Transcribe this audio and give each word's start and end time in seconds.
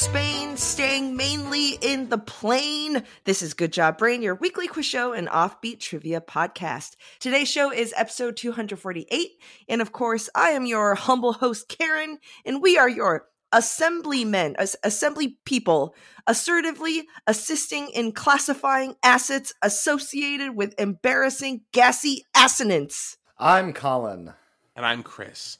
Spain, 0.00 0.56
staying 0.56 1.14
mainly 1.14 1.72
in 1.82 2.08
the 2.08 2.16
plane. 2.16 3.04
This 3.24 3.42
is 3.42 3.52
Good 3.52 3.70
Job 3.70 3.98
Brain, 3.98 4.22
your 4.22 4.34
weekly 4.34 4.66
quiz 4.66 4.86
show 4.86 5.12
and 5.12 5.28
offbeat 5.28 5.78
trivia 5.78 6.22
podcast. 6.22 6.96
Today's 7.18 7.50
show 7.50 7.70
is 7.70 7.92
episode 7.94 8.38
248. 8.38 9.30
And 9.68 9.82
of 9.82 9.92
course, 9.92 10.30
I 10.34 10.52
am 10.52 10.64
your 10.64 10.94
humble 10.94 11.34
host, 11.34 11.68
Karen, 11.68 12.16
and 12.46 12.62
we 12.62 12.78
are 12.78 12.88
your 12.88 13.26
assemblymen, 13.52 14.56
as- 14.56 14.74
assembly 14.82 15.36
people, 15.44 15.94
assertively 16.26 17.06
assisting 17.26 17.90
in 17.90 18.12
classifying 18.12 18.94
assets 19.02 19.52
associated 19.60 20.56
with 20.56 20.74
embarrassing 20.80 21.60
gassy 21.72 22.24
assonance. 22.34 23.18
I'm 23.36 23.74
Colin. 23.74 24.32
And 24.74 24.86
I'm 24.86 25.02
Chris. 25.02 25.58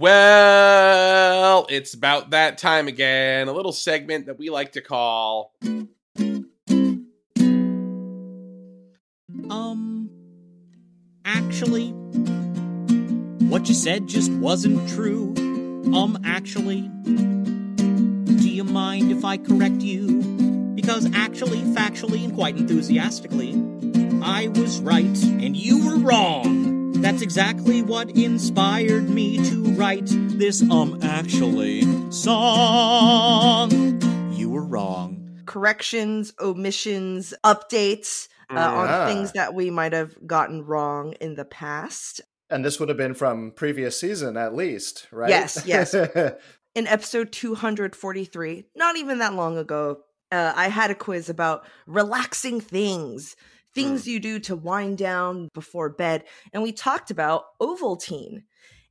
Well, 0.00 1.66
it's 1.68 1.92
about 1.92 2.30
that 2.30 2.56
time 2.56 2.88
again. 2.88 3.48
A 3.48 3.52
little 3.52 3.70
segment 3.70 4.24
that 4.26 4.38
we 4.38 4.48
like 4.48 4.72
to 4.72 4.80
call. 4.80 5.52
Um, 9.50 10.08
actually, 11.26 11.90
what 13.50 13.68
you 13.68 13.74
said 13.74 14.06
just 14.06 14.32
wasn't 14.32 14.88
true. 14.88 15.34
Um, 15.94 16.18
actually, 16.24 16.90
do 17.04 18.48
you 18.48 18.64
mind 18.64 19.12
if 19.12 19.22
I 19.22 19.36
correct 19.36 19.82
you? 19.82 20.22
Because 20.76 21.14
actually, 21.14 21.58
factually, 21.58 22.24
and 22.24 22.34
quite 22.34 22.56
enthusiastically, 22.56 23.52
I 24.22 24.48
was 24.48 24.80
right 24.80 25.22
and 25.24 25.54
you 25.54 25.84
were 25.86 25.98
wrong. 25.98 26.79
That's 27.00 27.22
exactly 27.22 27.82
what 27.82 28.10
inspired 28.10 29.08
me 29.08 29.38
to 29.48 29.62
write 29.72 30.06
this, 30.06 30.62
um, 30.70 30.98
actually 31.02 31.82
song. 32.10 33.70
You 34.32 34.50
were 34.50 34.64
wrong. 34.64 35.42
corrections, 35.46 36.32
omissions, 36.40 37.34
updates 37.44 38.28
uh, 38.50 38.54
on 38.58 39.08
things 39.08 39.32
that 39.32 39.54
we 39.54 39.70
might 39.70 39.92
have 39.92 40.14
gotten 40.26 40.64
wrong 40.64 41.14
in 41.20 41.34
the 41.34 41.44
past. 41.44 42.20
And 42.50 42.64
this 42.64 42.78
would 42.78 42.88
have 42.88 42.98
been 42.98 43.14
from 43.14 43.52
previous 43.52 43.98
season 43.98 44.36
at 44.36 44.54
least, 44.54 45.06
right? 45.10 45.30
Yes, 45.30 45.62
yes. 45.66 45.94
In 46.74 46.86
episode 46.86 47.32
243, 47.32 48.64
not 48.76 48.96
even 48.96 49.18
that 49.18 49.34
long 49.34 49.56
ago, 49.58 49.98
uh, 50.30 50.52
I 50.54 50.68
had 50.68 50.92
a 50.92 50.94
quiz 50.94 51.28
about 51.28 51.66
relaxing 51.86 52.60
things, 52.60 53.34
things 53.74 54.06
you 54.06 54.20
do 54.20 54.38
to 54.40 54.56
wind 54.56 54.98
down 54.98 55.48
before 55.54 55.88
bed. 55.88 56.24
And 56.52 56.62
we 56.62 56.72
talked 56.72 57.10
about 57.10 57.44
Ovaltine 57.60 58.42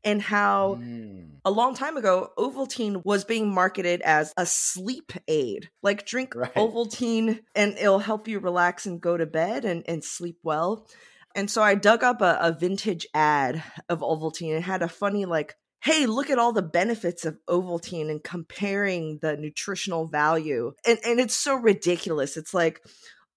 and 0.04 0.22
how 0.22 0.76
Mm. 0.82 1.40
a 1.44 1.52
long 1.52 1.76
time 1.76 1.98
ago, 1.98 2.32
Ovaltine 2.38 3.02
was 3.04 3.26
being 3.26 3.54
marketed 3.54 4.02
as 4.02 4.34
a 4.38 4.46
sleep 4.46 5.12
aid. 5.28 5.70
Like 5.84 6.06
drink 6.06 6.34
Right. 6.36 6.54
Ovaltine 6.56 7.42
and 7.54 7.78
it'll 7.78 8.00
help 8.00 8.28
you 8.28 8.40
relax 8.40 8.86
and 8.86 9.02
go 9.02 9.18
to 9.18 9.26
bed 9.26 9.66
and, 9.66 9.84
and 9.88 10.04
sleep 10.04 10.38
well. 10.44 10.88
And 11.36 11.52
so 11.52 11.62
I 11.62 11.76
dug 11.76 12.04
up 12.04 12.22
a, 12.22 12.38
a 12.42 12.52
vintage 12.52 13.06
ad 13.14 13.62
of 13.90 14.00
Ovaltine. 14.00 14.58
It 14.58 14.62
had 14.64 14.82
a 14.82 14.88
funny 14.88 15.26
like, 15.26 15.56
hey, 15.82 16.06
look 16.08 16.30
at 16.30 16.40
all 16.40 16.52
the 16.54 16.62
benefits 16.62 17.24
of 17.26 17.38
Ovaltine 17.48 18.10
and 18.10 18.24
comparing 18.24 19.20
the 19.22 19.38
nutritional 19.38 20.08
value. 20.08 20.74
And 20.86 20.98
and 21.06 21.20
it's 21.20 21.36
so 21.36 21.56
ridiculous. 21.56 22.36
It's 22.38 22.54
like, 22.54 22.82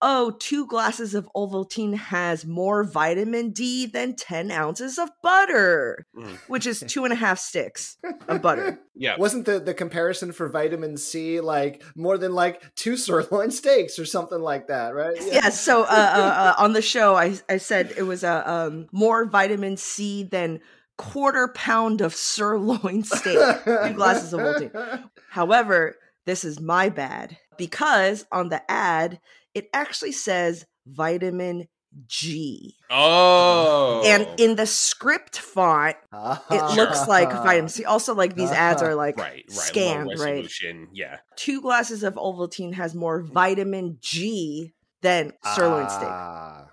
oh, 0.05 0.33
two 0.41 0.67
glasses 0.67 1.15
of 1.15 1.29
Ovaltine 1.37 1.95
has 1.97 2.45
more 2.45 2.83
vitamin 2.85 3.51
D 3.53 3.87
than 3.87 4.17
10 4.17 4.51
ounces 4.51 4.99
of 4.99 5.09
butter 5.23 6.05
Mm. 6.17 6.37
which 6.49 6.67
is 6.67 6.85
two 6.87 7.05
and 7.05 7.13
a 7.13 7.17
half 7.17 7.39
sticks 7.39 7.97
of 8.29 8.43
butter. 8.47 8.79
Yeah. 8.95 9.17
Wasn't 9.17 9.47
the, 9.47 9.61
the 9.61 9.73
comparison 9.75 10.33
for 10.33 10.49
vitamin 10.49 10.97
C 10.97 11.41
like 11.41 11.83
more 11.97 12.19
than 12.19 12.35
like 12.35 12.75
two 12.75 12.97
sirloin 13.05 13.51
steaks 13.51 13.99
or 13.99 14.05
something 14.05 14.41
like 14.41 14.67
that, 14.69 14.95
right? 14.95 15.17
Yeah. 15.21 15.49
so 15.51 15.83
uh, 15.83 15.87
uh, 15.87 15.89
uh, 16.59 16.63
on 16.63 16.73
the 16.75 16.83
show, 16.83 17.15
I 17.15 17.39
I 17.49 17.57
said 17.59 17.95
it 17.97 18.03
was 18.03 18.25
a 18.25 18.51
um, 18.51 18.89
more 18.93 19.25
vitamin 19.25 19.77
C 19.77 20.25
than 20.25 20.61
quarter 20.99 21.49
pound 21.55 22.01
of 22.01 22.15
sirloin 22.15 23.03
steak. 23.05 23.39
two 23.65 23.95
glasses 23.95 24.33
of 24.33 24.41
Ovaltine. 24.41 25.05
However, 25.31 25.97
this 26.27 26.45
is 26.45 26.61
my 26.61 26.89
bad 26.91 27.37
because 27.57 28.27
on 28.31 28.49
the 28.51 28.63
ad 28.71 29.19
it 29.55 29.69
actually 29.73 30.13
says 30.13 30.67
vitamin 30.87 31.69
G, 32.07 32.77
Oh. 32.91 34.03
and 34.07 34.27
in 34.41 34.57
the 34.57 34.65
script 34.67 35.39
font 35.39 35.95
it 36.51 36.77
looks 36.77 37.07
like 37.07 37.31
vitamin 37.31 37.69
C. 37.69 37.85
Also, 37.87 38.15
like 38.15 38.35
these 38.35 38.51
ads 38.51 38.81
are 38.83 38.95
like 38.95 39.19
right, 39.19 39.45
right. 39.47 39.51
scanned, 39.51 40.09
low 40.09 40.25
right? 40.25 40.51
Yeah. 40.95 41.19
two 41.37 41.61
glasses 41.61 42.03
of 42.03 42.15
Ovaltine 42.15 42.73
has 42.73 42.95
more 42.95 43.23
vitamin 43.23 43.99
G 44.01 44.73
than 45.03 45.33
sirloin 45.55 45.91
steak. 45.91 46.09
Ah. 46.09 46.69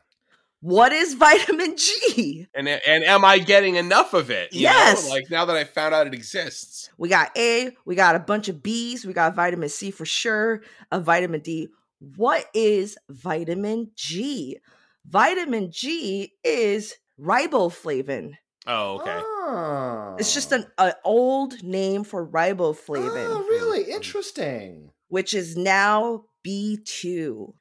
What 0.62 0.92
is 0.94 1.14
vitamin 1.16 1.76
G? 1.78 2.48
And 2.54 2.68
and 2.70 3.04
am 3.04 3.24
I 3.26 3.40
getting 3.40 3.76
enough 3.76 4.14
of 4.14 4.30
it? 4.32 4.54
you 4.54 4.64
know? 4.68 4.70
Yes. 4.72 5.10
Like 5.10 5.30
now 5.30 5.44
that 5.46 5.56
I 5.58 5.64
found 5.66 5.94
out 5.94 6.08
it 6.08 6.14
exists. 6.14 6.90
We 6.98 7.10
got 7.10 7.32
A, 7.38 7.72
we 7.86 7.96
got 7.96 8.16
a 8.16 8.20
bunch 8.20 8.48
of 8.50 8.62
B's, 8.64 9.06
we 9.06 9.12
got 9.14 9.36
vitamin 9.36 9.68
C 9.70 9.92
for 9.92 10.06
sure, 10.06 10.62
a 10.92 11.00
vitamin 11.02 11.42
D. 11.42 11.68
What 12.00 12.46
is 12.54 12.98
vitamin 13.10 13.92
G? 13.96 14.58
Vitamin 15.06 15.72
G 15.72 16.34
is 16.44 16.96
riboflavin. 17.20 18.34
Oh, 18.68 19.00
okay. 19.00 19.20
Oh. 19.22 20.16
It's 20.20 20.34
just 20.34 20.52
an, 20.52 20.66
an 20.78 20.94
old 21.04 21.64
name 21.64 22.04
for 22.04 22.26
riboflavin, 22.28 23.28
Oh, 23.30 23.40
really? 23.50 23.92
Interesting. 23.92 24.92
which 25.08 25.34
is 25.34 25.58
now 25.58 26.26
B2. 26.46 27.54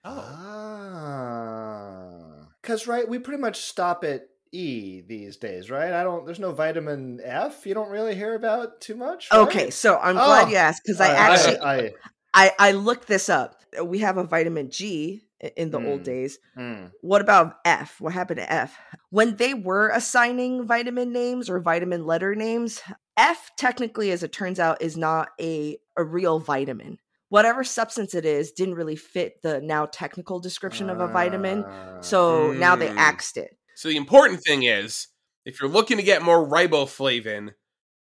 Ah. 1.08 2.48
Because, 2.62 2.86
right, 2.86 3.08
we 3.08 3.18
pretty 3.18 3.40
much 3.40 3.60
stop 3.62 4.04
at 4.04 4.28
E 4.52 5.00
these 5.06 5.36
days, 5.36 5.70
right? 5.70 5.92
I 5.92 6.02
don't, 6.02 6.24
there's 6.26 6.38
no 6.40 6.52
vitamin 6.52 7.20
F 7.24 7.64
you 7.66 7.74
don't 7.74 7.90
really 7.90 8.14
hear 8.14 8.34
about 8.34 8.80
too 8.80 8.94
much. 8.94 9.28
right? 9.32 9.40
Okay, 9.40 9.70
so 9.70 9.98
I'm 9.98 10.14
glad 10.16 10.46
Oh. 10.46 10.50
you 10.50 10.56
asked 10.56 10.82
because 10.84 11.00
I 11.00 11.08
I- 11.08 11.14
actually 11.16 11.58
I, 11.58 11.76
I, 11.78 11.92
I 12.34 12.52
I 12.58 12.72
looked 12.72 13.08
this 13.08 13.28
up. 13.28 13.62
We 13.82 13.98
have 14.00 14.16
a 14.16 14.24
vitamin 14.24 14.70
G 14.70 15.24
in 15.56 15.70
the 15.70 15.78
old 15.80 16.02
Mm. 16.02 16.04
days. 16.04 16.38
mm. 16.56 16.90
What 17.00 17.20
about 17.20 17.56
F? 17.64 18.00
What 18.00 18.12
happened 18.12 18.38
to 18.38 18.52
F? 18.52 18.76
When 19.10 19.36
they 19.36 19.54
were 19.54 19.88
assigning 19.90 20.66
vitamin 20.66 21.12
names 21.12 21.48
or 21.48 21.60
vitamin 21.60 22.06
letter 22.06 22.34
names, 22.34 22.82
F 23.16 23.50
technically, 23.56 24.10
as 24.10 24.22
it 24.22 24.32
turns 24.32 24.58
out, 24.58 24.82
is 24.82 24.96
not 24.96 25.28
a, 25.40 25.78
a 25.96 26.02
real 26.04 26.38
vitamin. 26.40 26.98
Whatever 27.28 27.62
substance 27.62 28.14
it 28.14 28.24
is 28.24 28.52
didn't 28.52 28.74
really 28.74 28.96
fit 28.96 29.42
the 29.42 29.60
now 29.60 29.86
technical 29.86 30.40
description 30.40 30.88
of 30.90 31.00
a 31.00 31.08
vitamin. 31.08 31.64
Ah. 31.68 32.00
So 32.00 32.52
now 32.52 32.74
they 32.74 32.88
Mm. 32.88 32.94
axed 32.96 33.36
it. 33.36 33.56
So 33.74 33.88
the 33.88 33.96
important 33.96 34.42
thing 34.42 34.62
is, 34.64 35.08
if 35.44 35.60
you're 35.60 35.70
looking 35.70 35.98
to 35.98 36.02
get 36.02 36.22
more 36.22 36.46
riboflavin, 36.48 37.52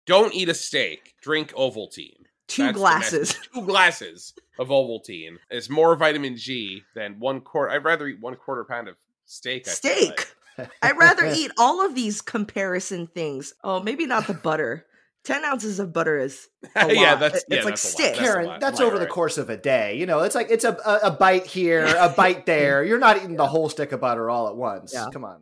don't 0.06 0.34
eat 0.34 0.50
a 0.50 0.54
steak. 0.54 1.14
Drink 1.22 1.52
Ovaltine. 1.54 2.27
Two 2.48 2.64
That's 2.64 2.78
glasses. 2.78 3.36
Two 3.54 3.62
glasses 3.66 4.34
of 4.58 4.70
Ovaltine. 4.70 5.38
It's 5.50 5.70
more 5.70 5.96
vitamin 5.96 6.38
G 6.38 6.84
than 6.96 7.20
one 7.20 7.42
quarter. 7.42 7.72
I'd 7.74 7.84
rather 7.84 8.08
eat 8.08 8.22
one 8.22 8.36
quarter 8.36 8.64
pound 8.64 8.88
of 8.88 8.96
steak. 9.26 9.68
I 9.68 9.72
Steak. 9.72 10.34
like. 10.58 10.70
I'd 10.82 10.98
rather 10.98 11.26
eat 11.36 11.52
all 11.58 11.86
of 11.86 11.94
these 11.94 12.22
comparison 12.22 13.08
things. 13.08 13.54
Oh, 13.64 13.82
maybe 13.82 14.06
not 14.06 14.28
the 14.28 14.34
butter. 14.34 14.86
10 15.26 15.44
ounces 15.44 15.78
of 15.82 15.92
butter 15.92 16.18
is 16.18 16.48
a 16.74 16.94
yeah, 16.94 17.12
lot. 17.12 17.20
that's 17.20 17.38
It- 17.40 17.44
yeah, 17.50 17.58
it's 17.58 17.66
like 17.66 17.74
that's 17.74 17.84
a 17.84 17.88
lot. 17.88 17.94
stick. 17.94 18.16
That's 18.16 18.20
a 18.20 18.24
Karen, 18.32 18.46
lot. 18.48 18.60
that's 18.62 18.80
Right, 18.80 18.86
over 18.88 18.98
the 18.98 19.08
course 19.08 19.38
of 19.38 19.50
a 19.50 19.58
day. 19.58 19.98
You 19.98 20.06
know, 20.06 20.20
it's 20.22 20.36
like 20.36 20.48
it's 20.50 20.64
a, 20.64 20.72
a, 20.86 21.00
a 21.08 21.12
bite 21.12 21.46
here, 21.46 21.86
a 22.00 22.08
bite 22.16 22.46
there. 22.46 22.82
You're 22.86 22.98
not 22.98 23.18
eating 23.18 23.36
the 23.36 23.46
whole 23.48 23.68
stick 23.68 23.92
of 23.92 24.00
butter 24.00 24.30
all 24.30 24.48
at 24.48 24.56
once. 24.56 24.94
Yeah. 24.94 25.08
Come 25.12 25.26
on. 25.26 25.42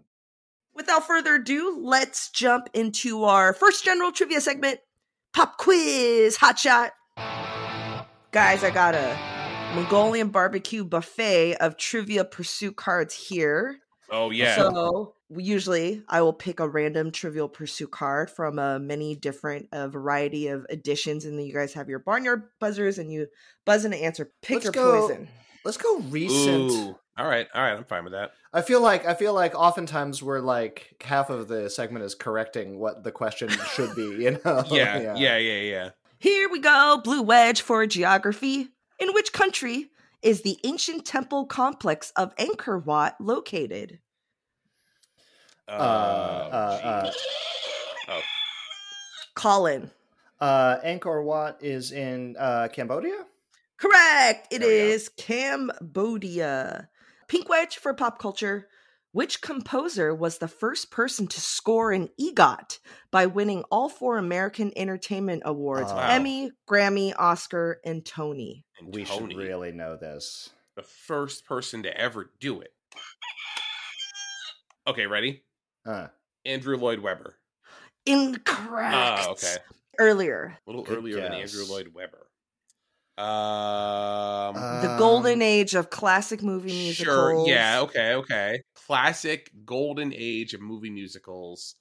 Without 0.74 1.06
further 1.06 1.36
ado, 1.36 1.80
let's 1.82 2.30
jump 2.32 2.68
into 2.74 3.24
our 3.26 3.54
first 3.54 3.86
general 3.86 4.12
trivia 4.12 4.42
segment 4.42 4.80
Pop 5.36 5.58
Quiz 5.58 6.38
Hot 6.38 6.58
Shot. 6.58 6.94
Guys, 8.32 8.64
I 8.64 8.70
got 8.70 8.96
a 8.96 9.18
Mongolian 9.76 10.30
barbecue 10.30 10.86
buffet 10.86 11.56
of 11.56 11.76
trivia 11.76 12.24
pursuit 12.24 12.78
cards 12.78 13.14
here. 13.14 13.80
Oh 14.10 14.30
yeah. 14.30 14.56
So 14.56 15.16
usually 15.36 16.04
I 16.08 16.22
will 16.22 16.32
pick 16.32 16.62
a 16.62 16.70
random 16.70 17.12
trivial 17.12 17.50
pursuit 17.50 17.92
card 17.92 18.30
from 18.30 18.60
a 18.60 18.80
many 18.80 19.14
different 19.14 19.68
a 19.74 19.90
variety 19.90 20.48
of 20.48 20.66
editions, 20.70 21.26
and 21.26 21.38
then 21.38 21.46
you 21.46 21.54
guys 21.54 21.74
have 21.74 21.90
your 21.90 22.00
barnyard 22.00 22.44
buzzers 22.62 22.98
and 22.98 23.12
you 23.12 23.28
buzz 23.66 23.84
in 23.84 23.92
an 23.92 24.00
answer. 24.00 24.32
Pick 24.42 24.64
Let's 24.64 24.64
your 24.64 24.72
go- 24.72 25.08
poison. 25.08 25.28
Let's 25.66 25.78
go 25.78 26.00
recent. 26.00 26.72
Ooh. 26.72 27.00
All 27.18 27.26
right, 27.28 27.48
all 27.54 27.62
right, 27.62 27.72
I'm 27.78 27.86
fine 27.86 28.04
with 28.04 28.12
that. 28.14 28.34
I 28.52 28.62
feel 28.62 28.82
like 28.82 29.06
I 29.06 29.14
feel 29.14 29.34
like 29.34 29.56
oftentimes 29.56 30.22
we're 30.22 30.42
like 30.42 31.02
half 31.04 31.30
of 31.30 31.48
the 31.48 31.70
segment 31.70 32.04
is 32.04 32.14
correcting 32.14 32.78
what 32.80 33.04
the 33.04 33.12
question 33.12 33.50
should 33.74 33.96
be. 33.96 34.04
You 34.24 34.32
know? 34.46 34.64
Yeah, 34.70 35.14
yeah, 35.16 35.38
yeah, 35.38 35.62
yeah. 35.62 35.90
Here 36.20 36.50
we 36.50 36.60
go. 36.60 37.00
Blue 37.04 37.22
wedge 37.22 37.62
for 37.62 37.86
geography. 37.88 38.68
In 39.00 39.14
which 39.14 39.32
country 39.34 39.92
is 40.22 40.42
the 40.42 40.58
ancient 40.64 41.06
temple 41.06 41.46
complex 41.46 42.12
of 42.16 42.36
Angkor 42.36 42.84
Wat 42.86 43.16
located? 43.20 44.00
Uh, 45.68 45.72
uh, 45.72 46.80
uh, 46.84 47.04
geez. 47.06 47.16
oh, 48.10 48.22
Colin. 49.36 49.90
Uh, 50.40 50.78
Angkor 50.84 51.24
Wat 51.24 51.58
is 51.62 51.92
in 51.92 52.36
uh, 52.38 52.68
Cambodia. 52.72 53.26
Correct. 53.78 54.48
It 54.54 54.60
There 54.60 54.70
we 54.70 54.78
go. 54.78 54.84
is 54.94 55.10
Cambodia. 55.10 56.90
Pink 57.28 57.50
wedge 57.50 57.78
for 57.78 57.94
pop 57.94 58.20
culture. 58.20 58.68
Which 59.12 59.42
composer 59.42 60.14
was 60.14 60.40
the 60.40 60.48
first 60.50 60.92
person 60.92 61.26
to 61.28 61.40
score 61.40 61.94
an 61.94 62.10
EGOT 62.20 62.80
by 63.12 63.28
winning 63.28 63.64
all 63.72 63.88
four 63.88 64.18
American 64.18 64.74
Entertainment 64.76 65.44
Awards 65.46 65.90
Oh. 65.90 65.98
Emmy, 65.98 66.52
Grammy, 66.70 67.14
Oscar, 67.18 67.80
and 67.86 68.06
Tony? 68.06 68.66
and 68.78 68.94
We 68.94 69.06
Tony, 69.06 69.34
should 69.34 69.38
really 69.42 69.72
know 69.72 69.96
this. 69.96 70.50
the 70.76 70.84
first 70.84 71.46
person 71.46 71.84
to 71.84 71.98
ever 71.98 72.30
do 72.42 72.60
it. 72.60 72.74
Okay, 74.86 75.08
ready? 75.08 75.44
Uh, 75.86 76.08
Andrew 76.46 76.78
Lloyd 76.78 77.00
Webber. 77.00 77.38
Incorrect. 78.06 79.26
Oh, 79.26 79.32
okay. 79.32 79.56
Earlier. 79.98 80.58
A 80.68 80.70
little 80.70 80.84
Good 80.84 80.98
earlier 80.98 81.22
than. 81.22 81.32
Andrew 81.34 81.64
Lloyd 81.68 81.92
Webber. 81.94 82.25
Um, 83.18 84.56
The 84.82 84.92
Um, 84.92 84.98
golden 84.98 85.42
age 85.42 85.74
of 85.76 85.90
classic 85.90 86.42
movie 86.44 86.72
musicals. 86.72 87.16
sure. 87.16 87.48
Yeah. 87.48 87.82
Okay. 87.82 88.14
Okay. 88.16 88.62
Classic 88.88 89.50
golden 89.66 90.14
age 90.16 90.54
of 90.54 90.62
movie 90.62 90.90
musicals. 90.90 91.76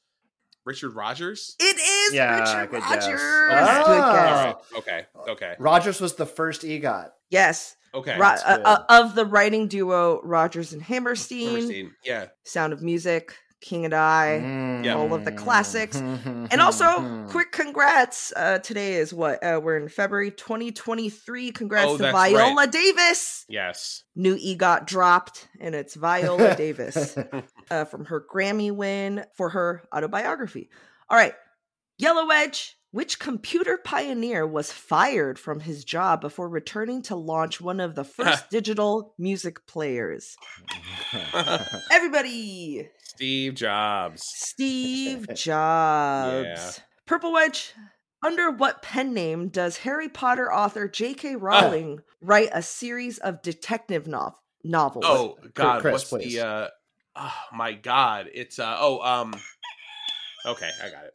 Richard 0.65 0.95
Rodgers. 0.95 1.57
It 1.61 1.77
is 1.79 2.15
Yeah, 2.15 2.41
Richard 2.41 2.71
good 2.71 2.83
Rodgers. 2.83 3.05
guess. 3.05 3.21
Good 3.21 3.53
Ah. 3.53 4.13
guess. 4.15 4.33
All 4.33 4.45
right. 4.45 4.57
Okay. 4.79 5.07
Okay. 5.33 5.57
Rodgers 5.59 6.01
was 6.01 6.15
the 6.15 6.25
first 6.27 6.63
EGOT. 6.63 7.11
Yes. 7.29 7.77
Okay. 7.93 8.17
Ro- 8.19 8.29
uh, 8.29 8.59
uh, 8.65 8.85
of 8.89 9.15
the 9.15 9.27
writing 9.27 9.69
duo 9.69 10.21
Rodgers 10.23 10.73
and 10.73 10.83
Hammerstein, 10.83 11.49
Hammerstein. 11.49 11.95
Yeah. 12.03 12.27
Sound 12.45 12.73
of 12.73 12.83
Music, 12.83 13.37
King 13.65 13.87
and 13.87 13.95
I, 13.95 14.41
Mm. 14.45 14.95
all 14.95 15.15
of 15.15 15.25
the 15.25 15.33
classics. 15.33 15.97
Mm-hmm. 15.97 16.47
and 16.51 16.61
also 16.61 17.25
quick 17.31 17.51
congrats. 17.51 18.31
Uh, 18.37 18.59
today 18.59 18.95
is 18.95 19.15
what 19.15 19.43
uh, 19.43 19.59
we're 19.63 19.79
in 19.79 19.89
February 19.89 20.31
2023. 20.31 21.51
Congrats 21.51 21.87
Oh, 21.93 21.97
to 21.97 22.13
Viola 22.13 22.55
right. 22.55 22.71
Davis. 22.71 23.47
Yes. 23.49 24.05
New 24.15 24.37
EGOT 24.37 24.87
dropped, 24.87 25.49
and 25.61 25.75
it's 25.75 25.95
Viola 25.95 26.55
Davis 26.65 27.17
uh, 27.71 27.85
from 27.87 28.05
her 28.05 28.23
Grammy 28.33 28.71
win 28.71 29.25
for 29.35 29.49
her 29.49 29.83
autobiography. 29.95 30.69
All 31.09 31.17
right, 31.17 31.35
Yellow 31.99 32.29
Edge. 32.29 32.77
Which 32.95 33.19
computer 33.19 33.77
pioneer 33.77 34.47
was 34.47 34.71
fired 34.71 35.37
from 35.37 35.59
his 35.59 35.85
job 35.85 36.21
before 36.21 36.49
returning 36.49 37.03
to 37.03 37.17
launch 37.17 37.61
one 37.61 37.81
of 37.81 37.97
the 37.97 38.05
first 38.05 38.51
digital 38.51 39.15
music 39.19 39.67
players? 39.67 40.37
Everybody, 41.91 42.89
Steve 43.03 43.55
Jobs. 43.55 44.23
Steve 44.25 45.27
Jobs. 45.35 46.81
Purple 47.05 47.33
Wedge. 47.33 47.75
Under 48.23 48.53
what 48.53 48.81
pen 48.81 49.13
name 49.13 49.49
does 49.49 49.79
Harry 49.79 50.09
Potter 50.09 50.53
author 50.53 50.87
J.K. 50.87 51.35
Rowling 51.35 51.99
write 52.21 52.51
a 52.53 52.63
series 52.63 53.19
of 53.19 53.43
detective 53.43 54.07
nov- 54.07 54.39
novels? 54.63 55.05
Oh 55.05 55.37
God, 55.55 55.81
Chris, 55.81 55.95
what's 55.95 56.11
please. 56.11 56.37
the? 56.37 56.47
uh 56.47 56.69
Oh 57.17 57.35
my 57.53 57.73
God, 57.73 58.29
it's 58.33 58.61
uh 58.61 58.77
oh 58.79 59.01
um. 59.01 59.35
Okay, 60.47 60.71
I 60.81 60.91
got 60.91 61.07
it. 61.07 61.15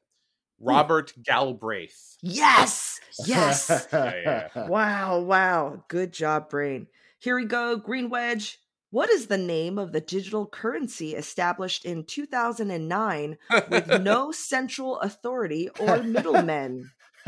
Robert 0.59 1.13
Galbraith. 1.23 2.17
yes, 2.21 2.99
yes. 3.25 3.87
Yeah, 3.91 4.67
wow, 4.67 5.19
wow. 5.19 5.83
Good 5.87 6.11
job, 6.11 6.49
brain. 6.49 6.87
Here 7.19 7.35
we 7.35 7.45
go. 7.45 7.77
Green 7.77 8.09
Wedge. 8.09 8.59
What 8.91 9.09
is 9.11 9.27
the 9.27 9.37
name 9.37 9.77
of 9.77 9.91
the 9.91 10.01
digital 10.01 10.47
currency 10.47 11.13
established 11.13 11.85
in 11.85 12.05
2009 12.05 13.37
with 13.69 13.87
no 14.01 14.31
central 14.31 14.99
authority 14.99 15.69
or 15.79 16.01
middlemen? 16.01 16.89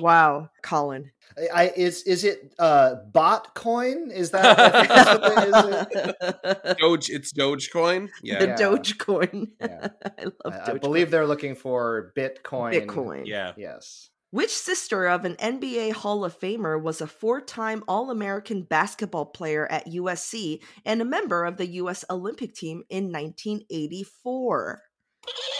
Wow, 0.00 0.50
Colin. 0.62 1.10
I, 1.52 1.72
is 1.76 2.02
is 2.02 2.24
it 2.24 2.52
uh, 2.58 2.96
bot 3.12 3.54
coin? 3.54 4.10
Is 4.10 4.30
that 4.30 4.58
I 4.58 4.86
that's 4.86 5.18
what 5.64 5.88
it 5.90 6.66
is? 6.66 6.76
Doge. 6.78 7.10
It's 7.10 7.32
Dogecoin. 7.32 8.10
Yeah. 8.22 8.42
Yeah. 8.42 8.56
Dogecoin. 8.56 9.48
Yeah. 9.60 9.88
I 10.04 10.24
love 10.24 10.60
I, 10.66 10.72
I 10.72 10.78
believe 10.78 11.10
they're 11.10 11.26
looking 11.26 11.54
for 11.54 12.12
Bitcoin. 12.16 12.74
Bitcoin. 12.74 13.22
Yeah. 13.26 13.52
Yes. 13.56 14.10
Which 14.30 14.50
sister 14.50 15.06
of 15.06 15.26
an 15.26 15.36
NBA 15.36 15.92
Hall 15.92 16.24
of 16.24 16.38
Famer 16.38 16.82
was 16.82 17.02
a 17.02 17.06
four 17.06 17.40
time 17.42 17.84
All 17.86 18.10
American 18.10 18.62
basketball 18.62 19.26
player 19.26 19.70
at 19.70 19.86
USC 19.86 20.60
and 20.86 21.02
a 21.02 21.04
member 21.04 21.44
of 21.44 21.58
the 21.58 21.66
US 21.66 22.02
Olympic 22.08 22.54
team 22.54 22.82
in 22.88 23.12
1984? 23.12 24.82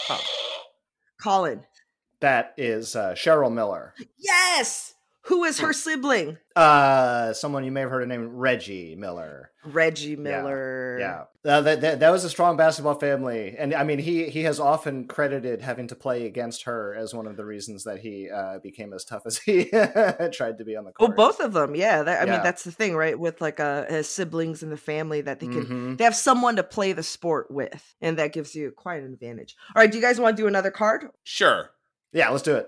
Huh. 0.07 0.17
Colin. 1.21 1.63
That 2.23 2.53
is 2.55 2.95
uh, 2.95 3.15
Cheryl 3.15 3.51
Miller. 3.51 3.93
Yes! 4.17 4.93
Who 5.27 5.43
is 5.43 5.59
her 5.59 5.73
sibling? 5.73 6.37
Uh, 6.55 7.33
someone 7.33 7.65
you 7.65 7.71
may 7.71 7.81
have 7.81 7.89
heard 7.89 8.03
of 8.03 8.07
named 8.07 8.29
Reggie 8.31 8.95
Miller. 8.95 9.51
Reggie 9.65 10.15
Miller. 10.15 10.97
Yeah, 10.99 11.23
uh, 11.51 11.59
that, 11.59 11.81
that 11.81 11.99
that 11.99 12.09
was 12.11 12.23
a 12.23 12.29
strong 12.29 12.55
basketball 12.55 12.95
family, 12.95 13.55
and 13.59 13.73
I 13.73 13.83
mean 13.83 13.99
he 13.99 14.29
he 14.29 14.43
has 14.43 14.61
often 14.61 15.05
credited 15.07 15.61
having 15.61 15.87
to 15.87 15.95
play 15.95 16.25
against 16.25 16.63
her 16.63 16.95
as 16.95 17.13
one 17.13 17.27
of 17.27 17.35
the 17.35 17.43
reasons 17.43 17.83
that 17.83 17.99
he 17.99 18.29
uh, 18.29 18.59
became 18.59 18.93
as 18.93 19.03
tough 19.03 19.23
as 19.25 19.37
he 19.39 19.65
tried 20.31 20.57
to 20.59 20.63
be 20.65 20.77
on 20.77 20.85
the 20.85 20.93
court. 20.93 21.11
Oh, 21.11 21.13
both 21.13 21.41
of 21.41 21.51
them. 21.51 21.75
Yeah. 21.75 22.03
That, 22.03 22.21
I 22.25 22.31
mean, 22.31 22.41
that's 22.41 22.63
the 22.63 22.71
thing, 22.71 22.95
right? 22.95 23.19
With 23.19 23.41
like 23.41 23.59
uh, 23.59 23.85
his 23.87 24.07
siblings 24.07 24.63
in 24.63 24.69
the 24.69 24.77
family 24.77 25.19
that 25.19 25.41
they 25.41 25.47
can 25.47 25.65
Mhm. 25.65 25.97
they 25.97 26.05
have 26.05 26.15
someone 26.15 26.55
to 26.55 26.63
play 26.63 26.93
the 26.93 27.03
sport 27.03 27.51
with, 27.51 27.95
and 27.99 28.17
that 28.17 28.31
gives 28.31 28.55
you 28.55 28.71
quite 28.71 29.03
an 29.03 29.11
advantage. 29.11 29.57
All 29.75 29.81
right, 29.81 29.91
do 29.91 29.97
you 29.97 30.01
guys 30.03 30.21
want 30.21 30.37
to 30.37 30.41
do 30.43 30.47
another 30.47 30.71
card? 30.71 31.07
Sure. 31.25 31.71
Yeah, 32.13 32.29
let's 32.29 32.43
do 32.43 32.55
it. 32.55 32.67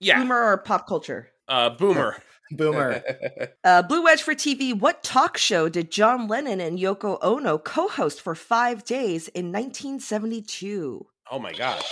Yeah. 0.00 0.18
Boomer 0.20 0.42
or 0.52 0.58
pop 0.58 0.86
culture? 0.86 1.28
Uh, 1.48 1.70
Boomer. 1.70 2.16
Boomer. 2.52 3.02
Uh, 3.64 3.80
Blue 3.82 4.02
Wedge 4.02 4.22
for 4.22 4.34
TV. 4.34 4.78
What 4.78 5.02
talk 5.02 5.38
show 5.38 5.68
did 5.68 5.90
John 5.90 6.26
Lennon 6.28 6.60
and 6.60 6.78
Yoko 6.78 7.16
Ono 7.22 7.56
co-host 7.58 8.20
for 8.20 8.34
five 8.34 8.84
days 8.84 9.28
in 9.28 9.52
1972? 9.52 11.06
oh 11.30 11.38
my 11.38 11.52
gosh. 11.52 11.82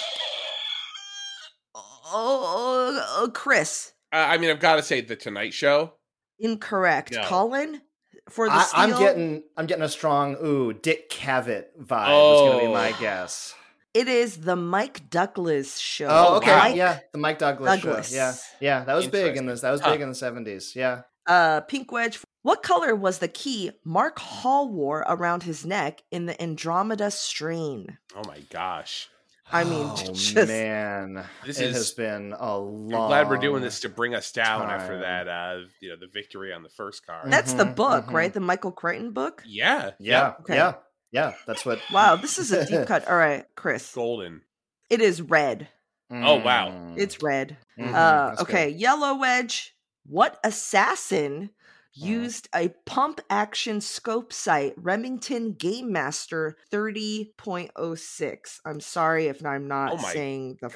Oh, 2.13 3.23
uh, 3.25 3.29
Chris, 3.31 3.93
Uh, 4.13 4.17
I 4.29 4.39
mean, 4.39 4.51
I've 4.51 4.61
got 4.61 4.77
to 4.77 4.83
say 4.83 5.01
the 5.01 5.15
Tonight 5.17 5.55
Show. 5.55 5.95
incorrect. 6.41 7.13
No. 7.13 7.23
Colin 7.25 7.81
for 8.29 8.47
the 8.49 8.53
I, 8.55 8.67
I'm 8.75 8.91
getting 8.99 9.43
I'm 9.57 9.67
getting 9.67 9.85
a 9.85 9.89
strong 9.89 10.37
ooh 10.45 10.73
Dick 10.73 11.11
Cavett 11.11 11.67
vibe. 11.81 12.35
is 12.35 12.41
going 12.41 12.61
to 12.61 12.67
be 12.67 12.73
my 12.73 12.91
Oh. 12.91 13.01
guess. 13.01 13.55
It 13.93 14.07
is 14.09 14.37
the 14.39 14.55
Mike 14.57 15.11
Douglas 15.11 15.79
show. 15.79 16.07
Oh, 16.09 16.37
okay, 16.37 16.57
Mike, 16.57 16.77
yeah, 16.77 17.01
the 17.13 17.19
Mike 17.19 17.39
Douglas, 17.39 17.81
Douglas. 17.83 18.11
show. 18.11 18.17
Yeah, 18.17 18.35
yeah, 18.61 18.85
that 18.85 18.95
was 18.95 19.09
big 19.09 19.37
in 19.37 19.47
this. 19.47 19.63
That 19.63 19.73
was 19.73 19.81
Huh. 19.81 19.91
big 19.93 20.01
in 20.01 20.09
the 20.09 20.15
'70s. 20.15 20.77
Yeah. 20.77 21.03
Uh, 21.27 21.61
Pink 21.63 21.91
Wedge. 21.93 22.21
What 22.43 22.63
color 22.63 22.95
was 22.95 23.19
the 23.19 23.29
key 23.29 23.73
Mark 23.85 24.19
Hall 24.19 24.69
wore 24.69 25.05
around 25.07 25.43
his 25.43 25.67
neck 25.67 26.03
in 26.11 26.27
the 26.27 26.41
Andromeda 26.41 27.11
strain? 27.11 27.99
Oh 28.17 28.23
my 28.27 28.39
gosh. 28.51 29.09
I 29.53 29.65
mean, 29.65 29.85
oh, 29.91 29.97
just 30.15 30.35
man, 30.37 31.25
This 31.45 31.59
it 31.59 31.71
is- 31.71 31.77
has 31.77 31.91
been 31.91 32.33
a 32.39 32.57
long. 32.57 32.95
I'm 32.95 33.09
glad 33.09 33.29
we're 33.29 33.37
doing 33.39 33.63
this 33.63 33.81
to 33.81 33.89
bring 33.89 34.15
us 34.15 34.31
down 34.31 34.71
after 34.71 35.01
that. 35.01 35.27
Uh, 35.29 35.67
you 35.81 35.89
know, 35.91 35.97
the 35.97 36.07
victory 36.07 36.53
on 36.53 36.63
the 36.63 36.69
first 36.69 37.05
card. 37.05 37.31
that's 37.31 37.53
the 37.55 37.65
Mhm, 37.65 37.75
book, 37.75 38.07
mhm. 38.07 38.13
right? 38.13 38.33
The 38.33 38.39
Michael 38.41 38.71
Crichton 38.73 39.11
book. 39.11 39.43
yeah. 39.45 39.91
Yeah, 39.99 40.35
Okay. 40.41 40.55
yeah, 40.55 40.75
yeah. 41.13 41.35
That's 41.47 41.65
what. 41.67 41.81
Wow, 41.93 42.17
this 42.17 42.39
is 42.39 42.53
a 42.53 42.67
deep 42.67 42.87
cut. 42.87 43.07
All 43.09 43.17
right, 43.17 43.45
Chris. 43.57 43.93
Golden. 43.95 44.43
It 44.89 45.01
is 45.01 45.23
red. 45.23 45.69
Oh, 46.11 46.37
wow. 46.41 46.71
Mm, 46.71 46.95
It's 46.99 47.23
red. 47.23 47.57
mhm, 47.79 47.89
Uh, 47.95 48.29
that's 48.31 48.43
good. 48.43 48.49
okay, 48.49 48.69
Yellow 48.71 49.15
Wedge. 49.19 49.75
What 50.07 50.41
assassin 50.43 51.51
Uh-huh. 51.97 52.07
used 52.07 52.49
a 52.55 52.69
pump 52.87 53.21
action 53.31 53.81
scope 53.81 54.33
sight 54.33 54.75
Remington 54.77 55.53
Game 55.53 55.93
Master 55.93 56.57
30.06? 56.73 58.61
I'm 58.65 58.81
sorry 58.81 59.27
if 59.29 59.45
I'm 59.45 59.69
not 59.69 59.93
Oh 59.93 59.97
saying 59.99 60.59
the 60.61 60.69
gosh. 60.69 60.75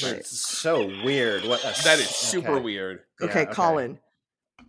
format 0.00 0.02
right. 0.12 0.20
It's 0.20 0.38
so 0.40 0.86
weird. 1.02 1.44
What 1.44 1.60
a, 1.60 1.74
That 1.84 1.98
is 1.98 2.08
super 2.10 2.52
okay. 2.56 2.62
weird. 2.64 3.00
Yeah, 3.20 3.26
Okay, 3.28 3.46
Colin. 3.46 3.98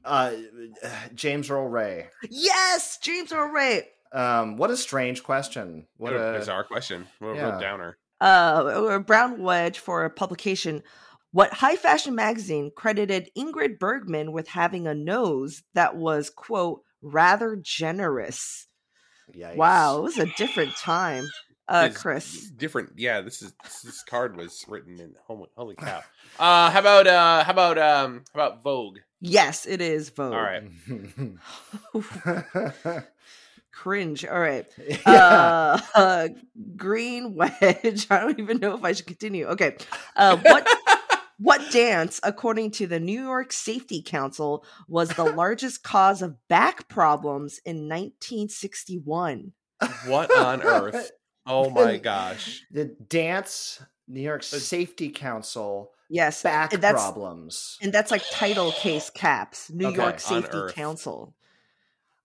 Uh, 0.04 0.34
James 1.14 1.50
Earl 1.50 1.68
Ray. 1.68 2.08
Yes, 2.30 2.98
James 3.02 3.32
O'Reilly. 3.34 3.84
Um, 4.16 4.56
what 4.56 4.72
a 4.72 4.78
strange 4.78 5.24
question. 5.24 5.88
What 5.98 6.14
What 6.14 6.22
a 6.22 6.36
a 6.36 6.40
bizarre 6.40 6.64
question. 6.64 7.08
What 7.20 7.32
a 7.32 7.36
yeah. 7.36 7.50
real 7.50 7.60
downer. 7.60 7.98
Uh, 8.22 8.88
a 8.92 9.00
brown 9.00 9.42
wedge 9.42 9.78
for 9.78 10.06
a 10.06 10.10
publication. 10.10 10.84
What 11.32 11.54
high 11.54 11.76
fashion 11.76 12.16
magazine 12.16 12.72
credited 12.74 13.30
Ingrid 13.38 13.78
Bergman 13.78 14.32
with 14.32 14.48
having 14.48 14.88
a 14.88 14.96
nose 14.96 15.64
that 15.74 15.98
was, 15.98 16.30
quote, 16.30 16.82
rather 17.02 17.58
generous? 17.62 18.68
Yikes. 19.36 19.58
Wow, 19.58 19.98
it 19.98 20.04
was 20.04 20.18
a 20.18 20.28
different 20.38 20.78
time. 20.78 21.28
uh, 21.68 21.90
is 21.92 21.98
Chris. 21.98 22.50
Different. 22.52 22.94
Yeah, 22.96 23.20
this 23.20 23.42
is 23.42 23.54
this, 23.64 23.82
this 23.82 24.04
card 24.04 24.38
was 24.38 24.64
written 24.70 25.00
in 25.02 25.14
holy, 25.28 25.50
holy 25.58 25.76
cow. 25.76 26.02
Uh, 26.40 26.70
how 26.70 26.80
about 26.80 27.08
uh, 27.08 27.44
how 27.44 27.52
about 27.52 27.78
um, 27.78 28.24
how 28.34 28.46
about 28.46 28.64
Vogue? 28.64 29.00
Yes, 29.20 29.66
it 29.66 29.82
is 29.82 30.10
Vogue. 30.10 30.34
All 30.34 30.42
right. 30.42 30.64
Cringe. 33.76 34.26
All 34.26 34.40
right. 34.40 34.66
Yeah. 34.78 35.02
Uh, 35.06 35.80
uh, 35.94 36.28
green 36.78 37.36
wedge. 37.36 38.08
I 38.10 38.20
don't 38.22 38.40
even 38.40 38.60
know 38.60 38.76
if 38.76 38.84
I 38.84 38.94
should 38.94 39.06
continue. 39.08 39.46
Okay. 39.48 39.76
Uh, 40.16 40.38
what 40.38 40.68
what 41.38 41.72
dance, 41.72 42.20
according 42.24 42.72
to 42.72 42.88
the 42.88 43.00
New 43.00 43.22
York 43.22 43.52
Safety 43.52 44.02
Council, 44.02 44.66
was 44.88 45.10
the 45.10 45.26
largest 45.26 45.84
cause 45.84 46.22
of 46.22 46.36
back 46.48 46.88
problems 46.88 47.60
in 47.66 47.90
1961? 47.90 49.52
What 50.08 50.36
on 50.36 50.64
earth? 50.64 51.12
Oh 51.46 51.70
my 51.70 51.98
gosh! 51.98 52.64
the 52.72 52.86
dance 52.86 53.84
New 54.08 54.22
York 54.22 54.44
Safety 54.44 55.10
Council 55.10 55.92
Yes, 56.10 56.44
back 56.44 56.72
and 56.74 56.82
that's 56.82 57.02
problems. 57.02 57.78
and 57.82 57.92
that's 57.92 58.12
like 58.12 58.24
title 58.32 58.72
case 58.72 59.10
caps. 59.10 59.70
New 59.72 59.88
Okay. 59.88 59.98
York 59.98 60.20
Safety 60.20 60.60
Council. 60.70 61.36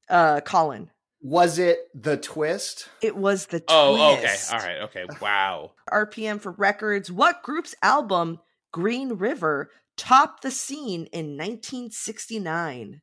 Uh, 0.08 0.40
Colin. 0.40 0.90
Was 1.22 1.58
it 1.58 1.90
the 1.94 2.16
twist? 2.16 2.88
It 3.02 3.16
was 3.16 3.46
the 3.46 3.60
twist. 3.60 3.66
Oh, 3.68 4.14
okay. 4.14 4.36
All 4.52 4.58
right. 4.58 4.78
Okay. 4.82 5.04
Wow. 5.20 5.72
RPM 5.90 6.40
for 6.40 6.52
records. 6.52 7.12
What 7.12 7.42
group's 7.42 7.74
album 7.82 8.40
Green 8.72 9.14
River 9.14 9.70
topped 9.96 10.42
the 10.42 10.50
scene 10.50 11.06
in 11.12 11.36
1969? 11.36 13.00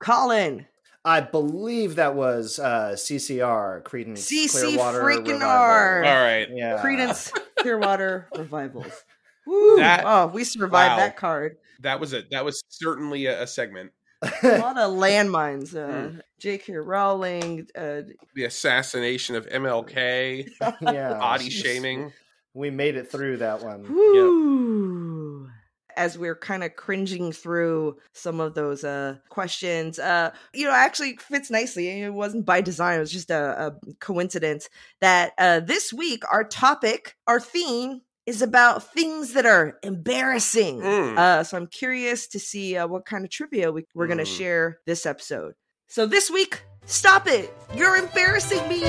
Colin. 0.00 0.66
I 1.04 1.20
believe 1.20 1.96
that 1.96 2.14
was 2.14 2.58
uh, 2.58 2.92
CCR, 2.94 3.82
Creedence 3.82 4.18
CC 4.18 4.50
Clearwater 4.50 5.02
freaking 5.02 5.26
Revival. 5.26 5.48
R. 5.48 6.04
All 6.04 6.22
right. 6.22 6.48
Yeah. 6.52 6.80
Creedence 6.82 7.32
Clearwater 7.58 8.28
Revivals. 8.36 9.04
Woo. 9.46 9.76
That- 9.78 10.04
oh, 10.06 10.26
we 10.28 10.44
survived 10.44 10.92
wow. 10.92 10.96
that 10.98 11.16
card. 11.16 11.56
That 11.80 11.98
was 11.98 12.12
a 12.12 12.22
that 12.30 12.44
was 12.44 12.62
certainly 12.68 13.26
a, 13.26 13.42
a 13.42 13.46
segment. 13.46 13.90
A 14.22 14.58
lot 14.58 14.78
of 14.78 14.92
landmines. 14.92 15.74
Uh, 15.76 16.08
Hmm. 16.10 16.18
J.K. 16.38 16.72
Rowling. 16.74 17.66
Uh, 17.76 18.02
The 18.34 18.44
assassination 18.44 19.36
of 19.36 19.46
MLK, 19.48 20.48
yeah. 20.80 21.14
body 21.14 21.48
jeez. 21.48 21.52
shaming. 21.52 22.12
We 22.54 22.70
made 22.70 22.96
it 22.96 23.10
through 23.10 23.38
that 23.38 23.62
one. 23.62 23.82
Woo. 23.88 25.48
As 25.96 26.16
we're 26.18 26.34
kind 26.36 26.64
of 26.64 26.74
cringing 26.74 27.32
through 27.32 27.96
some 28.14 28.40
of 28.40 28.54
those 28.54 28.82
uh, 28.82 29.16
questions, 29.28 29.98
uh, 29.98 30.30
you 30.54 30.64
know, 30.66 30.72
actually 30.72 31.16
fits 31.18 31.50
nicely. 31.50 31.88
It 32.02 32.12
wasn't 32.14 32.46
by 32.46 32.60
design; 32.62 32.96
it 32.96 33.00
was 33.00 33.12
just 33.12 33.30
a, 33.30 33.66
a 33.68 33.94
coincidence 34.00 34.68
that 35.02 35.32
uh, 35.38 35.60
this 35.60 35.92
week 35.92 36.22
our 36.32 36.44
topic, 36.44 37.14
our 37.26 37.38
theme, 37.38 38.00
is 38.26 38.42
about 38.42 38.92
things 38.92 39.32
that 39.32 39.46
are 39.46 39.78
embarrassing. 39.82 40.80
Mm. 40.80 41.18
Uh, 41.18 41.42
so 41.44 41.56
I'm 41.56 41.66
curious 41.66 42.28
to 42.28 42.38
see 42.38 42.76
uh, 42.76 42.86
what 42.86 43.04
kind 43.04 43.24
of 43.24 43.30
trivia 43.30 43.72
we, 43.72 43.84
we're 43.94 44.06
going 44.06 44.18
to 44.18 44.24
Mm. 44.24 44.36
share 44.38 44.78
this 44.86 45.06
episode. 45.06 45.54
So 45.88 46.06
this 46.06 46.30
week, 46.30 46.62
stop 46.86 47.26
it! 47.26 47.52
You're 47.74 47.96
embarrassing 47.96 48.66
me. 48.68 48.82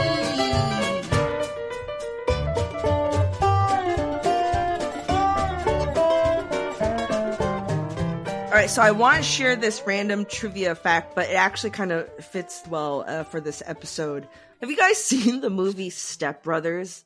All 8.46 8.60
right, 8.60 8.70
so 8.70 8.84
I 8.84 8.92
want 8.92 9.18
to 9.18 9.24
share 9.24 9.56
this 9.56 9.82
random 9.88 10.26
trivia 10.26 10.76
fact, 10.76 11.16
but 11.16 11.28
it 11.28 11.34
actually 11.34 11.72
kind 11.72 11.92
of 11.92 12.08
fits 12.24 12.62
well 12.70 13.04
uh, 13.08 13.24
for 13.24 13.42
this 13.42 13.64
episode. 13.66 14.28
Have 14.62 14.70
you 14.70 14.78
guys 14.78 14.98
seen 15.04 15.42
the 15.42 15.50
movie 15.50 15.90
Step 15.90 16.44
Brothers, 16.44 17.04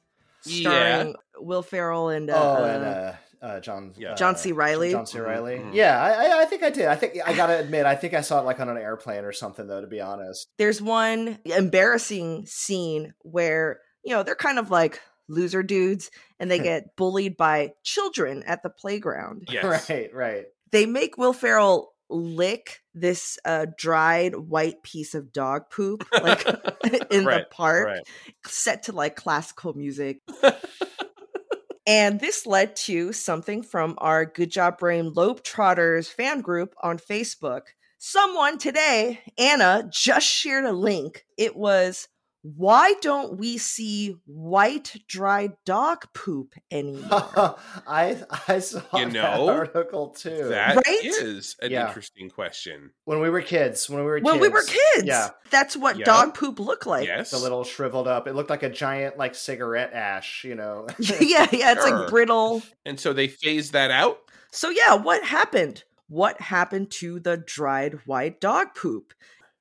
starring 0.48 1.16
Will 1.40 1.62
Ferrell 1.64 2.10
and 2.10 2.30
uh, 2.30 2.34
Oh, 2.60 2.64
and 2.66 2.84
uh, 2.86 3.14
uh, 3.42 3.60
John 3.60 3.94
Yeah. 3.98 4.14
uh, 4.14 4.16
John 4.16 4.36
C. 4.36 4.52
Reilly. 4.52 4.92
John 4.92 5.06
C. 5.06 5.20
Reilly. 5.20 5.58
Mhm. 5.58 5.74
Yeah, 5.74 6.02
I, 6.02 6.26
I- 6.26 6.42
I 6.42 6.46
think 6.46 6.64
I 6.64 6.70
did. 6.72 6.86
I 6.88 6.96
think 6.96 7.18
I 7.26 7.34
gotta 7.36 7.60
admit, 7.60 7.86
I 7.86 7.96
think 7.96 8.14
I 8.14 8.22
saw 8.22 8.40
it 8.40 8.46
like 8.46 8.60
on 8.60 8.70
an 8.70 8.78
airplane 8.78 9.24
or 9.26 9.32
something, 9.32 9.68
though. 9.68 9.82
To 9.82 9.88
be 9.88 10.02
honest. 10.02 10.48
there's 10.58 10.82
one 10.82 11.38
embarrassing 11.46 12.46
scene 12.48 13.14
where 13.22 13.80
you 14.04 14.14
know 14.14 14.24
they're 14.24 14.36
kind 14.36 14.58
of 14.60 14.72
like 14.72 15.00
loser 15.30 15.62
dudes 15.62 16.10
and 16.40 16.50
they 16.50 16.60
get 16.72 16.96
bullied 16.96 17.38
by 17.38 17.74
children 17.84 18.44
at 18.48 18.64
the 18.64 18.70
playground. 18.70 19.48
Yes. 19.52 19.90
Right, 19.90 20.14
right. 20.14 20.46
They 20.72 20.86
make 20.86 21.18
Will 21.18 21.34
Ferrell 21.34 21.94
lick 22.10 22.82
this 22.94 23.38
uh, 23.46 23.66
dried 23.78 24.36
white 24.36 24.82
piece 24.84 25.14
of 25.14 25.32
dog 25.34 25.70
poop 25.70 26.06
like 26.22 26.46
in 27.12 27.26
the 27.26 27.46
park 27.52 27.86
Right. 27.88 28.08
set 28.46 28.84
to 28.84 28.92
like 28.94 29.16
classical 29.16 29.74
music. 29.74 30.22
and 31.88 32.20
this 32.20 32.46
led 32.46 32.76
to 32.76 33.14
something 33.14 33.64
from 33.64 33.96
our 34.00 34.26
Good 34.26 34.52
Job 34.52 34.78
Brain 34.78 35.14
Lobe 35.14 35.44
Trotters 35.44 36.08
fan 36.08 36.42
group 36.42 36.76
on 36.82 36.98
Facebook. 36.98 37.62
Someone 37.98 38.58
today, 38.58 39.22
Anna, 39.38 39.90
just 39.92 40.28
shared 40.28 40.66
a 40.66 40.72
link. 40.72 41.26
It 41.38 41.56
was 41.56 42.08
why 42.56 42.94
don't 43.02 43.38
we 43.38 43.58
see 43.58 44.16
white 44.26 44.96
dried 45.08 45.54
dog 45.66 46.06
poop 46.14 46.54
anymore? 46.72 47.06
I 47.88 48.18
I 48.48 48.60
saw 48.60 48.82
You 48.98 49.10
that 49.12 49.40
article 49.40 50.10
too. 50.10 50.46
That 50.50 50.78
is 50.88 51.56
Right? 51.60 51.66
an 51.66 51.72
Yeah. 51.72 51.88
interesting 51.88 52.30
question. 52.30 52.92
when 53.06 53.20
we 53.20 53.30
were 53.30 53.42
kids, 53.42 53.90
when 53.90 54.00
we 54.00 54.06
were 54.06 54.20
when 54.20 54.36
kids, 54.36 54.42
we 54.42 54.50
were 54.50 54.64
kids, 54.64 55.06
yeah, 55.06 55.30
that's 55.50 55.76
what 55.76 55.98
Yeah. 55.98 56.06
dog 56.06 56.36
poop 56.36 56.60
looked 56.60 56.88
like. 56.88 57.06
yes. 57.06 57.32
the 57.32 57.38
little 57.38 57.64
shriveled 57.66 58.08
up. 58.08 58.28
It 58.28 58.34
looked 58.34 58.50
like 58.50 58.64
a 58.64 58.70
giant 58.70 59.18
like 59.18 59.36
cigarette 59.36 59.92
ash, 59.94 60.44
you 60.46 60.56
know. 60.56 60.88
yeah, 61.00 61.48
yeah, 61.52 61.74
it's 61.74 61.86
Sure. 61.86 62.00
like 62.00 62.10
brittle. 62.10 62.62
And 62.86 62.98
so 63.00 63.12
they 63.14 63.28
phased 63.28 63.74
that 63.74 63.92
out. 63.92 64.20
So 64.52 64.70
yeah, 64.70 64.94
what 64.94 65.24
happened? 65.24 65.84
What 66.08 66.40
happened 66.40 66.92
to 66.92 67.20
the 67.20 67.36
dried 67.36 67.96
white 68.06 68.40
dog 68.40 68.68
poop? 68.76 69.14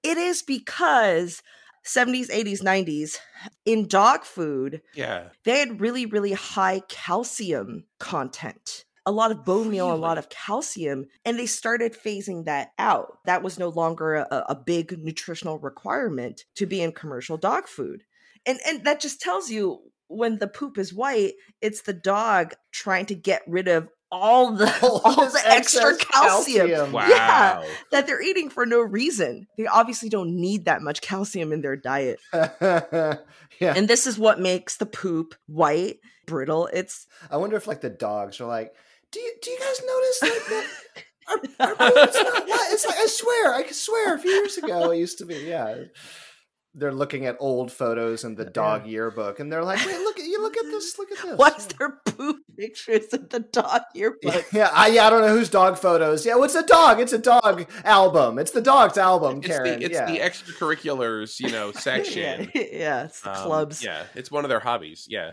It 0.04 0.16
is 0.18 0.42
because 0.42 1.42
70s, 1.86 2.28
80s, 2.30 2.62
90s 2.62 3.16
in 3.64 3.86
dog 3.88 4.24
food, 4.24 4.82
Yeah. 4.94 5.28
they 5.44 5.58
had 5.60 5.80
really 5.80 6.06
really 6.06 6.32
high 6.32 6.80
calcium 6.88 7.84
content. 7.98 8.84
A 9.08 9.12
lot 9.12 9.30
of 9.30 9.44
bone 9.44 9.70
meal, 9.70 9.92
a 9.92 9.94
lot 9.94 10.18
of 10.18 10.28
calcium, 10.28 11.06
and 11.24 11.38
they 11.38 11.46
started 11.46 11.94
phasing 11.94 12.44
that 12.46 12.72
out. 12.76 13.18
That 13.24 13.40
was 13.42 13.56
no 13.56 13.68
longer 13.68 14.16
a, 14.16 14.26
a 14.48 14.56
big 14.56 14.98
nutritional 14.98 15.60
requirement 15.60 16.44
to 16.56 16.66
be 16.66 16.82
in 16.82 16.90
commercial 16.90 17.36
dog 17.36 17.68
food. 17.68 18.02
And 18.44 18.58
and 18.66 18.84
that 18.84 19.00
just 19.00 19.20
tells 19.20 19.48
you 19.48 19.78
when 20.08 20.38
the 20.38 20.48
poop 20.48 20.76
is 20.78 20.92
white, 20.92 21.34
it's 21.60 21.82
the 21.82 21.92
dog 21.92 22.54
trying 22.72 23.06
to 23.06 23.14
get 23.14 23.42
rid 23.46 23.68
of 23.68 23.88
all 24.10 24.52
the 24.52 24.66
all, 25.04 25.24
this 25.24 25.32
the 25.42 25.48
extra 25.48 25.92
excess 25.92 26.10
calcium, 26.10 26.92
Wow. 26.92 27.08
Yeah. 27.08 27.64
that 27.90 28.06
they're 28.06 28.22
eating 28.22 28.50
for 28.50 28.66
no 28.66 28.80
reason. 28.80 29.46
They 29.56 29.66
obviously 29.66 30.08
don't 30.08 30.36
need 30.36 30.66
that 30.66 30.82
much 30.82 31.00
calcium 31.00 31.52
in 31.52 31.60
their 31.60 31.76
diet. 31.76 32.20
yeah. 32.32 33.18
And 33.60 33.88
this 33.88 34.06
is 34.06 34.18
what 34.18 34.40
makes 34.40 34.76
the 34.76 34.86
poop 34.86 35.34
white, 35.46 35.98
brittle. 36.26 36.68
It's 36.72 37.06
I 37.30 37.36
wonder 37.36 37.56
if 37.56 37.66
like 37.66 37.80
the 37.80 37.90
dogs 37.90 38.40
are 38.40 38.46
like, 38.46 38.74
do 39.10 39.20
you 39.20 39.34
do 39.42 39.50
you 39.50 39.58
guys 39.58 39.80
notice 39.86 40.22
like 40.22 40.46
that? 40.48 40.66
Our, 41.28 41.68
our 41.68 41.74
poop's 41.74 42.22
not 42.22 42.48
white. 42.48 42.68
It's 42.70 42.86
like 42.86 42.96
I 42.96 43.06
swear, 43.06 43.54
I 43.54 43.66
swear, 43.70 44.14
a 44.14 44.18
few 44.18 44.30
years 44.30 44.58
ago 44.58 44.90
it 44.92 44.98
used 44.98 45.18
to 45.18 45.26
be. 45.26 45.36
Yeah, 45.36 45.74
they're 46.78 46.92
looking 46.92 47.24
at 47.26 47.36
old 47.40 47.72
photos 47.72 48.22
in 48.22 48.34
the 48.34 48.44
dog 48.44 48.86
yearbook, 48.86 49.40
and 49.40 49.50
they're 49.50 49.64
like, 49.64 49.78
"Wait, 49.86 49.98
look 49.98 50.18
at 50.20 50.26
you! 50.26 50.40
Look 50.42 50.56
at 50.56 50.64
this! 50.64 50.98
Look 50.98 51.10
at 51.10 51.18
this!" 51.22 51.36
why 51.38 51.48
is 51.56 51.66
there 51.66 51.98
poop 52.04 52.36
pictures 52.56 53.06
in 53.14 53.26
the 53.30 53.40
dog 53.40 53.80
yearbook? 53.94 54.44
Yeah, 54.52 54.70
I, 54.72 54.88
yeah, 54.88 55.06
I 55.06 55.10
don't 55.10 55.22
know 55.22 55.34
whose 55.36 55.48
dog 55.48 55.78
photos. 55.78 56.26
Yeah, 56.26 56.36
what's 56.36 56.54
a 56.54 56.62
dog? 56.66 57.00
It's 57.00 57.12
a 57.14 57.18
dog 57.18 57.66
album. 57.84 58.38
It's 58.38 58.50
the 58.50 58.60
dog's 58.60 58.98
album, 58.98 59.38
It's 59.38 59.46
Karen. 59.48 59.78
the 59.80 59.86
it's 59.86 59.94
yeah. 59.94 60.06
the 60.06 60.18
extracurriculars, 60.18 61.40
you 61.40 61.50
know, 61.50 61.72
section. 61.88 62.50
yeah, 62.54 62.62
yeah, 62.72 63.04
it's 63.04 63.20
the 63.22 63.30
Um, 63.30 63.46
clubs. 63.46 63.82
Yeah, 63.82 64.04
it's 64.14 64.30
one 64.30 64.44
of 64.44 64.48
their 64.50 64.60
hobbies. 64.60 65.06
Yeah. 65.08 65.32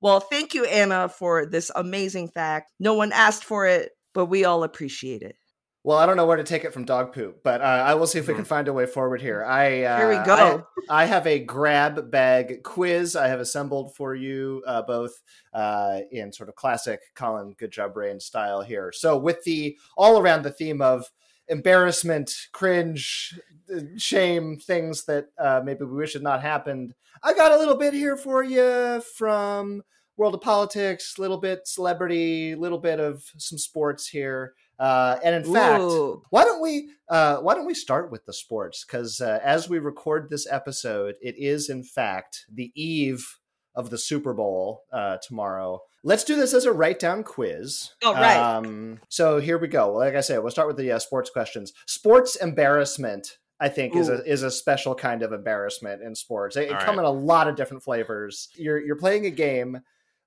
Well, 0.00 0.20
thank 0.20 0.54
you, 0.54 0.64
Anna, 0.64 1.08
for 1.08 1.44
this 1.46 1.70
amazing 1.74 2.28
fact. 2.28 2.70
No 2.78 2.94
one 2.94 3.12
asked 3.12 3.44
for 3.44 3.66
it, 3.66 3.90
but 4.14 4.26
we 4.26 4.44
all 4.44 4.62
appreciate 4.62 5.22
it. 5.22 5.36
Well, 5.84 5.96
I 5.96 6.06
don't 6.06 6.16
know 6.16 6.26
where 6.26 6.36
to 6.36 6.44
take 6.44 6.64
it 6.64 6.72
from 6.74 6.84
dog 6.84 7.14
poop, 7.14 7.42
but 7.44 7.60
uh, 7.60 7.64
I 7.64 7.94
will 7.94 8.06
see 8.06 8.18
if 8.18 8.26
we 8.26 8.34
can 8.34 8.44
find 8.44 8.66
a 8.68 8.72
way 8.72 8.84
forward 8.84 9.20
here. 9.20 9.44
I 9.44 9.84
uh, 9.84 9.98
Here 9.98 10.08
we 10.08 10.26
go. 10.26 10.66
I, 10.90 11.02
I 11.02 11.04
have 11.06 11.26
a 11.26 11.38
grab 11.38 12.10
bag 12.10 12.62
quiz 12.64 13.14
I 13.14 13.28
have 13.28 13.40
assembled 13.40 13.94
for 13.94 14.14
you, 14.14 14.62
uh, 14.66 14.82
both 14.82 15.12
uh, 15.54 16.00
in 16.10 16.32
sort 16.32 16.48
of 16.48 16.56
classic 16.56 17.00
Colin 17.14 17.54
Good 17.56 17.70
Job 17.70 17.94
Brain 17.94 18.18
style 18.18 18.60
here. 18.60 18.92
So, 18.92 19.16
with 19.16 19.44
the 19.44 19.78
all 19.96 20.20
around 20.20 20.42
the 20.42 20.50
theme 20.50 20.82
of 20.82 21.06
embarrassment, 21.46 22.34
cringe, 22.52 23.38
uh, 23.74 23.80
shame, 23.96 24.56
things 24.56 25.04
that 25.04 25.26
uh, 25.38 25.62
maybe 25.64 25.84
we 25.84 25.96
wish 25.96 26.14
had 26.14 26.22
not 26.22 26.42
happened, 26.42 26.92
I 27.22 27.34
got 27.34 27.52
a 27.52 27.56
little 27.56 27.76
bit 27.76 27.94
here 27.94 28.16
for 28.16 28.42
you 28.42 29.00
from 29.16 29.82
world 30.16 30.34
of 30.34 30.40
politics, 30.40 31.18
little 31.18 31.38
bit 31.38 31.66
celebrity, 31.66 32.54
little 32.56 32.78
bit 32.78 33.00
of 33.00 33.22
some 33.38 33.56
sports 33.56 34.08
here. 34.08 34.54
Uh, 34.78 35.18
and 35.24 35.34
in 35.34 35.52
fact, 35.52 35.82
why 36.30 36.44
don't 36.44 36.62
we 36.62 36.90
uh, 37.08 37.38
why 37.38 37.54
don't 37.54 37.66
we 37.66 37.74
start 37.74 38.10
with 38.10 38.24
the 38.26 38.32
sports? 38.32 38.84
Because 38.84 39.20
uh, 39.20 39.40
as 39.42 39.68
we 39.68 39.78
record 39.78 40.30
this 40.30 40.46
episode, 40.50 41.16
it 41.20 41.36
is 41.36 41.68
in 41.68 41.82
fact 41.82 42.44
the 42.52 42.70
eve 42.74 43.38
of 43.74 43.90
the 43.90 43.98
Super 43.98 44.34
Bowl 44.34 44.82
uh, 44.92 45.18
tomorrow. 45.18 45.82
Let's 46.04 46.24
do 46.24 46.36
this 46.36 46.54
as 46.54 46.64
a 46.64 46.72
write 46.72 46.98
down 46.98 47.24
quiz. 47.24 47.90
All 48.04 48.14
right. 48.14 48.36
Um, 48.36 49.00
so 49.08 49.40
here 49.40 49.58
we 49.58 49.68
go. 49.68 49.92
Like 49.92 50.14
I 50.14 50.20
said, 50.20 50.38
we'll 50.38 50.50
start 50.50 50.68
with 50.68 50.76
the 50.76 50.92
uh, 50.92 50.98
sports 50.98 51.30
questions. 51.30 51.72
Sports 51.86 52.36
embarrassment. 52.36 53.38
I 53.60 53.68
think 53.68 53.96
is 53.96 54.08
a 54.08 54.24
is 54.24 54.44
a 54.44 54.52
special 54.52 54.94
kind 54.94 55.24
of 55.24 55.32
embarrassment 55.32 56.00
in 56.00 56.14
sports. 56.14 56.54
They, 56.54 56.68
All 56.68 56.78
come 56.78 56.96
right. 56.96 57.02
in 57.02 57.04
a 57.04 57.10
lot 57.10 57.48
of 57.48 57.56
different 57.56 57.82
flavors. 57.82 58.48
You're 58.54 58.78
you're 58.78 58.94
playing 58.94 59.26
a 59.26 59.30
game. 59.30 59.80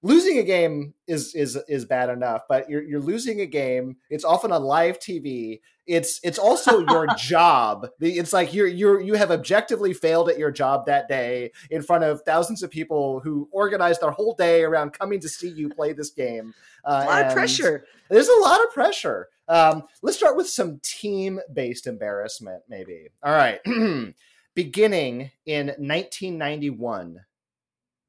Losing 0.03 0.39
a 0.39 0.43
game 0.43 0.95
is 1.05 1.35
is 1.35 1.57
is 1.67 1.85
bad 1.85 2.09
enough, 2.09 2.43
but 2.49 2.67
you're 2.67 2.81
you're 2.81 2.99
losing 2.99 3.41
a 3.41 3.45
game. 3.45 3.97
It's 4.09 4.23
often 4.25 4.51
on 4.51 4.63
live 4.63 4.97
TV. 4.97 5.61
It's 5.85 6.19
it's 6.23 6.39
also 6.39 6.79
your 6.89 7.05
job. 7.17 7.87
It's 7.99 8.33
like 8.33 8.51
you're 8.51 8.67
you're 8.67 8.99
you 8.99 9.13
have 9.13 9.29
objectively 9.29 9.93
failed 9.93 10.29
at 10.29 10.39
your 10.39 10.49
job 10.49 10.87
that 10.87 11.07
day 11.07 11.51
in 11.69 11.83
front 11.83 12.03
of 12.03 12.23
thousands 12.23 12.63
of 12.63 12.71
people 12.71 13.19
who 13.19 13.47
organized 13.51 14.01
their 14.01 14.09
whole 14.09 14.33
day 14.33 14.63
around 14.63 14.93
coming 14.93 15.19
to 15.19 15.29
see 15.29 15.49
you 15.49 15.69
play 15.69 15.93
this 15.93 16.09
game. 16.09 16.53
Uh, 16.83 17.03
a 17.05 17.05
lot 17.05 17.25
of 17.27 17.33
pressure. 17.33 17.85
there's 18.09 18.27
a 18.27 18.41
lot 18.41 18.59
of 18.63 18.73
pressure. 18.73 19.29
Um, 19.47 19.83
let's 20.01 20.17
start 20.17 20.35
with 20.35 20.49
some 20.49 20.79
team 20.81 21.39
based 21.53 21.85
embarrassment, 21.85 22.63
maybe. 22.67 23.09
All 23.21 23.33
right. 23.33 23.59
Beginning 24.55 25.29
in 25.45 25.67
1991, 25.67 27.19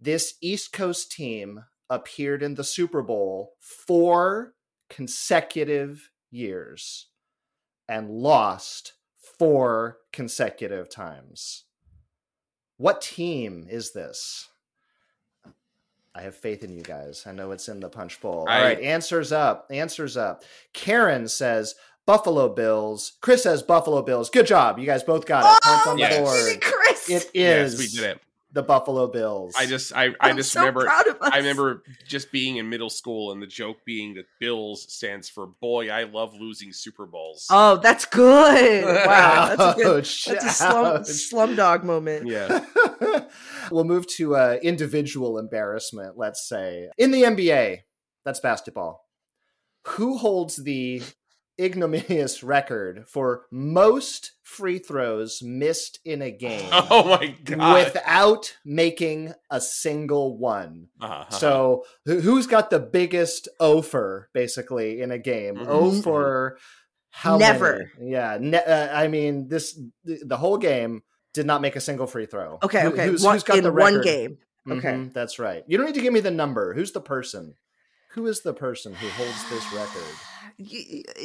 this 0.00 0.37
East 0.40 0.72
Coast 0.72 1.12
team 1.12 1.64
appeared 1.92 2.42
in 2.42 2.54
the 2.54 2.64
Super 2.64 3.02
Bowl 3.02 3.52
four 3.61 4.54
consecutive 4.88 6.11
years 6.30 7.08
and 7.88 8.11
lost 8.11 8.94
four 9.38 9.99
consecutive 10.12 10.88
times. 10.88 11.64
What 12.78 13.02
team 13.02 13.66
is 13.68 13.92
this? 13.92 14.49
I 16.14 16.22
have 16.22 16.34
faith 16.34 16.64
in 16.64 16.72
you 16.75 16.82
guys. 16.82 17.25
I 17.26 17.32
know 17.32 17.52
it's 17.52 17.68
in 17.68 17.80
the 17.80 17.88
punch 17.88 18.20
bowl. 18.20 18.46
I- 18.49 18.56
All 18.58 18.64
right, 18.64 18.80
answers 18.80 19.32
up. 19.32 19.66
Answers 19.70 20.16
up. 20.16 20.44
Karen 20.72 21.28
says 21.28 21.75
Buffalo 22.06 22.49
Bills. 22.49 23.12
Chris 23.20 23.44
says 23.44 23.62
Buffalo 23.62 24.02
Bills. 24.02 24.30
Good 24.30 24.46
job. 24.46 24.78
You 24.78 24.87
guys 24.87 25.02
both 25.02 25.26
got 25.26 25.44
it. 25.44 25.62
Points 25.62 25.87
on 25.87 25.96
the 25.96 26.00
yes. 26.00 26.18
board. 26.18 26.61
Chris. 26.62 27.11
It 27.11 27.30
Yes, 27.34 27.78
we 27.78 27.87
did 27.87 28.16
it. 28.16 28.20
The 28.52 28.62
Buffalo 28.62 29.06
Bills. 29.06 29.54
I 29.56 29.66
just 29.66 29.94
I 29.94 30.06
I 30.06 30.14
I'm 30.21 30.37
just 30.37 30.52
so 30.52 30.61
remember 30.61 30.85
proud 30.85 31.06
of 31.06 31.21
us. 31.21 31.30
I 31.32 31.38
remember 31.38 31.82
just 32.06 32.30
being 32.30 32.56
in 32.56 32.68
middle 32.68 32.90
school 32.90 33.32
and 33.32 33.42
the 33.42 33.47
joke 33.47 33.78
being 33.85 34.14
that 34.14 34.26
Bills 34.40 34.92
stands 34.92 35.28
for 35.28 35.47
boy 35.61 35.90
I 35.90 36.04
love 36.04 36.35
losing 36.35 36.73
Super 36.73 37.06
Bowls. 37.06 37.47
Oh, 37.50 37.76
that's 37.76 38.04
good. 38.04 38.85
Wow, 39.12 39.54
that's 39.54 39.78
a 39.78 39.82
good. 39.82 40.04
That's 40.04 40.26
a 40.26 40.50
slum, 40.50 40.87
ouch. 40.87 41.06
slumdog 41.06 41.82
moment. 41.82 42.26
Yeah. 42.26 42.64
we'll 43.71 43.85
move 43.85 44.06
to 44.06 44.37
uh, 44.37 44.59
individual 44.62 45.38
embarrassment, 45.38 46.16
let's 46.16 46.49
say. 46.49 46.88
In 46.99 47.11
the 47.11 47.23
NBA, 47.23 47.78
that's 48.25 48.40
basketball. 48.40 49.04
Who 49.88 50.18
holds 50.18 50.56
the 50.56 51.02
ignominious 51.62 52.42
record 52.42 53.04
for 53.09 53.45
most 53.50 54.33
free 54.42 54.78
throws 54.78 55.40
missed 55.42 55.99
in 56.04 56.21
a 56.23 56.31
game 56.31 56.69
Oh 56.73 57.04
my 57.09 57.28
god. 57.45 57.85
without 57.85 58.57
making 58.64 59.33
a 59.50 59.61
single 59.61 60.37
one? 60.37 60.88
Uh-huh. 61.00 61.31
So, 61.31 61.85
who- 62.04 62.21
who's 62.21 62.47
got 62.47 62.71
the 62.71 62.81
biggest 62.81 63.49
offer 63.61 64.28
basically 64.35 65.00
in 65.00 65.11
a 65.11 65.19
game? 65.19 65.59
O 65.66 66.02
for 66.02 66.59
how 67.11 67.37
Never. 67.38 67.90
many? 67.99 68.11
Yeah, 68.12 68.38
ne- 68.40 68.64
uh, 68.64 68.88
I 68.97 69.09
mean 69.09 69.49
this 69.49 69.78
the, 70.04 70.19
the 70.25 70.37
whole 70.37 70.59
game 70.59 71.02
did 71.35 71.47
not 71.47 71.61
make 71.62 71.76
a 71.76 71.81
single 71.81 72.07
free 72.07 72.26
throw. 72.26 72.59
Okay, 72.62 72.83
Who- 72.83 72.88
okay. 72.92 73.07
Who's, 73.07 73.23
one, 73.23 73.35
who's 73.37 73.42
got 73.45 73.59
in 73.59 73.64
the 73.64 73.73
one 73.73 74.02
game. 74.02 74.38
Okay. 74.71 74.92
Mhm, 74.92 75.12
that's 75.12 75.38
right. 75.38 75.64
You 75.66 75.76
don't 75.76 75.87
need 75.87 75.95
to 75.97 76.00
give 76.00 76.12
me 76.12 76.21
the 76.21 76.31
number. 76.31 76.73
Who's 76.75 76.92
the 76.92 77.00
person? 77.00 77.54
Who 78.14 78.26
is 78.26 78.40
the 78.42 78.54
person 78.54 78.95
who 78.95 79.09
holds 79.09 79.49
this 79.50 79.73
record? 79.73 80.02
Uh, 80.59 80.64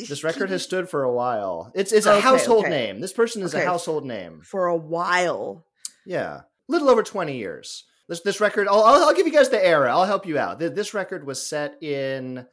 this 0.08 0.24
record 0.24 0.50
has 0.52 0.64
stood 0.64 0.88
for 0.90 1.04
a 1.04 1.12
while. 1.12 1.70
It's 1.76 1.92
it's 1.92 2.06
a 2.06 2.14
Okay, 2.14 2.22
household 2.22 2.66
okay. 2.66 2.70
name. 2.70 3.02
This 3.02 3.12
person 3.12 3.42
is 3.42 3.54
Okay. 3.54 3.64
a 3.64 3.68
household 3.68 4.06
name. 4.06 4.42
for 4.42 4.68
a 4.68 4.76
while. 4.76 5.66
Yeah, 6.06 6.42
little 6.70 6.90
over 6.90 7.04
twenty 7.04 7.36
years. 7.38 7.84
This 8.08 8.22
this 8.22 8.40
record. 8.40 8.68
I'll 8.70 8.84
I'll, 8.84 9.04
I'll 9.10 9.14
give 9.14 9.28
you 9.28 9.34
guys 9.34 9.50
the 9.50 9.64
era. 9.64 9.92
I'll 9.92 10.06
help 10.06 10.26
you 10.26 10.40
out. 10.40 10.60
This 10.60 10.94
record 10.94 11.26
was 11.28 11.46
set 11.46 11.84
in 11.84 12.46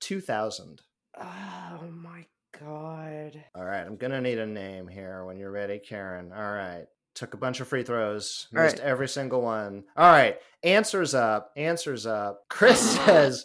two 0.00 0.20
thousand. 0.20 0.82
Oh 1.20 1.84
my 1.90 2.26
god. 2.60 3.42
All 3.56 3.64
right, 3.64 3.84
I'm 3.84 3.96
gonna 3.96 4.20
need 4.20 4.38
a 4.38 4.46
name 4.46 4.86
here 4.86 5.24
when 5.24 5.36
you're 5.38 5.50
ready, 5.50 5.80
Karen. 5.80 6.32
All 6.32 6.52
right. 6.52 6.86
Took 7.18 7.34
a 7.34 7.36
bunch 7.36 7.58
of 7.58 7.66
free 7.66 7.82
throws, 7.82 8.46
All 8.56 8.62
missed 8.62 8.78
right. 8.78 8.86
every 8.86 9.08
single 9.08 9.42
one. 9.42 9.82
All 9.96 10.08
right, 10.08 10.36
answers 10.62 11.14
up, 11.14 11.50
answers 11.56 12.06
up. 12.06 12.44
Chris 12.48 12.78
says 13.04 13.44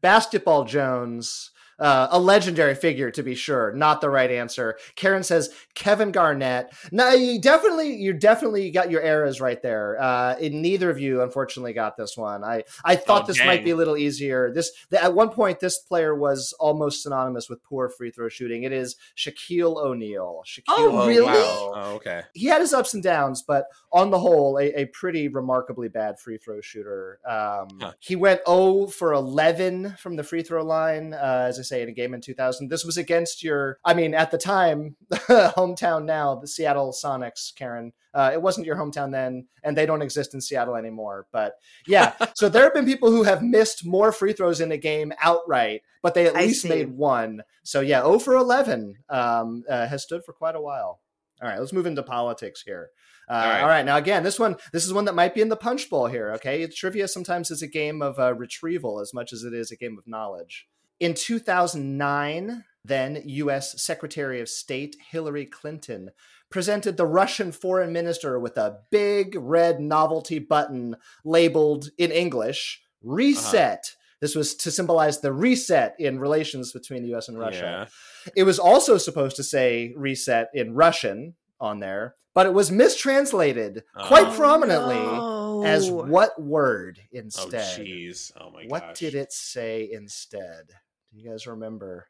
Basketball 0.00 0.64
Jones, 0.64 1.50
uh, 1.80 2.08
a 2.10 2.20
legendary 2.20 2.74
figure 2.74 3.10
to 3.10 3.22
be 3.22 3.34
sure, 3.34 3.72
not 3.72 4.00
the 4.00 4.10
right 4.10 4.30
answer. 4.30 4.76
Karen 4.96 5.22
says 5.22 5.50
Kevin 5.74 6.12
Garnett. 6.12 6.72
No, 6.92 7.10
you 7.12 7.40
definitely, 7.40 7.96
you 7.96 8.12
definitely 8.12 8.70
got 8.70 8.90
your 8.90 9.02
eras 9.02 9.40
right 9.40 9.60
there. 9.62 10.00
Uh, 10.00 10.36
and 10.40 10.62
neither 10.62 10.90
of 10.90 11.00
you, 11.00 11.22
unfortunately, 11.22 11.72
got 11.72 11.96
this 11.96 12.16
one. 12.16 12.44
I, 12.44 12.64
I 12.84 12.96
thought 12.96 13.24
Oh, 13.24 13.26
this 13.26 13.44
might 13.44 13.64
be 13.64 13.70
a 13.70 13.76
little 13.76 13.96
easier. 13.96 14.52
This 14.52 14.70
th- 14.90 15.02
at 15.02 15.14
one 15.14 15.30
point, 15.30 15.60
this 15.60 15.78
player 15.78 16.14
was 16.14 16.54
almost 16.60 17.02
synonymous 17.02 17.48
with 17.48 17.62
poor 17.64 17.88
free 17.88 18.10
throw 18.10 18.28
shooting. 18.28 18.62
It 18.64 18.72
is 18.72 18.96
Shaquille 19.16 19.76
O'Neal. 19.76 20.42
Shaquille 20.46 20.62
Oh, 20.68 21.06
really? 21.06 21.26
O'Neal. 21.28 21.72
Oh, 21.76 21.92
okay. 21.96 22.22
He 22.34 22.46
had 22.46 22.60
his 22.60 22.72
ups 22.74 22.94
and 22.94 23.02
downs, 23.02 23.42
but 23.42 23.66
on 23.92 24.10
the 24.10 24.18
whole, 24.18 24.58
a, 24.58 24.80
a 24.80 24.84
pretty 24.86 25.28
remarkably 25.28 25.88
bad 25.88 26.18
free 26.20 26.38
throw 26.38 26.60
shooter. 26.60 27.18
Um, 27.26 27.68
Huh. 27.80 27.92
He 28.00 28.16
went 28.16 28.40
0 28.46 28.88
for 28.88 29.12
11 29.12 29.96
from 29.98 30.16
the 30.16 30.22
free 30.24 30.42
throw 30.42 30.62
line, 30.64 31.14
uh, 31.14 31.46
as 31.48 31.58
I 31.58 31.62
say, 31.70 31.82
in 31.82 31.88
a 31.88 31.92
game 31.92 32.12
in 32.12 32.20
2000. 32.20 32.68
This 32.68 32.84
was 32.84 32.98
against 32.98 33.42
your, 33.42 33.78
I 33.84 33.94
mean, 33.94 34.14
at 34.14 34.30
the 34.30 34.38
time, 34.38 34.96
hometown 35.12 36.04
now, 36.04 36.34
the 36.34 36.46
Seattle 36.46 36.92
Sonics, 36.92 37.54
Karen. 37.54 37.92
Uh, 38.12 38.30
it 38.32 38.42
wasn't 38.42 38.66
your 38.66 38.76
hometown 38.76 39.12
then, 39.12 39.46
and 39.62 39.76
they 39.76 39.86
don't 39.86 40.02
exist 40.02 40.34
in 40.34 40.40
Seattle 40.40 40.76
anymore. 40.76 41.26
But 41.32 41.54
yeah, 41.86 42.14
so 42.34 42.48
there 42.48 42.64
have 42.64 42.74
been 42.74 42.84
people 42.84 43.10
who 43.10 43.22
have 43.22 43.42
missed 43.42 43.86
more 43.86 44.12
free 44.12 44.32
throws 44.32 44.60
in 44.60 44.72
a 44.72 44.76
game 44.76 45.12
outright, 45.22 45.82
but 46.02 46.14
they 46.14 46.26
at 46.26 46.36
I 46.36 46.46
least 46.46 46.62
see. 46.62 46.68
made 46.68 46.90
one. 46.90 47.42
So 47.62 47.80
yeah, 47.80 48.02
0 48.02 48.18
for 48.18 48.34
11 48.34 48.94
um, 49.08 49.64
uh, 49.68 49.86
has 49.86 50.02
stood 50.02 50.24
for 50.24 50.32
quite 50.32 50.56
a 50.56 50.60
while. 50.60 51.00
All 51.42 51.48
right, 51.48 51.58
let's 51.58 51.72
move 51.72 51.86
into 51.86 52.02
politics 52.02 52.62
here. 52.66 52.90
Uh, 53.28 53.34
all, 53.34 53.40
right. 53.48 53.64
right. 53.64 53.86
now 53.86 53.96
again, 53.96 54.24
this 54.24 54.40
one, 54.40 54.56
this 54.72 54.84
is 54.84 54.92
one 54.92 55.04
that 55.04 55.14
might 55.14 55.34
be 55.34 55.40
in 55.40 55.48
the 55.48 55.56
punch 55.56 55.88
bowl 55.88 56.06
here. 56.06 56.32
Okay, 56.32 56.66
trivia 56.66 57.06
sometimes 57.06 57.50
is 57.52 57.62
a 57.62 57.68
game 57.68 58.02
of 58.02 58.18
uh, 58.18 58.34
retrieval 58.34 59.00
as 59.00 59.14
much 59.14 59.32
as 59.32 59.44
it 59.44 59.54
is 59.54 59.70
a 59.70 59.76
game 59.76 59.96
of 59.96 60.06
knowledge. 60.08 60.66
In 61.00 61.14
2009, 61.14 62.64
then 62.84 63.22
U.S. 63.24 63.82
Secretary 63.82 64.40
of 64.40 64.48
State 64.48 64.96
Hillary 65.10 65.46
Clinton 65.46 66.10
presented 66.50 66.96
the 66.96 67.06
Russian 67.06 67.52
foreign 67.52 67.92
minister 67.92 68.38
with 68.38 68.56
a 68.58 68.78
big 68.90 69.34
red 69.34 69.80
novelty 69.80 70.38
button 70.38 70.96
labeled 71.24 71.88
in 71.98 72.10
English 72.10 72.82
uh-huh. 73.02 73.14
"Reset." 73.14 73.96
This 74.20 74.34
was 74.34 74.54
to 74.56 74.70
symbolize 74.70 75.20
the 75.20 75.32
reset 75.32 75.94
in 75.98 76.18
relations 76.18 76.72
between 76.72 77.02
the 77.02 77.08
U.S. 77.10 77.28
and 77.28 77.38
Russia. 77.38 77.88
Yeah. 78.26 78.32
It 78.36 78.42
was 78.42 78.58
also 78.58 78.98
supposed 78.98 79.36
to 79.36 79.42
say 79.42 79.94
reset 79.96 80.50
in 80.52 80.74
Russian 80.74 81.36
on 81.58 81.80
there, 81.80 82.16
but 82.34 82.44
it 82.44 82.52
was 82.52 82.70
mistranslated 82.70 83.84
quite 83.96 84.26
Oh, 84.26 84.36
prominently 84.36 84.96
no. 84.96 85.62
as 85.64 85.90
what 85.90 86.40
word 86.40 87.00
Oh 87.02 87.18
instead? 87.18 87.80
jeez. 87.80 88.30
Oh 88.38 88.50
my 88.50 88.64
what 88.68 88.82
gosh. 88.88 88.98
did 88.98 89.14
it 89.14 89.32
say 89.32 89.88
instead? 89.90 90.72
Do 91.12 91.18
you 91.20 91.28
guys 91.30 91.46
remember? 91.46 92.06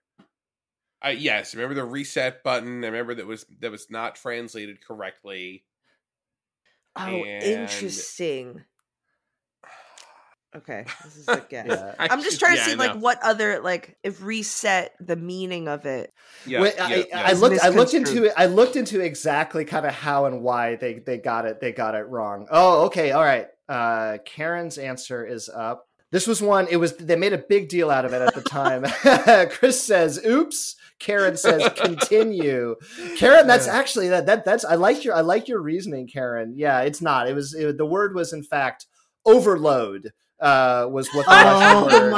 I 1.03 1.11
yes, 1.13 1.55
remember 1.55 1.75
the 1.75 1.85
reset 1.85 2.43
button. 2.43 2.85
I 2.85 2.89
remember 2.89 3.15
that 3.15 3.27
was 3.27 3.47
that 3.61 3.71
was 3.71 3.91
not 3.91 4.17
translated 4.17 4.85
correctly. 4.87 5.65
Oh, 6.97 7.07
and- 7.25 7.43
interesting. 7.43 8.63
Okay, 10.57 10.85
this 11.05 11.17
is 11.17 11.29
a 11.29 11.37
guess. 11.49 11.67
Yeah. 11.69 11.95
I'm 11.97 12.23
just 12.23 12.41
trying 12.41 12.55
to 12.57 12.59
Yeah, 12.59 12.67
see 12.67 12.73
I 12.73 12.75
like 12.75 12.97
what 12.97 13.23
other 13.23 13.61
like 13.61 13.97
if 14.03 14.21
reset 14.21 14.97
the 14.99 15.15
meaning 15.15 15.69
of 15.69 15.87
it. 15.87 16.13
Yeah, 16.45 16.63
Wait, 16.63 16.75
yeah, 16.77 16.87
I, 16.87 17.07
yeah. 17.09 17.23
I 17.25 17.33
looked. 17.35 17.61
I 17.63 17.69
looked 17.69 17.95
into 17.95 18.25
it. 18.25 18.33
I 18.37 18.47
looked 18.47 18.75
into 18.75 18.99
exactly 18.99 19.65
kind 19.65 19.87
of 19.87 19.95
how 19.95 20.25
and 20.25 20.43
why 20.43 20.75
they 20.75 20.95
they 20.99 21.19
got 21.19 21.47
it. 21.47 21.61
They 21.61 21.71
got 21.71 21.95
it 21.95 22.09
wrong. 22.09 22.49
Oh, 22.51 22.87
okay, 22.87 23.13
all 23.13 23.23
right. 23.23 23.47
Uh, 23.69 24.19
Karen's 24.25 24.77
answer 24.77 25.25
is 25.25 25.49
up. 25.49 25.87
This 26.13 26.27
was 26.27 26.43
one. 26.43 26.67
It 26.71 26.77
was. 26.77 26.97
They 26.97 27.17
made 27.17 27.33
a 27.33 27.39
big 27.39 27.69
deal 27.69 27.91
out 27.91 28.05
of 28.05 28.13
it 28.13 28.21
at 28.23 28.35
the 28.35 28.43
time. 28.43 28.85
Chris 29.51 29.83
says, 29.83 30.21
"Oops." 30.27 30.77
Karen 30.99 31.37
says, 31.37 31.71
"Continue." 31.77 32.77
Karen, 33.17 33.47
that's 33.47 33.69
actually 33.69 34.09
that. 34.09 34.27
That 34.27 34.45
that's. 34.45 34.65
I 34.65 34.75
like 34.75 35.05
your. 35.05 35.15
I 35.15 35.21
like 35.21 35.47
your 35.49 35.61
reasoning, 35.61 36.09
Karen. 36.09 36.55
Yeah, 36.57 36.81
it's 36.81 37.01
not. 37.01 37.29
It 37.29 37.35
was. 37.35 37.55
It, 37.55 37.79
the 37.79 37.87
word 37.87 38.15
was 38.15 38.33
in 38.33 38.43
fact 38.43 38.87
overload. 39.25 40.13
uh, 40.41 40.87
was 40.91 41.09
what 41.15 41.27
the 41.27 41.33
Russian 41.33 41.79
Oh 41.85 41.87
word. 41.87 42.13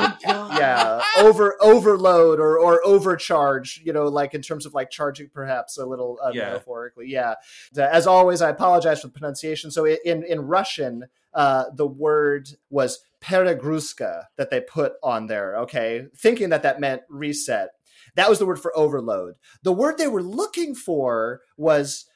Yeah, 0.62 1.03
over 1.18 1.57
overload 1.61 2.40
or 2.40 2.59
or 2.59 2.81
overcharge. 2.85 3.81
You 3.85 3.92
know, 3.92 4.07
like 4.09 4.35
in 4.35 4.42
terms 4.42 4.66
of 4.66 4.75
like 4.75 4.90
charging, 4.90 5.29
perhaps 5.29 5.79
a 5.79 5.87
little 5.87 6.18
uh, 6.25 6.31
Yeah. 6.33 6.51
metaphorically. 6.51 7.07
Yeah. 7.09 7.35
As 7.77 8.07
always, 8.07 8.40
I 8.42 8.51
apologize 8.51 9.01
for 9.01 9.09
the 9.09 9.12
pronunciation. 9.12 9.70
So 9.70 9.87
in 9.87 10.22
in 10.25 10.40
Russian, 10.42 11.07
uh, 11.35 11.64
the 11.75 11.87
word 11.87 12.48
was 12.70 13.01
peregruska 13.20 14.25
that 14.37 14.51
they 14.51 14.61
put 14.61 14.94
on 15.03 15.27
there. 15.27 15.57
Okay, 15.59 16.07
thinking 16.16 16.51
that 16.51 16.62
that 16.62 16.81
meant 16.81 17.03
reset. 17.09 17.70
That 18.14 18.29
was 18.29 18.38
the 18.38 18.46
word 18.46 18.61
for 18.61 18.77
overload. 18.77 19.37
The 19.62 19.72
word 19.72 19.96
they 19.96 20.09
were 20.09 20.22
looking 20.22 20.75
for 20.75 21.40
was 21.57 22.07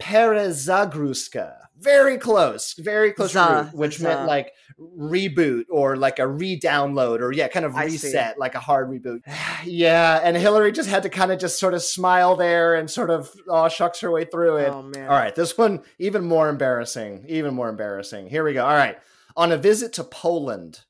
perezagruska. 0.00 1.56
Very 1.78 2.16
close, 2.16 2.74
very 2.74 3.12
close, 3.12 3.32
Za, 3.32 3.64
root, 3.64 3.74
which 3.74 3.96
za. 3.98 4.04
meant 4.04 4.26
like 4.28 4.52
reboot 4.78 5.64
or 5.68 5.96
like 5.96 6.20
a 6.20 6.28
re-download 6.28 7.20
or 7.20 7.32
yeah, 7.32 7.48
kind 7.48 7.66
of 7.66 7.74
reset, 7.74 8.38
like 8.38 8.54
a 8.54 8.60
hard 8.60 8.88
reboot. 8.88 9.20
yeah, 9.64 10.20
and 10.22 10.36
Hillary 10.36 10.70
just 10.70 10.88
had 10.88 11.02
to 11.02 11.08
kind 11.08 11.32
of 11.32 11.40
just 11.40 11.58
sort 11.58 11.74
of 11.74 11.82
smile 11.82 12.36
there 12.36 12.76
and 12.76 12.88
sort 12.88 13.10
of 13.10 13.30
oh 13.48 13.68
shucks 13.68 14.00
her 14.00 14.12
way 14.12 14.24
through 14.24 14.58
it. 14.58 14.68
Oh 14.68 14.82
man. 14.82 15.08
All 15.08 15.16
right, 15.16 15.34
this 15.34 15.58
one 15.58 15.82
even 15.98 16.24
more 16.24 16.48
embarrassing. 16.48 17.24
Even 17.28 17.54
more 17.54 17.68
embarrassing. 17.68 18.28
Here 18.28 18.44
we 18.44 18.52
go. 18.52 18.64
All 18.64 18.74
right. 18.74 18.98
On 19.36 19.50
a 19.50 19.56
visit 19.56 19.92
to 19.94 20.04
Poland, 20.04 20.84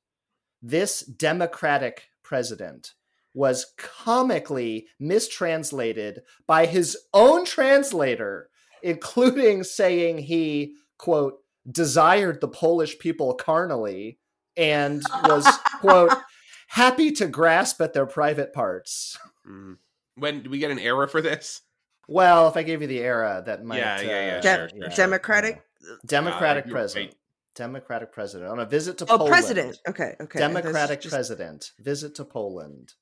this 0.61 1.01
democratic 1.01 2.11
president 2.23 2.95
was 3.35 3.73
comically 3.79 4.87
mistranslated 5.01 6.23
by 6.47 6.67
his 6.67 6.97
own 7.15 7.45
translator, 7.45 8.49
including 8.83 9.64
saying 9.64 10.18
he, 10.18 10.75
quote, 10.99 11.38
desired 11.71 12.40
the 12.40 12.49
Polish 12.49 12.99
people 12.99 13.35
carnally 13.35 14.18
and 14.57 15.03
was, 15.25 15.47
quote, 15.81 16.12
happy 16.68 17.12
to 17.12 17.27
grasp 17.27 17.81
at 17.81 17.92
their 17.92 18.07
private 18.07 18.53
parts. 18.53 19.16
Mm. 19.49 19.77
When 20.16 20.42
do 20.42 20.51
we 20.51 20.59
get 20.59 20.71
an 20.71 20.79
era 20.79 21.09
for 21.09 21.23
this? 21.23 21.62
Well, 22.09 22.49
if 22.49 22.57
I 22.57 22.62
gave 22.64 22.83
you 22.83 22.88
the 22.88 23.01
era, 23.01 23.42
that 23.47 23.64
might. 23.64 23.79
Yeah, 23.79 24.01
yeah, 24.01 24.09
yeah, 24.27 24.37
uh, 24.37 24.40
De- 24.40 24.57
sure, 24.57 24.68
sure, 24.68 24.81
sure. 24.81 24.88
Democratic. 24.97 25.62
Democratic 26.05 26.66
Uh, 26.66 26.71
president. 26.71 27.11
right. 27.11 27.16
Democratic 27.55 28.12
president 28.12 28.51
on 28.51 28.59
a 28.61 28.64
visit 28.66 28.99
to 28.99 29.05
Oh, 29.05 29.18
Poland. 29.18 29.29
president. 29.33 29.79
Okay. 29.88 30.16
Okay. 30.21 30.38
Democratic 30.38 31.01
just- 31.01 31.12
president 31.14 31.73
visit 31.79 32.14
to 32.16 32.25
Poland. 32.25 32.95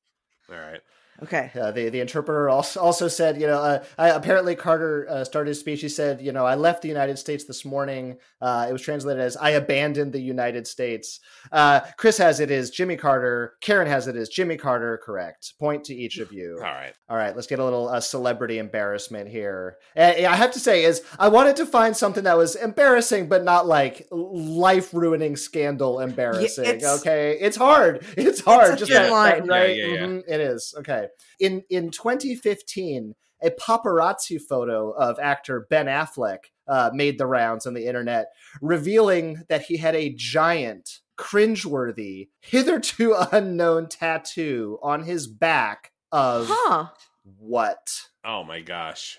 All 0.49 0.57
right. 0.57 0.81
Okay. 1.23 1.51
Uh, 1.55 1.71
the 1.71 1.89
the 1.91 2.01
interpreter 2.01 2.49
also, 2.49 2.81
also 2.81 3.07
said, 3.09 3.41
you 3.41 3.47
know, 3.47 3.59
uh, 3.61 3.85
I, 3.99 4.09
apparently 4.11 4.55
Carter 4.55 5.07
uh, 5.09 5.25
started 5.25 5.49
his 5.51 5.61
speech. 5.61 5.81
He 5.83 5.89
said, 5.89 6.21
you 6.21 6.33
know, 6.33 6.47
I 6.47 6.55
left 6.55 6.83
the 6.83 6.89
United 6.89 7.19
States 7.19 7.45
this 7.45 7.65
morning. 7.65 8.17
Uh, 8.41 8.67
it 8.69 8.73
was 8.73 8.81
translated 8.83 9.23
as 9.23 9.37
I 9.37 9.51
abandoned 9.51 10.13
the 10.13 10.21
United 10.21 10.67
States. 10.67 11.21
Uh, 11.53 11.81
Chris 11.99 12.17
has 12.19 12.41
it 12.41 12.51
as 12.51 12.71
Jimmy 12.71 12.97
Carter. 12.97 13.55
Karen 13.61 13.87
has 13.87 14.07
it 14.07 14.17
as 14.17 14.29
Jimmy 14.31 14.57
Carter. 14.57 14.99
Correct. 15.05 15.53
Point 15.59 15.85
to 15.85 15.95
each 15.95 16.19
of 16.19 16.33
you. 16.33 16.55
All 16.57 16.63
right. 16.73 16.95
All 17.11 17.17
right, 17.17 17.35
let's 17.35 17.47
get 17.49 17.59
a 17.59 17.65
little 17.65 17.89
uh, 17.89 18.01
celebrity 18.01 18.59
embarrassment 18.59 19.29
here. 19.29 19.77
And 19.95 20.25
I 20.27 20.37
have 20.37 20.53
to 20.53 20.59
say, 20.61 20.85
is 20.85 21.03
I 21.19 21.29
wanted 21.29 21.57
to 21.57 21.67
find 21.67 21.95
something 21.97 22.25
that 22.25 22.37
was 22.39 22.55
embarrassing, 22.57 23.29
but 23.29 23.45
not 23.45 23.67
like 23.67 24.07
life 24.11 24.95
ruining 24.95 25.37
scandal 25.37 26.01
embarrassing. 26.01 26.65
it's- 26.65 27.01
okay, 27.01 27.37
it's 27.41 27.57
hard. 27.57 28.07
It's 28.17 28.41
hard. 28.41 28.75
a 28.75 28.77
Just 28.77 28.91
thin 28.91 29.03
that- 29.03 29.11
line. 29.13 29.47
right? 29.47 29.77
Yeah, 29.77 29.85
yeah, 29.87 29.95
yeah. 29.95 30.07
Mhm, 30.07 30.23
it 30.29 30.41
is. 30.41 30.75
Okay. 30.79 31.09
In 31.39 31.63
in 31.71 31.91
2015, 31.91 33.15
a 33.43 33.51
paparazzi 33.51 34.41
photo 34.41 34.91
of 34.91 35.19
actor 35.19 35.67
Ben 35.71 35.87
Affleck 35.87 36.39
uh, 36.69 36.91
made 36.93 37.19
the 37.19 37.27
rounds 37.27 37.67
on 37.67 37.75
the 37.75 37.87
internet, 37.87 38.27
revealing 38.61 39.43
that 39.49 39.63
he 39.63 39.77
had 39.79 39.95
a 39.95 40.15
giant, 40.17 41.01
cringeworthy, 41.19 42.29
hitherto 42.41 43.15
unknown 43.33 43.89
tattoo 43.89 44.79
on 44.83 45.05
his 45.05 45.27
back 45.27 45.93
of 46.13 46.47
Huh. 46.49 46.89
what? 47.23 48.03
Oh 48.25 48.45
my 48.45 48.61
gosh. 48.61 49.19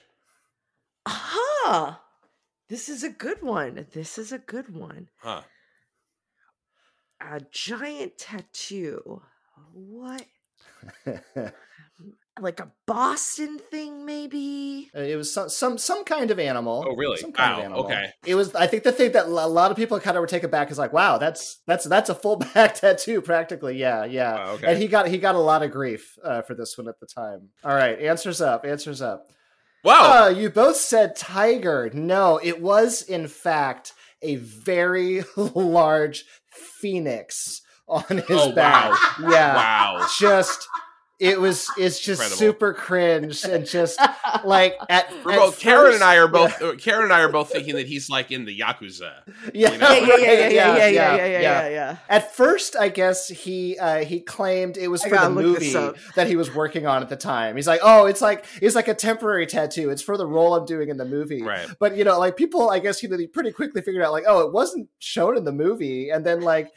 Huh. 1.07 1.95
This 2.69 2.87
is 2.89 3.03
a 3.03 3.09
good 3.09 3.41
one. 3.41 3.87
This 3.91 4.17
is 4.17 4.31
a 4.31 4.37
good 4.37 4.73
one. 4.73 5.09
Huh. 5.17 5.41
A 7.19 7.41
giant 7.51 8.17
tattoo. 8.17 9.21
What? 9.73 10.25
Like 12.39 12.61
a 12.61 12.71
Boston 12.87 13.59
thing, 13.59 14.05
maybe? 14.05 14.89
it 14.93 15.17
was 15.17 15.33
some 15.33 15.49
some 15.49 15.77
some 15.77 16.05
kind 16.05 16.31
of 16.31 16.39
animal. 16.39 16.85
Oh, 16.87 16.95
really? 16.95 17.17
Some 17.17 17.33
kind 17.33 17.51
of 17.51 17.57
Wow, 17.57 17.63
animal. 17.65 17.83
okay. 17.85 18.05
It 18.25 18.35
was. 18.35 18.55
I 18.55 18.67
think 18.67 18.83
the 18.83 18.91
thing 18.93 19.11
that 19.11 19.25
a 19.25 19.29
lot 19.29 19.69
of 19.69 19.75
people 19.77 19.99
kind 19.99 20.15
of 20.15 20.21
were 20.21 20.27
taken 20.27 20.49
back 20.49 20.71
is 20.71 20.77
like, 20.77 20.93
wow, 20.93 21.17
that's 21.17 21.61
that's 21.67 21.83
that's 21.85 22.09
a 22.09 22.15
full 22.15 22.35
back 22.53 22.75
tattoo, 22.75 23.21
practically. 23.21 23.77
Yeah, 23.77 24.05
yeah. 24.05 24.33
Wow, 24.35 24.51
okay. 24.53 24.67
And 24.71 24.81
he 24.81 24.87
got 24.87 25.07
he 25.09 25.17
got 25.17 25.35
a 25.35 25.39
lot 25.39 25.61
of 25.61 25.71
grief 25.71 26.17
uh, 26.23 26.41
for 26.43 26.55
this 26.55 26.77
one 26.77 26.87
at 26.87 26.99
the 27.01 27.05
time. 27.05 27.49
All 27.65 27.75
right, 27.75 27.99
answers 27.99 28.39
up. 28.39 28.65
Answers 28.65 29.01
up. 29.01 29.27
Wow. 29.83 29.99
Oh, 30.25 30.29
you 30.29 30.49
both 30.49 30.77
said 30.77 31.15
tiger. 31.17 31.89
No, 31.93 32.39
it 32.41 32.61
was 32.61 33.01
in 33.01 33.27
fact 33.27 33.93
a 34.21 34.37
very 34.37 35.23
large 35.35 36.23
phoenix 36.81 37.61
on 37.87 38.03
his 38.09 38.25
Oh, 38.29 38.51
back. 38.53 38.97
Yeah. 39.19 39.55
wow. 39.55 40.07
Just 40.19 40.67
it 41.21 41.39
was 41.39 41.67
it's 41.77 41.99
just 41.99 42.19
Incredible. 42.19 42.37
super 42.37 42.73
cringe 42.73 43.43
and 43.43 43.63
just 43.67 43.99
like 44.43 44.75
at, 44.89 45.07
We're 45.23 45.33
at 45.33 45.37
both 45.37 45.59
Karen 45.59 45.93
and 45.93 46.03
I 46.03 46.17
are 46.17 46.27
both 46.27 46.59
uh, 46.61 46.75
Karen 46.77 47.03
and 47.03 47.13
I 47.13 47.21
are 47.21 47.29
both 47.29 47.51
thinking 47.51 47.75
that 47.75 47.85
he's 47.87 48.09
like 48.09 48.31
in 48.31 48.45
the 48.45 48.59
yakuza. 48.59 49.11
yeah, 49.53 49.71
you 49.71 49.77
know? 49.77 49.91
Yeah, 49.91 50.01
yeah, 50.01 50.15
yeah, 50.17 50.17
yeah, 50.17 50.49
yeah, 50.49 50.49
yeah, 50.49 50.87
yeah, 50.87 51.15
yeah, 51.15 51.39
yeah, 51.39 51.69
yeah. 51.69 51.97
At 52.09 52.35
first, 52.35 52.75
I 52.75 52.89
guess 52.89 53.27
he 53.27 53.77
uh, 53.77 54.03
he 54.03 54.19
claimed 54.19 54.77
it 54.77 54.87
was 54.87 55.03
I 55.03 55.09
for 55.09 55.15
the 55.15 55.15
gotta 55.21 55.33
look 55.35 55.59
this 55.59 55.75
movie 55.75 55.99
that 56.15 56.25
he 56.25 56.35
was 56.35 56.53
working 56.55 56.87
on 56.87 57.03
at 57.03 57.09
the 57.09 57.15
time. 57.15 57.55
He's 57.55 57.67
like, 57.67 57.81
oh, 57.83 58.07
it's 58.07 58.21
like 58.21 58.45
it's 58.59 58.73
like 58.73 58.87
a 58.87 58.95
temporary 58.95 59.45
tattoo. 59.45 59.91
It's 59.91 60.01
for 60.01 60.17
the 60.17 60.25
role 60.25 60.55
I'm 60.55 60.65
doing 60.65 60.89
in 60.89 60.97
the 60.97 61.05
movie. 61.05 61.43
Right. 61.43 61.67
But 61.79 61.95
you 61.97 62.03
know, 62.03 62.17
like 62.17 62.35
people, 62.35 62.71
I 62.71 62.79
guess 62.79 63.03
you 63.03 63.09
know, 63.09 63.17
they 63.17 63.27
pretty 63.27 63.51
quickly 63.51 63.83
figured 63.83 64.03
out 64.03 64.11
like, 64.11 64.25
oh, 64.27 64.39
it 64.47 64.51
wasn't 64.51 64.89
shown 64.97 65.37
in 65.37 65.43
the 65.43 65.51
movie, 65.51 66.09
and 66.09 66.25
then 66.25 66.41
like 66.41 66.71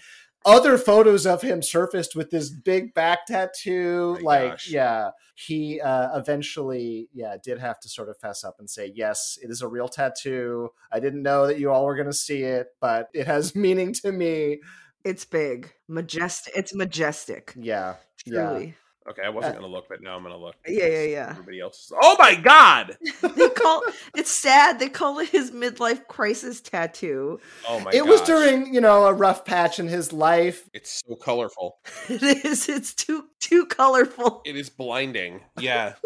other 0.45 0.79
photos 0.79 1.27
of 1.27 1.43
him 1.43 1.63
surfaced 1.63 2.15
with 2.15 2.31
this 2.31 2.51
big 2.51 2.95
back 2.95 3.27
tattoo. 3.27 4.19
My 4.21 4.43
like, 4.43 4.51
gosh. 4.53 4.69
yeah, 4.71 5.11
he 5.35 5.81
uh, 5.81 6.19
eventually, 6.19 7.09
yeah, 7.13 7.37
did 7.43 7.59
have 7.59 7.81
to 7.81 7.89
sort 7.89 8.09
of 8.09 8.19
fess 8.19 8.45
up 8.45 8.57
and 8.59 8.69
say, 8.69 8.93
yes, 8.95 9.39
it 9.43 9.51
is 9.51 9.63
a 9.63 9.69
real 9.69 9.89
tattoo. 9.89 10.71
I 10.93 11.01
didn't 11.01 11.23
know 11.23 11.47
that 11.47 11.59
you 11.59 11.71
all 11.71 11.85
were 11.85 11.97
going 11.97 12.07
to 12.07 12.13
see 12.13 12.43
it, 12.43 12.69
but 12.81 13.09
it 13.15 13.27
has 13.27 13.55
meaning 13.55 13.93
to 13.95 14.13
me. 14.13 14.61
It's 15.05 15.25
big. 15.25 15.73
Majestic. 15.89 16.55
It's 16.57 16.75
majestic. 16.75 17.53
Yeah, 17.57 17.97
yeah. 18.25 18.67
Truly. 19.05 19.19
Okay, 19.19 19.27
I 19.27 19.31
wasn't 19.31 19.57
uh, 19.57 19.61
gonna 19.61 19.73
look, 19.73 19.88
but 19.88 20.03
now 20.03 20.17
I'm 20.17 20.23
gonna 20.23 20.37
look. 20.37 20.55
Yeah, 20.67 20.87
yeah, 20.87 21.03
yeah. 21.03 21.27
Everybody 21.31 21.61
else. 21.61 21.87
Is... 21.87 21.93
Oh 22.01 22.17
my 22.19 22.35
god. 22.35 22.97
They 23.35 23.49
call 23.49 23.83
it's 24.14 24.31
sad. 24.31 24.79
They 24.79 24.88
call 24.88 25.19
it 25.19 25.29
his 25.29 25.51
midlife 25.51 26.07
crisis 26.07 26.61
tattoo. 26.61 27.40
Oh 27.69 27.81
my. 27.81 27.90
it 27.93 28.07
was 28.07 28.21
during 28.23 28.73
you 28.73 28.81
know 28.81 29.07
a 29.07 29.12
rough 29.12 29.45
patch 29.45 29.79
in 29.79 29.88
his 29.88 30.12
life. 30.12 30.69
It's 30.73 31.03
so 31.07 31.17
colorful. 31.17 31.79
It 32.09 32.45
is. 32.45 32.69
It's 32.69 32.95
too 32.95 33.27
too 33.40 33.67
colorful. 33.67 34.43
It 34.45 34.57
is 34.57 34.71
blinding. 34.71 35.40
Yeah. 35.59 35.95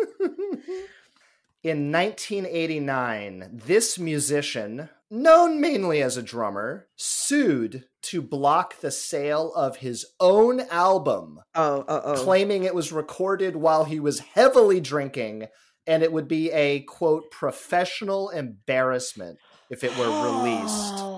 In 1.64 1.90
1989, 1.90 3.61
this 3.66 3.98
musician, 3.98 4.88
known 5.10 5.60
mainly 5.60 6.02
as 6.02 6.16
a 6.16 6.22
drummer, 6.22 6.88
sued 6.96 7.84
to 8.02 8.22
block 8.22 8.80
the 8.80 8.90
sale 8.90 9.52
of 9.54 9.76
his 9.76 10.06
own 10.20 10.60
album, 10.70 11.40
Oh, 11.54 11.84
oh, 11.88 12.00
oh. 12.04 12.14
claiming 12.22 12.64
it 12.64 12.74
was 12.74 12.92
recorded 12.92 13.56
while 13.56 13.84
he 13.84 14.00
was 14.00 14.20
heavily 14.20 14.80
drinking 14.80 15.48
and 15.86 16.02
it 16.02 16.12
would 16.12 16.28
be 16.28 16.52
a 16.52 16.80
quote 16.80 17.30
professional 17.30 18.28
embarrassment 18.28 19.38
if 19.70 19.82
it 19.82 19.96
were 19.96 20.04
released. 20.24 21.02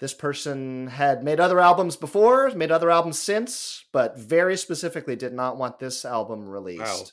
This 0.00 0.14
person 0.14 0.86
had 0.86 1.22
made 1.22 1.40
other 1.40 1.60
albums 1.60 1.94
before, 1.94 2.50
made 2.52 2.72
other 2.72 2.90
albums 2.90 3.18
since, 3.18 3.84
but 3.92 4.18
very 4.18 4.56
specifically 4.56 5.14
did 5.14 5.34
not 5.34 5.58
want 5.58 5.78
this 5.78 6.06
album 6.06 6.48
released. 6.48 7.12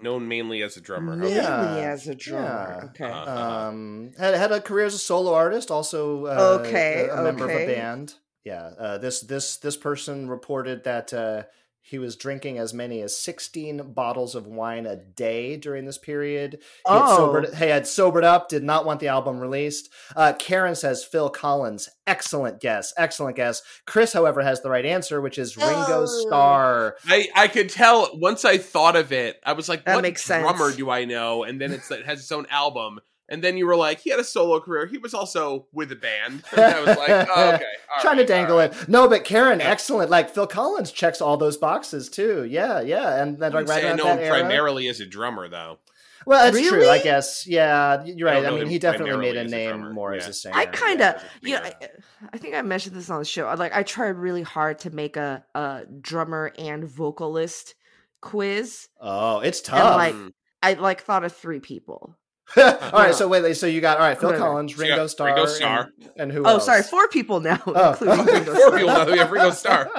Wow. 0.00 0.04
Known 0.04 0.28
mainly 0.28 0.62
as 0.62 0.76
a 0.76 0.80
drummer. 0.80 1.16
Mainly 1.16 1.38
Okay. 1.38 1.42
Yeah, 1.42 1.90
as 1.92 2.06
a 2.08 2.14
drummer. 2.14 2.90
yeah. 2.98 3.04
Okay. 3.06 3.10
Uh, 3.10 3.68
um 3.68 4.12
had 4.18 4.34
had 4.34 4.52
a 4.52 4.60
career 4.60 4.86
as 4.86 4.94
a 4.94 4.98
solo 4.98 5.32
artist 5.34 5.70
also 5.70 6.26
uh, 6.26 6.58
Okay, 6.60 7.08
a, 7.10 7.20
a 7.20 7.22
member 7.22 7.44
of 7.44 7.50
a 7.50 7.66
band 7.66 8.14
yeah 8.44 8.70
uh, 8.78 8.98
this 8.98 9.20
this 9.22 9.56
this 9.56 9.76
person 9.76 10.28
reported 10.28 10.84
that 10.84 11.12
uh 11.12 11.42
he 11.88 11.98
was 11.98 12.16
drinking 12.16 12.58
as 12.58 12.74
many 12.74 13.00
as 13.00 13.16
16 13.16 13.92
bottles 13.92 14.34
of 14.34 14.46
wine 14.46 14.86
a 14.86 14.96
day 14.96 15.56
during 15.56 15.84
this 15.84 15.98
period. 15.98 16.58
He 16.86 16.92
had, 16.92 17.02
Oh. 17.04 17.16
sobered, 17.16 17.54
he 17.54 17.64
had 17.66 17.86
sobered 17.86 18.24
up, 18.24 18.48
did 18.48 18.64
not 18.64 18.84
want 18.84 18.98
the 18.98 19.06
album 19.08 19.38
released. 19.38 19.88
Uh, 20.16 20.32
Karen 20.36 20.74
says 20.74 21.04
Phil 21.04 21.30
Collins. 21.30 21.88
Excellent 22.06 22.60
guess. 22.60 22.92
Excellent 22.96 23.36
guess. 23.36 23.62
Chris, 23.86 24.12
however, 24.12 24.42
has 24.42 24.62
the 24.62 24.70
right 24.70 24.84
answer, 24.84 25.20
which 25.20 25.38
is 25.38 25.56
Ringo 25.56 26.02
Oh. 26.02 26.06
Starr. 26.06 26.96
I, 27.06 27.28
I 27.36 27.48
could 27.48 27.68
tell 27.70 28.10
once 28.18 28.44
I 28.44 28.58
thought 28.58 28.96
of 28.96 29.12
it, 29.12 29.40
I 29.44 29.52
was 29.52 29.68
like, 29.68 29.84
That 29.84 29.94
what 29.94 30.02
makes 30.02 30.22
sense. 30.24 30.42
drummer 30.42 30.72
do 30.74 30.90
I 30.90 31.04
know? 31.04 31.44
And 31.44 31.60
then 31.60 31.70
it's, 31.72 31.90
it 31.90 32.04
has 32.06 32.18
its 32.18 32.32
own 32.32 32.46
album. 32.50 32.98
And 33.28 33.42
then 33.42 33.56
you 33.56 33.66
were 33.66 33.74
like, 33.76 33.98
he 34.00 34.10
had 34.10 34.20
a 34.20 34.24
solo 34.24 34.60
career. 34.60 34.86
He 34.86 34.98
was 34.98 35.12
also 35.12 35.66
with 35.72 35.90
a 35.90 35.96
band. 35.96 36.44
And 36.52 36.60
I 36.64 36.78
was 36.80 36.96
like, 36.96 37.28
oh, 37.36 37.54
okay. 37.54 37.64
Trying 38.00 38.18
right, 38.18 38.22
to 38.22 38.26
dangle 38.26 38.58
all 38.60 38.68
right. 38.68 38.82
it. 38.82 38.88
No, 38.88 39.08
but 39.08 39.24
Karen, 39.24 39.58
Yeah. 39.58 39.66
excellent. 39.70 40.10
Like 40.10 40.30
Phil 40.30 40.46
Collins 40.46 40.92
checks 40.92 41.20
all 41.20 41.36
those 41.36 41.56
boxes 41.56 42.08
too. 42.08 42.44
Yeah, 42.44 42.80
yeah. 42.80 43.20
And 43.20 43.38
then 43.38 43.52
I 43.52 43.58
like 43.60 43.68
right 43.68 43.84
I 43.84 43.88
around 43.88 43.96
know 43.96 44.04
that 44.04 44.18
him 44.18 44.24
era. 44.26 44.38
primarily 44.40 44.86
as 44.88 45.00
a 45.00 45.06
drummer, 45.06 45.48
though. 45.48 45.78
Well, 46.24 46.50
that's 46.52 46.68
true. 46.68 46.88
I 46.88 46.98
guess. 46.98 47.46
Yeah, 47.46 48.04
you're 48.04 48.28
right. 48.28 48.42
don't 48.42 48.54
I, 48.54 48.58
mean, 48.58 48.66
he 48.68 48.78
definitely 48.80 49.16
made 49.16 49.36
a 49.36 49.40
as 49.42 49.52
a 49.52 49.54
name 49.54 49.70
drummer. 49.76 49.92
more 49.92 50.12
as 50.14 50.26
a 50.26 50.32
singer. 50.32 50.56
I 50.56 50.66
kind 50.66 50.98
yeah. 51.00 51.10
of, 51.16 51.22
yeah, 51.42 51.60
I, 51.80 51.88
I 52.32 52.38
think 52.38 52.54
I 52.56 52.62
mentioned 52.62 52.96
this 52.96 53.10
on 53.10 53.20
the 53.20 53.24
show. 53.24 53.46
I, 53.46 53.54
Like, 53.54 53.72
I 53.76 53.84
tried 53.84 54.10
really 54.16 54.42
hard 54.42 54.80
to 54.80 54.90
make 54.90 55.16
a, 55.16 55.44
a 55.54 55.82
drummer 56.00 56.52
and 56.58 56.84
vocalist 56.84 57.74
quiz. 58.20 58.88
Oh, 59.00 59.38
it's 59.40 59.58
And, 59.60 59.66
tough. 59.66 59.96
like, 59.96 60.14
Mm. 60.14 60.32
I 60.62 60.72
like 60.74 61.02
thought 61.02 61.24
of 61.24 61.32
three 61.32 61.60
people. 61.60 62.16
all 62.56 62.90
right, 62.92 63.14
so 63.14 63.26
wait, 63.26 63.56
so 63.56 63.66
you 63.66 63.80
got 63.80 63.96
all 63.98 64.04
right, 64.04 64.18
Phil 64.18 64.28
Whatever. 64.28 64.44
Collins, 64.44 64.76
So 64.76 64.82
you 64.84 64.88
got 64.90 65.18
Ringo 65.20 65.46
Starr, 65.46 65.90
and- 66.00 66.10
and, 66.16 66.32
who? 66.32 66.44
Oh, 66.44 66.50
else? 66.54 66.66
sorry, 66.66 66.82
four 66.82 67.08
people 67.08 67.40
now, 67.40 67.60
Oh. 67.66 67.90
including 68.00 68.24
Ringo 68.26 68.54
Four 68.54 68.60
Starr. 68.60 68.70
people 68.78 68.86
now 68.94 69.04
that 69.04 69.12
we 69.12 69.18
have 69.18 69.30
Ringo 69.32 69.50
Starr. 69.50 69.90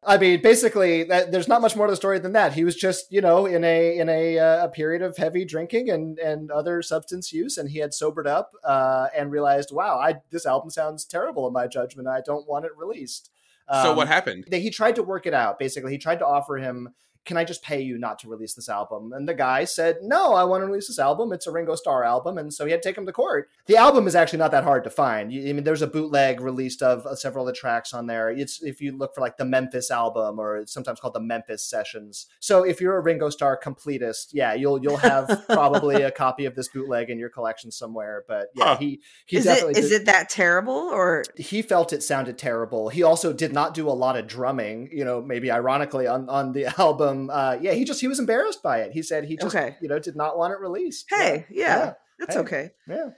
I 0.04 0.18
mean, 0.18 0.42
basically, 0.42 1.04
that, 1.04 1.30
there's 1.32 1.48
not 1.48 1.60
much 1.62 1.76
more 1.76 1.86
to 1.86 1.92
the 1.92 1.96
story 1.96 2.18
than 2.18 2.32
that. 2.32 2.52
He 2.54 2.64
was 2.64 2.74
just, 2.76 3.10
you 3.12 3.20
know, 3.20 3.46
in 3.46 3.64
a 3.64 3.96
in 3.98 4.08
a, 4.08 4.38
uh, 4.38 4.64
a 4.64 4.68
period 4.68 5.02
of 5.02 5.16
heavy 5.16 5.44
drinking 5.44 5.88
and 5.90 6.18
and 6.18 6.50
other 6.50 6.82
substance 6.82 7.32
use, 7.32 7.56
and 7.58 7.70
he 7.70 7.78
had 7.78 7.94
sobered 7.94 8.26
up 8.26 8.52
uh, 8.64 9.06
and 9.16 9.30
realized, 9.30 9.70
wow, 9.72 9.98
I 9.98 10.16
this 10.30 10.46
album 10.46 10.70
sounds 10.70 11.04
terrible 11.04 11.46
in 11.46 11.52
my 11.52 11.66
judgment. 11.66 12.08
I 12.08 12.20
don't 12.24 12.48
want 12.48 12.64
it 12.64 12.72
released. 12.76 13.30
so 13.70 13.90
Um, 13.90 13.96
what 13.96 14.08
happened? 14.08 14.44
they- 14.50 14.60
he 14.60 14.70
tried 14.70 14.96
to 14.96 15.02
work 15.02 15.26
it 15.26 15.34
out. 15.34 15.58
Basically, 15.58 15.92
he 15.92 15.98
tried 15.98 16.18
to 16.20 16.26
offer 16.26 16.56
him, 16.56 16.90
"Can 17.24 17.36
I 17.36 17.44
just 17.44 17.62
pay 17.62 17.80
you 17.80 17.98
not 17.98 18.18
to 18.20 18.28
release 18.28 18.54
this 18.54 18.68
album?" 18.68 19.12
And 19.12 19.28
the 19.28 19.34
guy 19.34 19.64
said, 19.64 19.98
"No, 20.02 20.34
I 20.34 20.44
want 20.44 20.62
to 20.62 20.66
release 20.66 20.88
this 20.88 20.98
album. 20.98 21.32
It's 21.32 21.46
a 21.46 21.52
Ringo 21.52 21.74
Starr 21.74 22.04
album." 22.04 22.38
And 22.38 22.52
so 22.52 22.64
he 22.64 22.70
had 22.72 22.82
to 22.82 22.88
take 22.88 22.98
him 22.98 23.06
to 23.06 23.12
court. 23.12 23.48
The 23.66 23.76
album 23.76 24.06
is 24.06 24.14
actually 24.14 24.38
not 24.40 24.50
that 24.52 24.64
hard 24.64 24.84
to 24.84 24.90
find. 24.90 25.30
I 25.32 25.52
mean, 25.52 25.64
there's 25.64 25.82
a 25.82 25.86
bootleg 25.86 26.40
released 26.40 26.82
of 26.82 27.06
uh, 27.06 27.14
several 27.14 27.46
of 27.48 27.54
the 27.54 27.58
tracks 27.58 27.92
on 27.92 28.06
there. 28.06 28.30
It's 28.30 28.62
if 28.62 28.80
you 28.80 28.96
look 28.96 29.14
for 29.14 29.20
like 29.20 29.36
the 29.36 29.44
Memphis 29.44 29.90
album, 29.90 30.38
or 30.38 30.66
sometimes 30.66 31.00
called 31.00 31.14
the 31.14 31.20
Memphis 31.20 31.62
Sessions. 31.64 32.26
So 32.40 32.62
if 32.64 32.80
you're 32.80 32.96
a 32.96 33.00
Ringo 33.00 33.30
Starr 33.30 33.58
completist, 33.62 34.28
yeah, 34.32 34.54
you'll 34.54 34.80
you'll 34.82 34.96
have 34.98 35.44
probably 35.48 36.02
a 36.02 36.10
copy 36.10 36.46
of 36.46 36.54
this 36.54 36.68
bootleg 36.68 37.10
in 37.10 37.18
your 37.18 37.28
collection 37.30 37.70
somewhere. 37.70 38.24
But 38.28 38.48
yeah, 38.54 38.76
he 38.78 39.00
he 39.26 39.36
Is 39.36 39.44
definitely 39.44 39.72
it 39.72 39.84
is 39.84 39.90
did- 39.90 40.02
it 40.02 40.04
that 40.06 40.28
terrible 40.28 40.72
or 40.72 41.24
he 41.36 41.62
felt 41.62 41.92
it 41.92 42.02
sounded 42.02 42.38
terrible. 42.38 42.88
He 42.88 43.02
also 43.02 43.32
did 43.32 43.52
not 43.52 43.74
do 43.74 43.88
a 43.88 43.92
lot 43.92 44.16
of 44.16 44.26
drumming, 44.26 44.88
you 44.92 45.04
know, 45.04 45.20
maybe 45.20 45.50
ironically 45.50 46.06
on 46.06 46.28
on 46.28 46.52
the 46.52 46.66
album. 46.80 47.09
Uh 47.30 47.58
yeah, 47.60 47.72
he 47.72 47.84
just 47.84 48.00
he 48.00 48.08
was 48.08 48.18
embarrassed 48.18 48.62
by 48.62 48.78
it. 48.82 48.92
He 48.92 49.02
said 49.02 49.24
he 49.24 49.36
just 49.36 49.54
Okay. 49.54 49.76
you 49.80 49.88
know 49.88 49.98
did 49.98 50.16
not 50.16 50.36
want 50.38 50.52
it 50.52 50.60
released. 50.60 51.06
hey, 51.10 51.46
yeah, 51.50 51.94
that's 52.18 52.34
Hey. 52.34 52.40
okay. 52.40 52.70
Yeah. 52.88 52.96
yeah. 52.96 53.10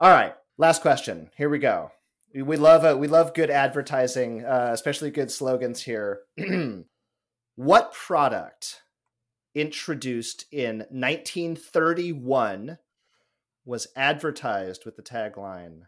All 0.00 0.10
right, 0.10 0.34
last 0.56 0.82
question. 0.82 1.30
Here 1.36 1.48
we 1.48 1.58
go. 1.58 1.90
We, 2.34 2.42
we 2.42 2.56
love 2.56 2.84
uh, 2.84 2.96
we 2.98 3.08
love 3.08 3.34
good 3.34 3.50
advertising, 3.50 4.44
uh, 4.44 4.70
especially 4.72 5.10
good 5.10 5.30
slogans 5.30 5.82
here. 5.82 6.20
what 7.56 7.92
product 7.92 8.82
introduced 9.54 10.44
in 10.52 10.78
1931 10.90 12.78
was 13.64 13.88
advertised 13.96 14.84
with 14.84 14.96
the 14.96 15.02
tagline 15.02 15.82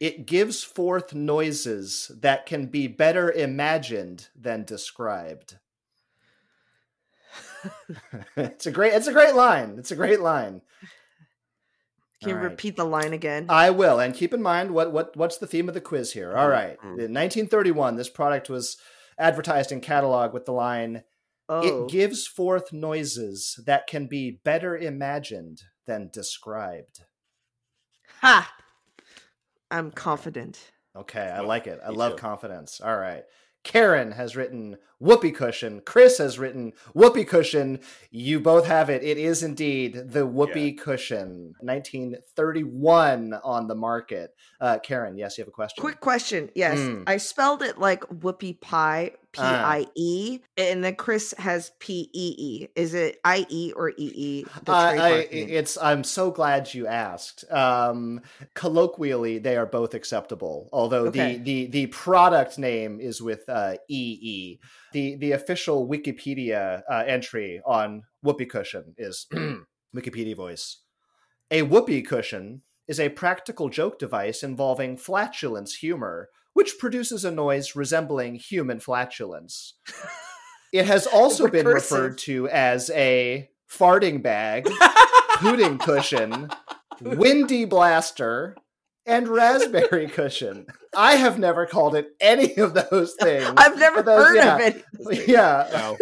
it 0.00 0.26
gives 0.26 0.62
forth 0.62 1.12
noises 1.12 2.12
that 2.20 2.46
can 2.46 2.66
be 2.66 2.86
better 2.86 3.32
imagined 3.32 4.28
than 4.36 4.62
described 4.64 5.58
it's 8.36 8.66
a 8.66 8.70
great 8.70 8.92
it's 8.94 9.06
a 9.06 9.12
great 9.12 9.34
line 9.34 9.76
it's 9.78 9.90
a 9.90 9.96
great 9.96 10.20
line 10.20 10.60
Can 12.20 12.30
you 12.30 12.34
All 12.34 12.40
right. 12.42 12.50
repeat 12.50 12.76
the 12.76 12.84
line 12.84 13.12
again? 13.12 13.46
I 13.48 13.70
will, 13.70 14.00
and 14.00 14.12
keep 14.12 14.34
in 14.34 14.42
mind 14.42 14.72
what 14.72 14.92
what 14.92 15.16
what's 15.16 15.38
the 15.38 15.46
theme 15.46 15.68
of 15.68 15.74
the 15.74 15.80
quiz 15.80 16.12
here. 16.12 16.36
All 16.36 16.48
right, 16.48 16.76
Mhm. 16.80 16.98
in 16.98 17.12
1931, 17.12 17.94
this 17.96 18.08
product 18.08 18.50
was 18.50 18.76
advertised 19.16 19.70
in 19.70 19.80
catalog 19.80 20.32
with 20.32 20.44
the 20.44 20.52
line, 20.52 21.04
oh, 21.48 21.86
"It 21.86 21.90
gives 21.92 22.26
forth 22.26 22.72
noises 22.72 23.60
that 23.66 23.86
can 23.86 24.08
be 24.08 24.40
better 24.42 24.76
imagined 24.76 25.62
than 25.86 26.10
described." 26.12 27.04
ha! 28.20 28.52
I'm 29.70 29.92
confident. 29.92 30.72
Okay, 30.96 31.22
I 31.28 31.38
like 31.40 31.68
it. 31.68 31.78
I 31.84 31.90
me 31.90 31.96
love 31.96 32.12
too. 32.14 32.18
confidence. 32.18 32.80
All 32.80 32.96
right. 32.96 33.24
Karen 33.62 34.10
has 34.12 34.34
written 34.34 34.78
whoopee 35.00 35.30
cushion. 35.32 35.80
Chris 35.84 36.18
has 36.18 36.38
written 36.38 36.72
whoopee 36.94 37.24
cushion. 37.24 37.80
You 38.10 38.40
both 38.40 38.66
have 38.66 38.90
it. 38.90 39.02
It 39.02 39.18
is 39.18 39.42
indeed 39.42 40.10
the 40.12 40.26
whoopee 40.26 40.72
cushion. 40.72 41.54
1931 41.60 43.34
on 43.44 43.68
the 43.68 43.74
market. 43.74 44.34
Uh, 44.60 44.78
Karen, 44.82 45.16
yes, 45.16 45.38
you 45.38 45.42
have 45.42 45.48
a 45.48 45.52
question. 45.52 45.80
Quick 45.80 46.00
question. 46.00 46.50
Yes, 46.54 46.78
Mm. 46.78 47.04
I 47.06 47.16
spelled 47.18 47.62
it 47.62 47.78
like 47.78 48.00
whoopie 48.08 48.60
pie, 48.60 49.12
P 49.32 49.40
I 49.40 49.44
E, 49.44 49.54
Ah. 49.54 49.70
I 49.70 49.86
E, 49.94 50.40
and 50.56 50.82
then 50.82 50.96
Chris 50.96 51.32
has 51.38 51.70
P 51.78 52.10
E 52.12 52.34
E. 52.38 52.68
Is 52.74 52.94
it 52.94 53.20
I 53.24 53.46
E 53.48 53.72
or 53.76 53.90
E 53.90 53.94
E? 53.98 54.44
The 54.64 54.72
Uh, 54.72 54.76
I, 54.76 54.96
trademark 54.96 55.32
name? 55.32 55.48
it's. 55.50 55.78
I'm 55.78 56.02
so 56.02 56.30
glad 56.30 56.72
you 56.74 56.86
asked. 56.86 57.44
Um, 57.52 58.20
colloquially, 58.54 59.38
they 59.38 59.56
are 59.56 59.66
both 59.66 59.94
acceptable. 59.94 60.68
Although 60.72 61.06
Okay. 61.06 61.36
the 61.36 61.42
the 61.42 61.66
the 61.66 61.86
product 61.88 62.58
name 62.58 63.00
is 63.00 63.22
with 63.22 63.48
uh, 63.48 63.76
EE. 63.88 64.58
The 64.92 65.16
the 65.16 65.32
official 65.32 65.88
Wikipedia 65.88 66.82
uh, 66.90 67.04
entry 67.06 67.60
on 67.64 68.02
whoopee 68.22 68.46
cushion 68.46 68.94
is 68.96 69.26
Wikipedia 69.96 70.36
voice. 70.36 70.78
A 71.50 71.62
whoopee 71.62 72.02
cushion 72.02 72.62
is 72.86 72.98
a 72.98 73.10
practical 73.10 73.68
joke 73.68 73.98
device 73.98 74.42
involving 74.42 74.96
flatulence 74.96 75.76
humor, 75.76 76.30
which 76.54 76.78
produces 76.78 77.24
a 77.24 77.30
noise 77.30 77.76
resembling 77.76 78.34
human 78.36 78.80
flatulence. 78.80 79.74
It 80.72 80.86
has 80.86 81.06
also 81.12 81.48
been 81.48 81.66
referred 81.66 82.18
to 82.18 82.48
as 82.48 82.90
a 82.90 83.48
farting 83.70 84.22
bag, 84.22 84.66
hooting 85.40 85.78
cushion, 85.78 86.50
windy 87.00 87.66
blaster, 87.66 88.56
and 89.08 89.26
raspberry 89.26 90.06
cushion. 90.14 90.66
I 90.94 91.16
have 91.16 91.38
never 91.38 91.66
called 91.66 91.96
it 91.96 92.10
any 92.20 92.56
of 92.56 92.74
those 92.74 93.14
things. 93.20 93.50
I've 93.56 93.78
never 93.78 94.02
those- 94.02 94.26
heard 94.28 94.36
yeah. 94.36 94.54
of 94.56 94.60
it. 94.60 94.84
Yeah. 95.28 95.68
No. 95.72 95.96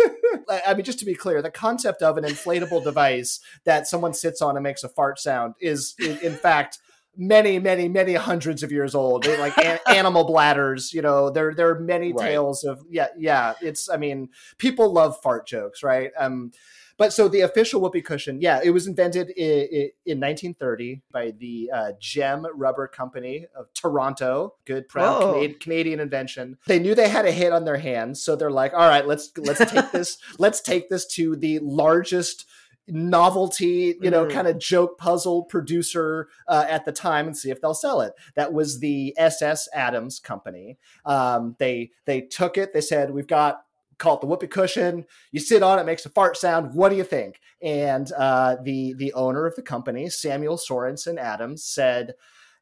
I 0.49 0.63
I 0.69 0.75
mean, 0.75 0.85
just 0.85 0.99
to 0.99 1.05
be 1.05 1.15
clear, 1.15 1.41
the 1.41 1.51
concept 1.51 2.03
of 2.03 2.19
an 2.19 2.25
inflatable 2.25 2.83
device 2.85 3.41
that 3.65 3.87
someone 3.87 4.13
sits 4.13 4.43
on 4.43 4.57
and 4.57 4.63
makes 4.65 4.85
a 4.85 4.89
fart 4.89 5.19
sound 5.19 5.55
is, 5.61 5.95
in, 5.99 6.19
in 6.19 6.33
fact, 6.35 6.79
many, 7.17 7.59
many, 7.59 7.89
many 7.89 8.15
hundreds 8.15 8.63
of 8.63 8.71
years 8.71 8.95
old. 8.95 9.23
They 9.25 9.39
like 9.39 9.57
an, 9.59 9.79
animal 9.89 10.25
bladders. 10.25 10.93
You 10.93 11.03
know, 11.03 11.31
there 11.31 11.55
there 11.55 11.71
are 11.71 11.81
many 11.81 12.13
Right. 12.13 12.29
tales 12.29 12.65
of 12.65 12.85
yeah, 12.91 13.09
yeah. 13.17 13.55
It's 13.63 13.89
I 13.89 13.97
mean, 13.97 14.29
people 14.59 14.93
love 14.93 15.17
fart 15.23 15.47
jokes, 15.47 15.83
right? 15.83 16.11
Um, 16.19 16.53
but 16.99 17.13
so 17.13 17.29
the 17.29 17.41
official 17.41 17.81
whoopee 17.81 18.03
cushion, 18.03 18.41
yeah, 18.41 18.61
it 18.63 18.71
was 18.71 18.87
invented 18.87 19.31
in, 19.31 19.91
in 20.07 20.21
1930 20.21 21.03
by 21.13 21.33
the 21.39 21.71
uh, 21.73 21.93
Gem 22.01 22.47
Rubber 22.55 22.87
Company 22.89 23.47
of 23.55 23.73
Toronto. 23.75 24.55
Good, 24.65 24.89
proud. 24.89 25.21
Canadian, 25.21 25.59
Canadian 25.61 26.01
invention. 26.01 26.59
They 26.67 26.79
knew 26.79 26.95
they 26.95 27.09
had 27.09 27.27
a 27.27 27.33
hit 27.33 27.53
on 27.53 27.65
their 27.65 27.77
hands, 27.79 28.23
so 28.23 28.37
they're 28.37 28.51
like, 28.51 28.73
"All 28.73 28.89
right, 28.89 29.07
let's 29.07 29.31
let's 29.37 29.71
take 29.71 29.91
this, 29.93 30.19
let's 30.39 30.61
take 30.61 30.89
this 30.89 31.07
to 31.15 31.37
the 31.37 31.59
largest." 31.61 32.47
novelty 32.89 33.97
you 34.01 34.11
know 34.11 34.25
Mm. 34.27 34.31
kind 34.31 34.47
of 34.47 34.59
joke 34.59 34.97
puzzle 34.97 35.43
producer 35.43 36.29
uh, 36.49 36.67
at 36.69 36.85
the 36.85 36.93
time 36.93 37.27
and 37.27 37.37
see 37.37 37.51
if 37.51 37.61
they'll 37.61 37.75
sell 37.75 38.01
it 38.01 38.13
that 38.37 38.53
was 38.53 38.79
the 38.79 39.13
ss 39.19 39.69
adams 39.75 40.21
company 40.21 40.79
um, 41.05 41.57
they 41.59 41.91
they 42.05 42.21
took 42.21 42.57
it 42.57 42.73
they 42.73 42.81
said 42.81 43.11
we've 43.11 43.27
got 43.27 43.63
call 43.99 44.17
it 44.17 44.21
the 44.21 44.27
whoopee 44.27 44.47
cushion. 44.47 45.05
You 45.33 45.41
sit 45.41 45.63
on 45.63 45.79
it 45.79 45.87
makes 45.87 46.07
a 46.07 46.11
fart 46.11 46.37
sound. 46.37 46.75
What 46.75 46.91
do 46.91 46.97
you 46.97 47.05
think? 47.05 47.41
And 47.63 48.11
uh, 48.13 48.57
the 48.63 48.95
the 48.95 49.13
owner 49.15 49.47
of 49.47 49.55
the 49.57 49.63
company 49.63 50.09
samuel 50.09 50.57
sorensen 50.57 51.19
adams 51.19 51.65
said 51.65 52.15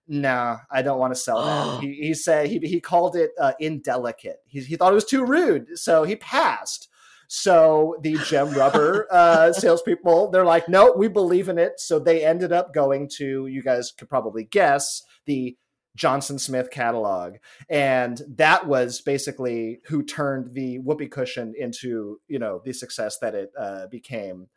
no 0.07 0.59
i 0.71 0.83
don't 0.83 0.99
want 0.99 1.13
to 1.15 1.19
sell 1.19 1.45
that. 1.45 1.81
He, 1.83 1.95
he 1.95 2.15
said 2.15 2.47
he, 2.47 2.59
he 2.59 2.81
called 2.81 3.17
it 3.17 3.31
uh, 3.41 3.53
indelicate. 3.59 4.37
He, 4.47 4.61
he 4.61 4.77
thought 4.77 4.93
it 4.93 4.95
was 4.95 5.05
too 5.05 5.25
rude 5.25 5.79
so 5.79 6.05
he 6.05 6.17
passed. 6.17 6.89
So 7.27 7.97
the 8.03 8.19
gem 8.19 8.53
rubber 8.53 9.09
uh, 9.11 9.53
salespeople 9.53 10.31
they're 10.31 10.45
like 10.45 10.69
no 10.69 10.93
we 10.93 11.09
believe 11.09 11.49
in 11.49 11.59
it. 11.59 11.81
So 11.81 11.99
they 11.99 12.25
ended 12.25 12.53
up 12.53 12.73
going 12.73 13.09
to 13.17 13.47
you 13.47 13.63
guys 13.63 13.93
could 13.93 14.09
probably 14.09 14.45
guess 14.45 15.03
the 15.27 15.57
johnson 15.97 16.39
smith 16.39 16.71
catalog 16.71 17.35
and 17.71 18.23
that 18.29 18.67
was 18.67 19.01
basically 19.01 19.81
who 19.87 20.03
turned 20.03 20.53
the 20.55 20.79
whoopee 20.81 21.09
cushion 21.09 21.55
into 21.59 22.21
you 22.29 22.39
know 22.39 22.61
the 22.65 22.73
success 22.73 23.19
that 23.21 23.35
it 23.35 23.51
uh, 23.59 23.87
became 23.89 24.49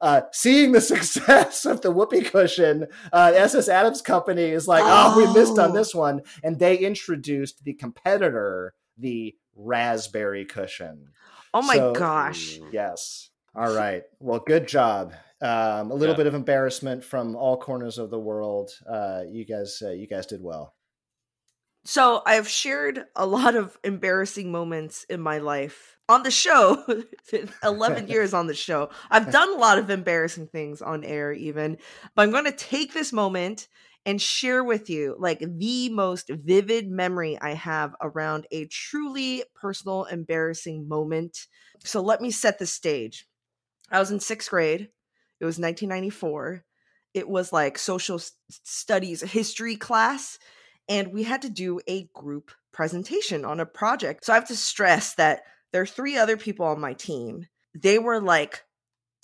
uh, 0.00 0.20
seeing 0.32 0.72
the 0.72 0.80
success 0.94 1.64
of 1.66 1.80
the 1.82 1.90
whoopee 1.90 2.22
cushion 2.22 2.86
uh, 3.12 3.32
ss 3.34 3.68
adams 3.68 4.00
company 4.02 4.44
is 4.44 4.66
like 4.68 4.82
oh. 4.84 5.16
we 5.16 5.32
missed 5.38 5.58
on 5.58 5.70
Oh. 5.70 5.74
this 5.74 5.94
one 5.94 6.22
and 6.42 6.58
they 6.58 6.76
introduced 6.78 7.64
the 7.64 7.74
competitor 7.74 8.74
the 8.98 9.34
raspberry 9.54 10.44
cushion 10.44 11.08
Oh 11.54 11.62
my 11.62 11.76
So- 11.76 11.92
gosh. 11.94 12.58
yes 12.70 13.30
All 13.54 13.74
right. 13.74 14.02
Well, 14.20 14.40
good 14.46 14.68
job. 14.68 15.14
Um, 15.40 15.90
a 15.90 15.94
little 15.94 16.12
Yeah. 16.14 16.18
bit 16.18 16.26
of 16.26 16.34
embarrassment 16.34 17.02
from 17.02 17.34
all 17.34 17.56
corners 17.56 17.96
of 17.96 18.10
the 18.10 18.18
world. 18.18 18.70
Uh, 18.86 19.22
you 19.26 19.46
guys, 19.46 19.80
uh, 19.82 19.92
you 19.92 20.06
guys 20.06 20.26
did 20.26 20.42
well. 20.42 20.74
So 21.86 22.20
I've 22.26 22.48
shared 22.48 23.04
a 23.14 23.24
lot 23.24 23.54
of 23.54 23.78
embarrassing 23.84 24.50
moments 24.50 25.04
in 25.04 25.20
my 25.20 25.38
life 25.38 25.96
on 26.08 26.24
the 26.24 26.32
show. 26.32 26.84
11 27.62 28.08
years 28.08 28.34
on 28.34 28.48
the 28.48 28.54
show. 28.54 28.90
I've 29.08 29.30
done 29.30 29.54
a 29.54 29.58
lot 29.58 29.78
of 29.78 29.88
embarrassing 29.88 30.48
things 30.48 30.82
on 30.82 31.04
air, 31.04 31.32
even. 31.32 31.78
But 32.16 32.22
I'm 32.22 32.32
going 32.32 32.44
to 32.44 32.50
take 32.50 32.92
this 32.92 33.12
moment 33.12 33.68
and 34.04 34.20
share 34.20 34.64
with 34.64 34.90
you 34.90 35.14
like 35.16 35.38
the 35.38 35.88
most 35.90 36.28
vivid 36.28 36.90
memory 36.90 37.38
I 37.40 37.54
have 37.54 37.94
around 38.02 38.48
a 38.50 38.66
truly 38.66 39.44
personal, 39.54 40.04
embarrassing 40.06 40.88
moment. 40.88 41.46
So 41.84 42.02
let 42.02 42.20
me 42.20 42.32
set 42.32 42.58
the 42.58 42.66
stage. 42.66 43.28
I 43.92 44.00
was 44.00 44.10
in 44.10 44.18
sixth 44.18 44.50
grade. 44.50 44.88
It 45.38 45.44
was 45.44 45.56
1994. 45.56 46.64
It 47.14 47.28
was 47.28 47.52
like 47.52 47.78
social 47.78 48.20
studies 48.50 49.20
history 49.20 49.76
class 49.76 50.40
and 50.88 51.12
we 51.12 51.22
had 51.24 51.42
to 51.42 51.50
do 51.50 51.80
a 51.86 52.04
group 52.14 52.50
presentation 52.72 53.44
on 53.44 53.60
a 53.60 53.66
project. 53.66 54.24
So 54.24 54.32
I 54.32 54.36
have 54.36 54.48
to 54.48 54.56
stress 54.56 55.14
that 55.14 55.42
there 55.72 55.82
are 55.82 55.86
three 55.86 56.16
other 56.16 56.36
people 56.36 56.66
on 56.66 56.80
my 56.80 56.94
team. 56.94 57.46
They 57.74 57.98
were 57.98 58.20
like 58.20 58.64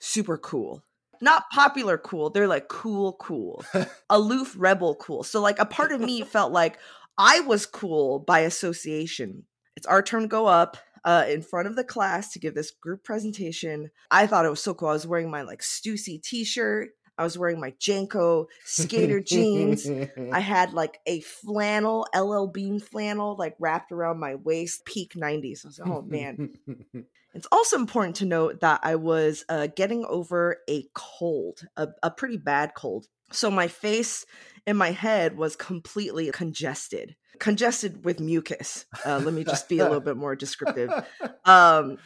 super 0.00 0.36
cool. 0.36 0.82
Not 1.20 1.44
popular 1.52 1.98
cool, 1.98 2.30
they're 2.30 2.48
like 2.48 2.66
cool, 2.66 3.12
cool, 3.20 3.64
aloof 4.10 4.56
rebel 4.58 4.96
cool. 4.96 5.22
So, 5.22 5.40
like, 5.40 5.60
a 5.60 5.64
part 5.64 5.92
of 5.92 6.00
me 6.00 6.22
felt 6.24 6.50
like 6.50 6.78
I 7.16 7.40
was 7.40 7.64
cool 7.64 8.18
by 8.18 8.40
association. 8.40 9.44
It's 9.76 9.86
our 9.86 10.02
turn 10.02 10.22
to 10.22 10.28
go 10.28 10.46
up 10.46 10.76
uh, 11.04 11.24
in 11.28 11.42
front 11.42 11.68
of 11.68 11.76
the 11.76 11.84
class 11.84 12.32
to 12.32 12.40
give 12.40 12.54
this 12.54 12.72
group 12.72 13.04
presentation. 13.04 13.90
I 14.10 14.26
thought 14.26 14.46
it 14.46 14.50
was 14.50 14.62
so 14.62 14.74
cool. 14.74 14.88
I 14.88 14.94
was 14.94 15.06
wearing 15.06 15.30
my 15.30 15.42
like 15.42 15.60
Stussy 15.60 16.20
t 16.20 16.44
shirt, 16.44 16.90
I 17.18 17.24
was 17.24 17.38
wearing 17.38 17.60
my 17.60 17.72
JNCO 17.72 18.46
skater 18.64 19.20
jeans. 19.20 19.88
I 20.32 20.40
had 20.40 20.72
like 20.72 20.98
a 21.06 21.20
flannel, 21.20 22.06
LL 22.16 22.46
Bean 22.46 22.80
flannel, 22.80 23.36
like 23.38 23.54
wrapped 23.58 23.92
around 23.92 24.18
my 24.18 24.34
waist, 24.36 24.84
peak 24.84 25.14
90s. 25.14 25.64
I 25.64 25.68
was 25.68 25.78
like, 25.78 25.88
oh 25.88 26.02
man. 26.02 26.54
It's 27.34 27.46
also 27.50 27.76
important 27.76 28.16
to 28.16 28.26
note 28.26 28.60
that 28.60 28.80
I 28.82 28.96
was 28.96 29.44
uh, 29.48 29.68
getting 29.74 30.04
over 30.04 30.58
a 30.68 30.84
cold, 30.94 31.66
a, 31.76 31.88
a 32.02 32.10
pretty 32.10 32.36
bad 32.36 32.74
cold. 32.74 33.06
So 33.30 33.50
my 33.50 33.68
face 33.68 34.26
and 34.66 34.76
my 34.76 34.90
head 34.90 35.36
was 35.36 35.56
completely 35.56 36.30
congested, 36.30 37.16
congested 37.38 38.04
with 38.04 38.20
mucus. 38.20 38.84
Uh, 39.06 39.18
let 39.18 39.32
me 39.32 39.44
just 39.44 39.68
be 39.68 39.78
a 39.78 39.84
little 39.84 40.00
bit 40.00 40.16
more 40.16 40.36
descriptive. 40.36 40.90
Um, 41.44 41.98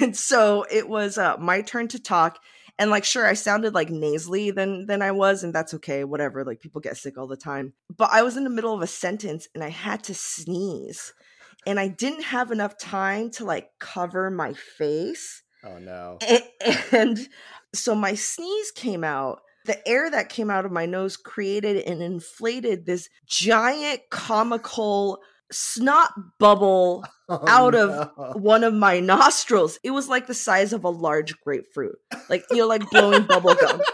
and 0.00 0.16
so 0.16 0.64
it 0.70 0.88
was 0.88 1.18
uh, 1.18 1.36
my 1.36 1.60
turn 1.60 1.88
to 1.88 1.98
talk. 1.98 2.38
And 2.78 2.90
like, 2.90 3.04
sure, 3.04 3.26
I 3.26 3.34
sounded 3.34 3.74
like 3.74 3.90
nasally 3.90 4.50
than 4.52 4.86
than 4.86 5.02
I 5.02 5.10
was, 5.10 5.42
and 5.42 5.52
that's 5.54 5.74
okay, 5.74 6.04
whatever. 6.04 6.44
Like 6.44 6.60
people 6.60 6.80
get 6.80 6.96
sick 6.96 7.18
all 7.18 7.26
the 7.26 7.36
time. 7.36 7.72
But 7.96 8.10
I 8.12 8.22
was 8.22 8.36
in 8.36 8.44
the 8.44 8.50
middle 8.50 8.72
of 8.74 8.82
a 8.82 8.86
sentence 8.86 9.48
and 9.54 9.64
I 9.64 9.68
had 9.70 10.04
to 10.04 10.14
sneeze. 10.14 11.12
And 11.66 11.80
I 11.80 11.88
didn't 11.88 12.22
have 12.22 12.50
enough 12.52 12.78
time 12.78 13.30
to 13.32 13.44
like 13.44 13.70
cover 13.80 14.30
my 14.30 14.52
face. 14.52 15.42
oh 15.64 15.78
no. 15.78 16.18
A- 16.22 16.48
And 16.96 17.18
so 17.74 17.94
my 17.94 18.14
sneeze 18.14 18.70
came 18.70 19.02
out. 19.04 19.40
The 19.64 19.86
air 19.86 20.08
that 20.10 20.28
came 20.30 20.48
out 20.48 20.64
of 20.64 20.72
my 20.72 20.86
nose 20.86 21.16
created 21.16 21.84
and 21.84 22.00
inflated 22.00 22.86
this 22.86 23.08
giant 23.26 24.00
comical 24.10 25.18
snot 25.50 26.12
bubble 26.38 27.04
Oh, 27.30 27.44
out 27.46 27.74
of 27.74 28.10
one 28.40 28.64
of 28.64 28.72
my 28.72 29.00
nostrils. 29.00 29.78
It 29.82 29.90
was 29.90 30.08
like 30.08 30.26
the 30.26 30.32
size 30.32 30.72
of 30.72 30.84
a 30.84 30.88
large 30.88 31.38
grapefruit. 31.40 31.98
Like, 32.30 32.42
you 32.50 32.56
know, 32.56 32.66
like 32.66 32.88
blowing 32.90 33.24
bubble 33.24 33.54
gum. 33.54 33.82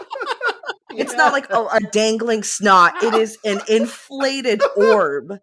It's 0.97 1.13
not 1.13 1.33
like 1.33 1.49
a, 1.49 1.59
a 1.59 1.81
dangling 1.91 2.43
snot. 2.43 3.03
It 3.03 3.13
is 3.15 3.37
an 3.43 3.59
inflated 3.67 4.61
orb 4.77 5.29
uh, 5.31 5.37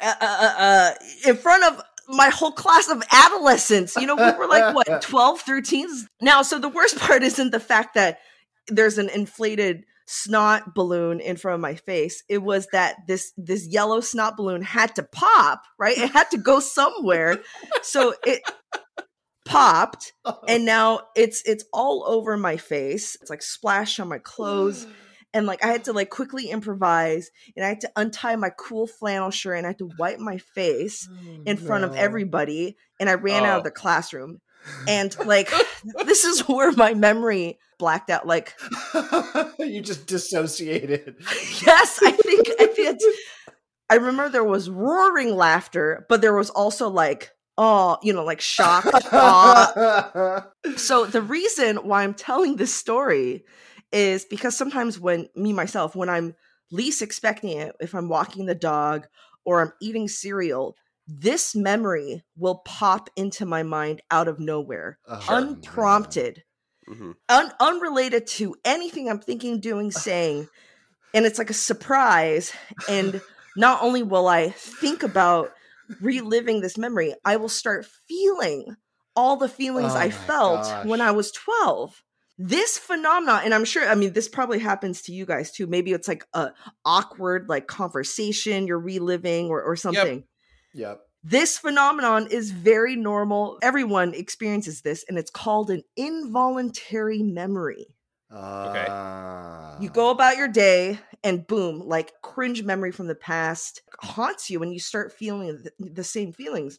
uh, 0.00 0.14
uh, 0.20 0.54
uh, 0.58 0.90
in 1.24 1.36
front 1.36 1.62
of 1.62 1.80
my 2.08 2.28
whole 2.30 2.50
class 2.50 2.88
of 2.88 3.00
adolescents. 3.12 3.94
You 3.94 4.08
know, 4.08 4.16
we 4.16 4.32
were 4.32 4.48
like, 4.48 4.74
what, 4.74 5.00
12, 5.00 5.44
13s? 5.44 6.06
Now, 6.20 6.42
so 6.42 6.58
the 6.58 6.68
worst 6.68 6.98
part 6.98 7.22
isn't 7.22 7.52
the 7.52 7.60
fact 7.60 7.94
that 7.94 8.18
there's 8.66 8.98
an 8.98 9.10
inflated 9.10 9.84
snot 10.10 10.74
balloon 10.74 11.20
in 11.20 11.36
front 11.36 11.56
of 11.56 11.60
my 11.60 11.74
face. 11.74 12.24
It 12.28 12.38
was 12.38 12.66
that 12.72 12.96
this 13.06 13.32
this 13.36 13.66
yellow 13.66 14.00
snot 14.00 14.36
balloon 14.36 14.62
had 14.62 14.96
to 14.96 15.02
pop, 15.02 15.62
right? 15.78 15.96
It 15.96 16.10
had 16.10 16.30
to 16.30 16.38
go 16.38 16.60
somewhere. 16.60 17.38
So 17.82 18.14
it 18.24 18.42
popped 19.44 20.12
uh-huh. 20.24 20.38
and 20.46 20.64
now 20.66 21.00
it's 21.16 21.42
it's 21.46 21.64
all 21.72 22.04
over 22.06 22.36
my 22.36 22.58
face 22.58 23.16
it's 23.22 23.30
like 23.30 23.40
splashed 23.40 23.98
on 23.98 24.06
my 24.06 24.18
clothes 24.18 24.86
and 25.32 25.46
like 25.46 25.64
i 25.64 25.68
had 25.68 25.84
to 25.84 25.92
like 25.94 26.10
quickly 26.10 26.50
improvise 26.50 27.30
and 27.56 27.64
i 27.64 27.68
had 27.68 27.80
to 27.80 27.90
untie 27.96 28.36
my 28.36 28.50
cool 28.58 28.86
flannel 28.86 29.30
shirt 29.30 29.56
and 29.56 29.66
i 29.66 29.70
had 29.70 29.78
to 29.78 29.88
wipe 29.98 30.18
my 30.18 30.36
face 30.36 31.08
oh, 31.10 31.42
in 31.46 31.56
front 31.56 31.82
of 31.82 31.94
everybody 31.96 32.76
and 33.00 33.08
i 33.08 33.14
ran 33.14 33.44
out 33.44 33.54
Oh. 33.54 33.58
of 33.58 33.64
the 33.64 33.70
classroom 33.70 34.38
and 34.86 35.16
like 35.26 35.50
this 36.04 36.24
is 36.24 36.48
where 36.48 36.72
my 36.72 36.94
memory 36.94 37.58
blacked 37.78 38.10
out 38.10 38.26
like 38.26 38.54
you 39.58 39.80
just 39.80 40.06
dissociated. 40.06 41.16
yes 41.66 42.00
i 42.02 42.10
think 42.10 42.48
i 42.60 42.66
think 42.66 43.00
i 43.88 43.94
remember 43.94 44.28
there 44.28 44.44
was 44.44 44.68
roaring 44.68 45.34
laughter 45.36 46.04
but 46.08 46.20
there 46.20 46.34
was 46.34 46.50
also 46.50 46.88
like 46.88 47.30
oh 47.56 47.98
you 48.02 48.12
know 48.12 48.24
like 48.24 48.40
shock 48.40 48.84
awe, 49.12 50.46
so 50.76 51.04
the 51.04 51.22
reason 51.22 51.76
why 51.78 52.02
I'm 52.02 52.14
telling 52.14 52.56
this 52.56 52.74
story 52.74 53.44
is 53.92 54.24
because 54.24 54.56
sometimes 54.56 54.98
when 55.00 55.28
me 55.34 55.52
myself, 55.52 55.96
when 55.96 56.08
I'm 56.08 56.34
least 56.70 57.02
expecting 57.02 57.56
it, 57.58 57.74
if 57.80 57.94
I'm 57.94 58.08
walking 58.08 58.46
the 58.46 58.54
dog 58.54 59.06
or 59.44 59.60
I'm 59.60 59.72
eating 59.80 60.08
cereal, 60.08 60.76
this 61.08 61.54
memory 61.56 62.22
will 62.36 62.56
pop 62.66 63.08
into 63.16 63.46
my 63.46 63.62
mind 63.62 64.02
out 64.10 64.28
of 64.28 64.38
nowhere, 64.38 64.98
Oh, 65.08 65.18
unprompted, 65.28 66.44
Mhm. 66.88 67.14
un- 67.28 67.52
unrelated 67.60 68.26
to 68.26 68.54
anything 68.64 69.08
I'm 69.08 69.18
thinking, 69.20 69.60
doing, 69.60 69.90
saying. 69.90 70.48
And 71.14 71.24
it's 71.26 71.38
like 71.38 71.50
a 71.50 71.54
surprise. 71.54 72.52
And 72.88 73.22
not 73.56 73.82
only 73.82 74.02
will 74.02 74.28
I 74.28 74.50
think 74.50 75.02
about 75.02 75.50
reliving 76.00 76.60
this 76.60 76.76
memory, 76.78 77.14
I 77.24 77.36
will 77.36 77.48
start 77.48 77.86
feeling 78.06 78.76
all 79.16 79.36
the 79.36 79.48
feelings 79.48 79.94
Oh 79.94 79.98
I 79.98 80.04
my 80.06 80.10
felt 80.10 80.86
when. 80.86 81.00
I 81.00 81.10
was 81.10 81.32
12. 81.32 82.02
This 82.40 82.78
phenomenon, 82.78 83.40
and 83.44 83.52
I'm 83.52 83.64
sure, 83.64 83.88
I 83.88 83.96
mean, 83.96 84.12
this 84.12 84.28
probably 84.28 84.60
happens 84.60 85.02
to 85.02 85.12
you 85.12 85.26
guys 85.26 85.50
too. 85.50 85.66
Maybe 85.66 85.92
it's 85.92 86.06
like 86.06 86.24
a 86.34 86.52
awkward 86.84 87.48
like 87.48 87.66
conversation 87.66 88.68
you're 88.68 88.78
reliving 88.78 89.48
or, 89.48 89.60
or 89.60 89.74
something. 89.74 90.18
Yep. 90.18 90.24
This 91.24 91.58
phenomenon 91.58 92.28
is 92.30 92.52
very 92.52 92.96
normal. 92.96 93.58
Everyone 93.60 94.14
experiences 94.14 94.82
this, 94.82 95.04
and 95.08 95.18
it's 95.18 95.30
called 95.30 95.70
an 95.70 95.82
involuntary 95.96 97.22
memory. 97.22 97.86
Ah. 98.30 99.76
You 99.80 99.90
go 99.90 100.10
about 100.10 100.36
your 100.36 100.48
day, 100.48 101.00
and 101.24 101.46
boom, 101.46 101.80
like 101.80 102.12
cringe 102.22 102.62
memory 102.62 102.92
from 102.92 103.08
the 103.08 103.14
past 103.14 103.82
haunts 104.00 104.48
you, 104.48 104.62
and 104.62 104.72
you 104.72 104.78
start 104.78 105.12
feeling 105.12 105.62
the, 105.62 105.90
the 105.90 106.04
same 106.04 106.32
feelings. 106.32 106.78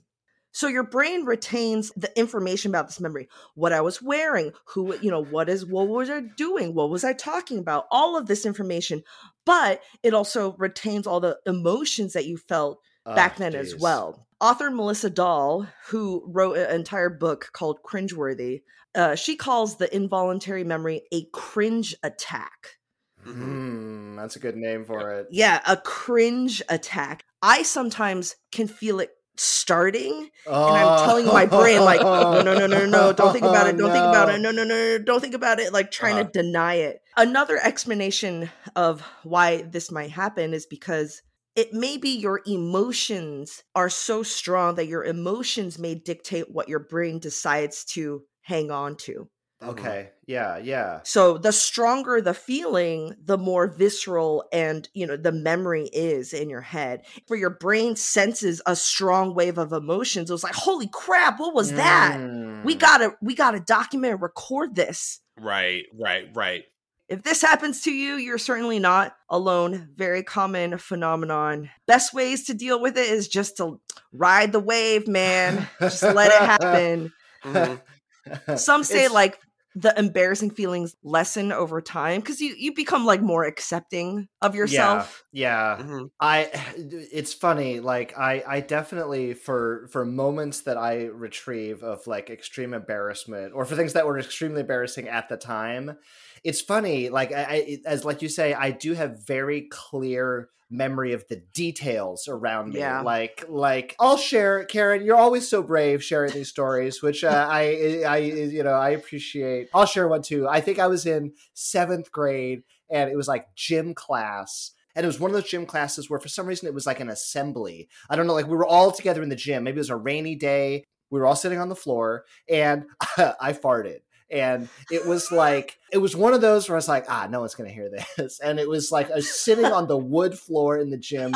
So 0.51 0.67
your 0.67 0.83
brain 0.83 1.25
retains 1.25 1.91
the 1.95 2.17
information 2.17 2.71
about 2.71 2.87
this 2.87 2.99
memory. 2.99 3.27
What 3.53 3.71
I 3.73 3.81
was 3.81 4.01
wearing, 4.01 4.51
who, 4.65 4.95
you 4.99 5.11
know, 5.11 5.23
what 5.23 5.47
is 5.47 5.65
what 5.65 5.87
was 5.87 6.09
I 6.09 6.21
doing? 6.37 6.73
What 6.73 6.89
was 6.89 7.03
I 7.03 7.13
talking 7.13 7.59
about? 7.59 7.85
All 7.91 8.17
of 8.17 8.25
this 8.25 8.45
information. 8.45 9.03
But 9.45 9.81
it 10.01 10.13
also 10.13 10.53
retains 10.57 11.05
all 11.05 11.19
the 11.19 11.37
emotions 11.45 12.13
that 12.13 12.25
you 12.25 12.37
felt 12.37 12.79
Back 13.15 13.37
then 13.37 13.55
as 13.55 13.75
well. 13.79 14.27
Author 14.41 14.69
Melissa 14.71 15.09
Dahl, 15.09 15.67
who 15.87 16.23
wrote 16.27 16.57
an 16.57 16.73
entire 16.73 17.09
book 17.09 17.49
called 17.51 17.79
Cringeworthy, 17.83 18.61
uh, 18.95 19.15
she 19.15 19.35
calls 19.35 19.77
the 19.77 19.93
involuntary 19.93 20.63
memory 20.63 21.03
a 21.11 21.25
cringe 21.33 21.95
attack. 22.03 22.77
Hmm, 23.23 24.15
that's 24.15 24.35
a 24.37 24.39
good 24.39 24.55
name 24.55 24.85
for 24.85 25.11
it. 25.13 25.27
Yeah, 25.29 25.61
a 25.67 25.75
cringe 25.77 26.61
attack. 26.69 27.25
I 27.41 27.63
sometimes 27.63 28.35
can 28.51 28.67
feel 28.67 28.99
it 28.99 29.11
starting, 29.37 30.29
and 30.45 30.77
I'm 30.77 30.97
telling 31.05 31.25
my 31.25 31.45
brain, 31.45 31.83
like, 31.83 32.01
no, 32.01 32.41
no, 32.41 32.53
no, 32.53 32.67
no, 32.67 32.85
no, 32.85 33.13
don't 33.13 33.31
think 33.31 33.45
about 33.45 33.67
it, 33.67 33.77
don't 33.77 33.91
think 33.91 34.05
about 34.05 34.29
it, 34.29 34.41
no, 34.41 34.51
no, 34.51 34.63
no, 34.63 34.97
no, 34.97 34.97
don't 34.97 35.21
think 35.21 35.35
about 35.35 35.59
it, 35.59 35.71
like 35.71 35.91
trying 35.91 36.15
Uh-huh. 36.15 36.25
to 36.25 36.41
deny 36.43 36.75
it. 36.75 37.01
Another 37.15 37.57
explanation 37.61 38.49
of 38.75 39.01
why 39.23 39.61
this 39.61 39.91
might 39.91 40.11
happen 40.11 40.53
is 40.53 40.65
because 40.65 41.21
it 41.59 41.73
may 41.73 41.97
be 41.97 42.11
your 42.11 42.41
emotions 42.47 43.63
are 43.75 43.89
so 43.89 44.23
strong 44.23 44.75
that 44.75 44.87
your 44.87 45.03
emotions 45.03 45.77
may 45.77 45.93
dictate 45.93 46.49
what 46.49 46.69
your 46.69 46.79
brain 46.79 47.19
decides 47.19 47.83
to 47.83 48.23
hang 48.43 48.71
on 48.71 48.95
to. 48.95 49.27
Mhm. 49.61 49.69
Okay. 49.71 50.11
Yeah. 50.25 50.57
Yeah. 50.57 51.01
So 51.03 51.37
the 51.37 51.51
stronger 51.51 52.21
the 52.21 52.33
feeling, 52.33 53.13
the 53.21 53.37
more 53.37 53.67
visceral 53.67 54.45
and 54.53 54.87
you 54.93 55.05
know 55.05 55.17
the 55.17 55.33
memory 55.33 55.89
is 55.91 56.31
in 56.31 56.49
your 56.49 56.61
head. 56.61 57.01
Where 57.27 57.37
your 57.37 57.49
brain 57.49 57.97
senses 57.97 58.61
a 58.65 58.77
strong 58.77 59.35
wave 59.35 59.57
of 59.57 59.73
emotions. 59.73 60.29
It 60.29 60.33
was 60.33 60.45
like, 60.45 60.55
holy 60.55 60.87
crap, 60.87 61.41
what 61.41 61.53
was 61.53 61.73
that? 61.73 62.15
We 62.63 62.75
Mm. 62.75 62.79
gotta 62.79 63.17
we 63.21 63.35
gotta 63.35 63.59
document 63.59 64.13
and 64.13 64.21
record 64.21 64.75
this. 64.75 65.19
Right, 65.37 65.83
right, 65.93 66.29
right. 66.33 66.63
If 67.09 67.23
this 67.23 67.41
happens 67.41 67.81
to 67.83 67.91
you, 67.91 68.15
you're 68.15 68.37
certainly 68.37 68.77
not 68.79 69.15
alone. 69.29 69.89
Very 69.95 70.23
common 70.23 70.77
phenomenon. 70.77 71.69
Best 71.87 72.13
ways 72.13 72.45
to 72.45 72.53
deal 72.53 72.79
with 72.79 72.97
it 72.97 73.09
is 73.09 73.27
just 73.27 73.57
to 73.57 73.79
ride 74.13 74.51
the 74.51 74.59
wave, 74.59 75.07
man. 75.07 75.67
Just 75.79 76.03
let 76.03 76.31
it 76.31 76.47
happen. 76.47 77.11
Mhm. 77.43 77.81
Some 78.59 78.83
say 78.83 78.99
It's- 79.05 79.11
like 79.13 79.39
the 79.75 79.97
embarrassing 79.97 80.49
feelings 80.49 80.95
lessen 81.03 81.51
over 81.51 81.79
time 81.79 82.19
because 82.19 82.41
you 82.41 82.55
you 82.57 82.73
become 82.73 83.05
like 83.05 83.21
more 83.21 83.45
accepting 83.45 84.27
of 84.41 84.55
yourself. 84.55 85.23
Yeah. 85.31 85.77
Mhm. 85.79 86.09
I 86.19 86.49
it's 86.75 87.33
funny 87.33 87.79
like 87.79 88.17
I 88.17 88.43
I 88.47 88.59
definitely 88.61 89.35
for 89.35 89.87
for 89.91 90.05
moments 90.05 90.61
that 90.61 90.77
I 90.77 91.05
retrieve 91.05 91.83
of 91.83 92.05
like 92.07 92.29
extreme 92.31 92.73
embarrassment 92.73 93.53
or 93.53 93.63
for 93.63 93.75
things 93.75 93.93
that 93.93 94.07
were 94.07 94.17
extremely 94.17 94.61
embarrassing 94.61 95.07
at 95.07 95.29
the 95.29 95.37
time 95.37 95.97
it's 96.43 96.61
funny 96.61 97.09
like 97.09 97.31
I, 97.33 97.43
I 97.43 97.77
as 97.85 98.05
like 98.05 98.21
you 98.21 98.29
say 98.29 98.53
I 98.53 98.71
do 98.71 98.93
have 98.93 99.25
very 99.25 99.67
clear 99.69 100.49
memory 100.71 101.13
of 101.13 101.27
the 101.29 101.37
details 101.53 102.27
around 102.27 102.73
me 102.73 102.79
Yeah. 102.79 103.01
like 103.01 103.43
like 103.49 103.95
I'll 103.99 104.17
share 104.17 104.65
Karen. 104.65 105.03
You're 105.03 105.17
always 105.17 105.47
so 105.47 105.63
brave 105.63 106.03
sharing 106.03 106.31
these 106.31 106.49
stories 106.49 107.01
which 107.01 107.23
uh, 107.23 107.47
I 107.49 108.03
I 108.07 108.17
you 108.17 108.63
know 108.63 108.73
I 108.73 108.89
appreciate. 108.91 109.69
I'll 109.73 109.85
share 109.87 110.07
one 110.07 110.21
too. 110.21 110.47
I 110.47 110.61
think 110.61 110.77
I 110.79 110.87
was 110.87 111.05
in 111.05 111.33
7th 111.55 112.11
grade 112.11 112.63
and 112.89 113.09
it 113.09 113.15
was 113.15 113.27
like 113.27 113.47
gym 113.55 113.93
class 113.95 114.71
and 114.95 115.03
it 115.03 115.07
was 115.07 115.19
one 115.19 115.31
of 115.31 115.35
those 115.35 115.49
gym 115.49 115.65
classes 115.65 116.09
where 116.09 116.19
for 116.19 116.27
some 116.29 116.45
reason 116.45 116.67
it 116.67 116.73
was 116.73 116.85
like 116.85 116.99
an 116.99 117.09
assembly. 117.09 117.87
I 118.09 118.15
don't 118.15 118.27
know 118.27 118.33
like 118.33 118.47
we 118.47 118.55
were 118.57 118.65
all 118.65 118.91
together 118.91 119.23
in 119.23 119.29
the 119.29 119.35
gym. 119.35 119.63
Maybe 119.63 119.77
it 119.77 119.79
was 119.79 119.89
a 119.89 119.95
rainy 119.95 120.35
day. 120.35 120.83
We 121.09 121.19
were 121.19 121.25
all 121.25 121.35
sitting 121.35 121.59
on 121.59 121.69
the 121.69 121.75
floor 121.75 122.25
and 122.47 122.85
i 123.17 123.53
farted 123.53 124.01
and 124.31 124.69
it 124.91 125.05
was 125.05 125.31
like 125.31 125.77
it 125.91 125.97
was 125.97 126.15
one 126.15 126.33
of 126.33 126.41
those 126.41 126.69
where 126.69 126.75
i 126.75 126.77
was 126.77 126.87
like 126.87 127.05
ah 127.09 127.27
no 127.29 127.39
one's 127.39 127.55
gonna 127.55 127.69
hear 127.69 127.89
this 128.17 128.39
and 128.39 128.59
it 128.59 128.67
was 128.69 128.91
like 128.91 129.09
i 129.11 129.15
was 129.15 129.29
sitting 129.29 129.65
on 129.65 129.87
the 129.87 129.97
wood 129.97 130.37
floor 130.37 130.77
in 130.77 130.89
the 130.89 130.97
gym 130.97 131.33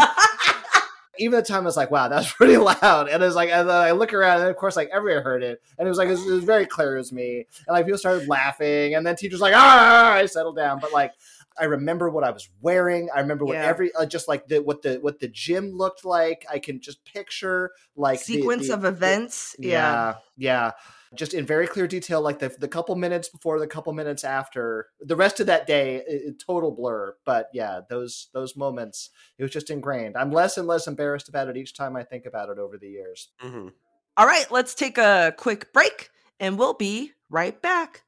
even 1.19 1.37
at 1.37 1.45
the 1.45 1.53
time 1.53 1.61
I 1.61 1.65
was 1.65 1.77
like, 1.77 1.91
wow, 1.91 2.07
that 2.07 2.15
was 2.15 2.31
pretty 2.31 2.57
loud. 2.57 3.07
And 3.07 3.21
it 3.21 3.25
was 3.25 3.35
like, 3.35 3.49
and 3.51 3.69
then 3.69 3.75
I 3.75 3.91
look 3.91 4.13
around 4.15 4.41
and 4.41 4.49
of 4.49 4.55
course 4.55 4.75
like 4.75 4.89
everyone 4.91 5.21
heard 5.23 5.43
it. 5.43 5.61
And 5.77 5.87
it 5.87 5.89
was 5.89 5.99
like, 5.99 6.07
it 6.07 6.11
was, 6.11 6.25
it 6.25 6.31
was 6.31 6.43
very 6.43 6.65
clear 6.65 6.95
it 6.95 6.97
was 6.97 7.11
me. 7.13 7.45
And 7.67 7.75
like 7.75 7.85
people 7.85 7.99
started 7.99 8.27
laughing 8.27 8.95
and 8.95 9.05
then 9.05 9.15
teachers 9.15 9.39
like, 9.39 9.53
ah, 9.55 10.13
I 10.13 10.25
settled 10.25 10.55
down. 10.55 10.79
But 10.79 10.91
like, 10.91 11.11
I 11.55 11.65
remember 11.65 12.09
what 12.09 12.23
I 12.23 12.31
was 12.31 12.49
wearing. 12.61 13.09
I 13.15 13.19
remember 13.19 13.45
what 13.45 13.53
Yeah. 13.57 13.65
every, 13.67 13.93
uh, 13.93 14.07
just 14.07 14.27
like 14.27 14.47
the, 14.47 14.57
what 14.63 14.81
the, 14.81 14.95
what 15.01 15.19
the 15.19 15.27
gym 15.27 15.77
looked 15.77 16.03
like. 16.03 16.47
I 16.51 16.57
can 16.57 16.81
just 16.81 17.05
picture 17.05 17.73
like 17.95 18.19
Sequence 18.19 18.69
the- 18.69 18.73
of 18.73 18.81
the- 18.81 18.87
events. 18.87 19.55
yeah. 19.59 19.69
yeah, 19.69 20.15
yeah. 20.35 20.71
Just 21.15 21.33
in 21.33 21.45
very 21.45 21.67
clear 21.67 21.87
detail, 21.87 22.21
like 22.21 22.39
the 22.39 22.49
the 22.57 22.67
couple 22.67 22.95
minutes 22.95 23.29
before, 23.29 23.59
the 23.59 23.67
couple 23.67 23.93
minutes 23.93 24.23
after. 24.23 24.87
The 24.99 25.15
rest 25.15 25.39
of 25.39 25.47
that 25.47 25.67
day, 25.67 25.97
i- 26.09 26.29
i- 26.29 26.33
total 26.45 26.71
blur. 26.71 27.15
But 27.25 27.49
yeah, 27.53 27.81
those 27.89 28.29
those 28.33 28.55
moments, 28.55 29.09
it 29.37 29.43
was 29.43 29.51
just 29.51 29.69
ingrained. 29.69 30.17
I'm 30.17 30.31
less 30.31 30.57
and 30.57 30.67
less 30.67 30.87
embarrassed 30.87 31.29
about 31.29 31.47
it 31.49 31.57
each 31.57 31.75
time 31.75 31.95
I 31.95 32.03
think 32.03 32.25
about 32.25 32.49
it 32.49 32.57
over 32.59 32.77
the 32.77 32.89
years. 32.89 33.29
Mhm. 33.43 33.71
All 34.17 34.25
right, 34.25 34.49
let's 34.51 34.75
take 34.75 34.97
a 34.97 35.33
quick 35.37 35.71
break 35.73 36.09
and 36.39 36.57
we'll 36.57 36.73
be 36.75 37.13
right 37.29 37.59
back. 37.61 38.03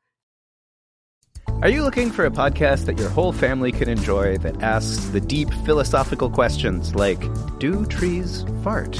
Are 1.62 1.70
you 1.70 1.84
looking 1.84 2.12
for 2.12 2.26
a 2.26 2.32
podcast 2.32 2.86
that 2.86 3.00
your 3.00 3.10
whole 3.10 3.32
family 3.32 3.72
can 3.72 3.88
enjoy 3.90 4.38
that 4.40 4.62
asks 4.62 5.06
the 5.06 5.22
deep 5.22 5.50
philosophical 5.66 6.30
questions 6.30 6.94
like 6.96 7.22
Do 7.60 7.86
trees 7.86 8.44
fart? 8.64 9.00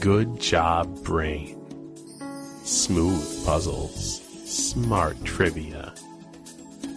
Good 0.00 0.40
Job 0.40 1.02
Brain. 1.02 1.56
Smooth 2.62 3.44
puzzles, 3.44 4.22
smart 4.44 5.24
trivia. 5.24 5.92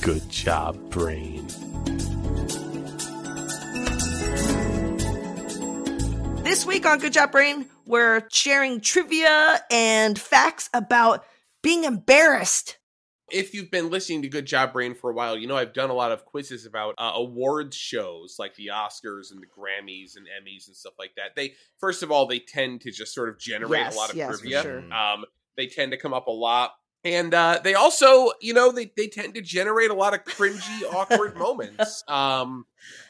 Good 0.02 0.30
Job 0.30 0.78
Brain. 0.92 1.48
This 6.44 6.64
week 6.66 6.86
on 6.86 7.00
Good 7.00 7.14
Job 7.14 7.32
Brain, 7.32 7.66
we're 7.88 8.28
sharing 8.32 8.82
trivia 8.82 9.64
and 9.72 10.20
facts 10.20 10.70
about 10.72 11.26
being 11.64 11.86
embarrassed. 11.86 12.78
If 13.32 13.54
you've 13.54 13.72
been 13.72 13.90
listening 13.90 14.22
to 14.24 14.30
Good 14.30 14.46
Job 14.46 14.74
Brain 14.74 14.94
for 14.96 15.10
a 15.10 15.14
while, 15.14 15.38
you 15.38 15.48
know 15.48 15.56
I've 15.58 15.74
done 15.74 15.90
a 15.90 15.94
lot 15.94 16.12
of 16.12 16.26
quizzes 16.26 16.66
about 16.66 16.96
uh, 16.98 17.12
awards 17.16 17.76
shows 17.76 18.36
like 18.40 18.56
the 18.56 18.68
Oscars 18.68 19.32
and 19.32 19.42
the 19.42 19.48
Grammys 19.48 20.16
and 20.16 20.28
Emmys 20.28 20.68
and 20.68 20.76
stuff 20.76 20.94
like 21.00 21.16
that. 21.16 21.36
They 21.36 21.54
first 21.80 22.04
of 22.04 22.12
all 22.12 22.26
they 22.28 22.40
tend 22.40 22.82
to 22.82 22.92
just 22.92 23.14
sort 23.14 23.30
of 23.30 23.40
generate 23.40 23.82
Yes, 23.82 23.96
a 23.96 23.98
lot 23.98 24.10
of 24.10 24.16
yes, 24.16 24.40
trivia. 24.40 24.62
sure. 24.62 24.94
Um, 24.94 25.26
they 25.58 25.68
tend 25.68 25.92
to 25.92 25.98
come 25.98 26.14
up 26.14 26.28
a 26.28 26.32
lot. 26.32 26.72
And 27.04 27.34
uh, 27.34 27.60
they 27.64 27.74
also, 27.74 28.30
you 28.42 28.54
know, 28.54 28.72
they, 28.72 28.92
they 28.96 29.08
tend 29.08 29.34
to 29.34 29.42
generate 29.42 29.90
a 29.90 29.96
lot 29.96 30.14
of 30.14 30.24
cringy, 30.24 30.84
awkward 30.94 31.36
moments. 31.36 32.04
Um, 32.08 32.68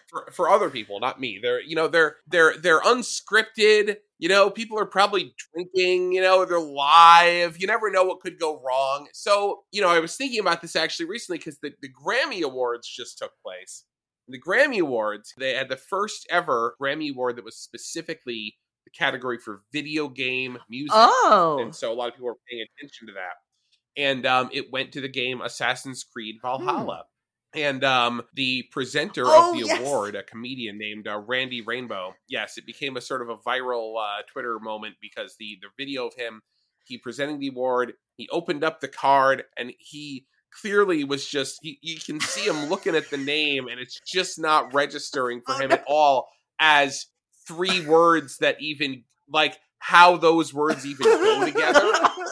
for, 0.08 0.30
for 0.32 0.50
other 0.50 0.70
people, 0.70 1.00
not 1.02 1.20
me. 1.20 1.40
They're 1.42 1.62
you 1.62 1.76
know 1.76 1.88
they're 1.88 2.18
they're 2.28 2.58
they're 2.58 2.82
unscripted. 2.82 3.98
You 4.22 4.30
know, 4.30 4.52
people 4.52 4.78
are 4.80 4.86
probably 4.86 5.34
drinking. 5.52 6.14
You 6.14 6.22
know, 6.22 6.46
they're 6.46 6.60
live. 6.60 7.60
You 7.60 7.66
never 7.66 7.90
know 7.90 8.04
what 8.04 8.20
could 8.20 8.40
go 8.40 8.62
wrong. 8.62 9.08
So 9.14 9.64
you 9.72 9.82
know, 9.82 9.90
I 9.90 10.00
was 10.00 10.16
thinking 10.16 10.40
about 10.40 10.62
this 10.62 10.76
actually 10.76 11.08
recently 11.08 11.40
because 11.40 11.58
the 11.60 11.74
the 11.82 11.90
Grammy 11.90 12.44
Awards 12.44 12.88
just 12.88 13.18
took 13.18 13.32
place. 13.44 13.84
The 14.28 14.40
Grammy 14.40 14.80
Awards 14.80 15.34
they 15.38 15.56
had 15.56 15.70
the 15.70 15.76
first 15.76 16.28
ever 16.30 16.76
Grammy 16.80 17.12
Award 17.12 17.36
that 17.38 17.44
was 17.44 17.58
specifically 17.58 18.58
the 18.86 18.92
category 18.92 19.40
for 19.40 19.64
video 19.74 20.08
game 20.08 20.60
music. 20.70 20.94
Oh. 20.94 21.58
and 21.60 21.76
so 21.76 21.92
a 21.92 21.96
lot 21.96 22.10
of 22.10 22.14
people 22.14 22.28
were 22.28 22.38
paying 22.50 22.66
attention 22.78 23.08
to 23.08 23.14
that. 23.14 24.02
And 24.02 24.26
um, 24.28 24.50
it 24.54 24.72
went 24.72 24.92
to 24.94 25.02
the 25.02 25.10
game 25.10 25.42
Assassin's 25.42 26.04
Creed 26.04 26.36
Valhalla. 26.42 27.06
And 27.54 27.84
um, 27.84 28.22
the 28.34 28.64
presenter 28.72 29.24
Oh, 29.26 29.52
of 29.52 29.60
the 29.60 29.66
yes. 29.68 29.80
award, 29.80 30.16
a 30.16 30.24
comedian 30.24 30.78
named 30.78 31.08
uh, 31.08 31.20
Randy 31.20 31.62
Rainbow, 31.62 32.16
yes, 32.30 32.58
it 32.58 32.66
became 32.66 32.96
a 32.96 33.02
sort 33.02 33.22
of 33.22 33.30
a 33.30 33.36
viral 33.38 33.96
uh, 34.02 34.22
Twitter 34.32 34.58
moment 34.60 34.96
because 35.02 35.36
the 35.38 35.58
the 35.62 35.68
video 35.78 36.08
of 36.08 36.14
him 36.16 36.42
he 36.86 36.98
presenting 36.98 37.40
the 37.40 37.48
award, 37.50 37.94
he 38.18 38.28
opened 38.30 38.64
up 38.64 38.80
the 38.80 38.88
card, 38.88 39.44
and 39.58 39.72
he 39.78 40.26
clearly 40.62 41.04
was 41.04 41.26
just 41.28 41.60
he, 41.62 41.78
you 41.82 42.00
can 42.00 42.20
see 42.20 42.46
him 42.48 42.70
looking 42.70 42.96
at 42.96 43.10
the 43.10 43.18
name, 43.18 43.68
and 43.68 43.80
it's 43.80 44.00
just 44.06 44.40
not 44.40 44.74
registering 44.74 45.42
for 45.46 45.54
him 45.62 45.72
at 45.72 45.84
all 45.88 46.28
as 46.60 47.08
three 47.48 47.86
words 47.86 48.38
that 48.38 48.58
even 48.62 49.04
like 49.32 49.60
how 49.80 50.18
those 50.18 50.54
words 50.54 50.86
even 50.86 51.04
go 51.06 51.46
together. 51.46 51.80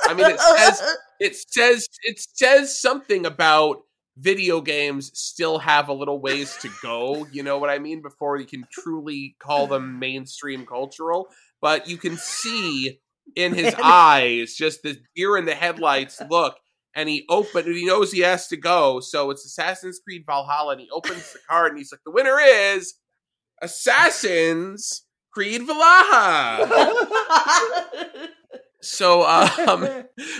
I 0.05 0.13
mean, 0.15 0.27
it 0.27 0.39
says 0.39 0.97
it 1.19 1.35
says 1.35 1.87
it 2.03 2.19
says 2.19 2.79
something 2.79 3.25
about 3.25 3.77
video 4.19 4.61
games 4.61 5.11
still 5.13 5.59
have 5.59 5.89
a 5.89 5.93
little 5.93 6.19
ways 6.19 6.57
to 6.61 6.69
go. 6.81 7.25
You 7.31 7.43
know 7.43 7.57
what 7.57 7.69
I 7.69 7.79
mean? 7.79 8.01
Before 8.01 8.37
you 8.37 8.45
can 8.45 8.65
truly 8.71 9.35
call 9.39 9.67
them 9.67 9.99
mainstream 9.99 10.65
cultural, 10.65 11.27
but 11.61 11.87
you 11.87 11.97
can 11.97 12.17
see 12.17 12.99
in 13.35 13.53
his 13.53 13.73
Man. 13.75 13.75
eyes 13.83 14.53
just 14.55 14.83
the 14.83 14.97
deer 15.15 15.37
in 15.37 15.45
the 15.45 15.55
headlights 15.55 16.21
look. 16.29 16.55
And 16.95 17.07
he 17.07 17.25
opened, 17.29 17.67
and 17.67 17.75
he 17.75 17.85
knows 17.85 18.11
he 18.11 18.21
has 18.21 18.47
to 18.47 18.57
go. 18.57 18.99
So 18.99 19.29
it's 19.29 19.45
Assassin's 19.45 19.99
Creed 20.03 20.23
Valhalla, 20.25 20.71
and 20.71 20.81
he 20.81 20.89
opens 20.91 21.31
the 21.31 21.39
card, 21.47 21.69
and 21.69 21.77
he's 21.77 21.91
like, 21.91 22.01
"The 22.03 22.11
winner 22.11 22.39
is 22.39 22.95
Assassin's 23.61 25.05
Creed 25.31 25.67
Valhalla." 25.67 26.67
So, 28.81 29.23
um, 29.67 29.87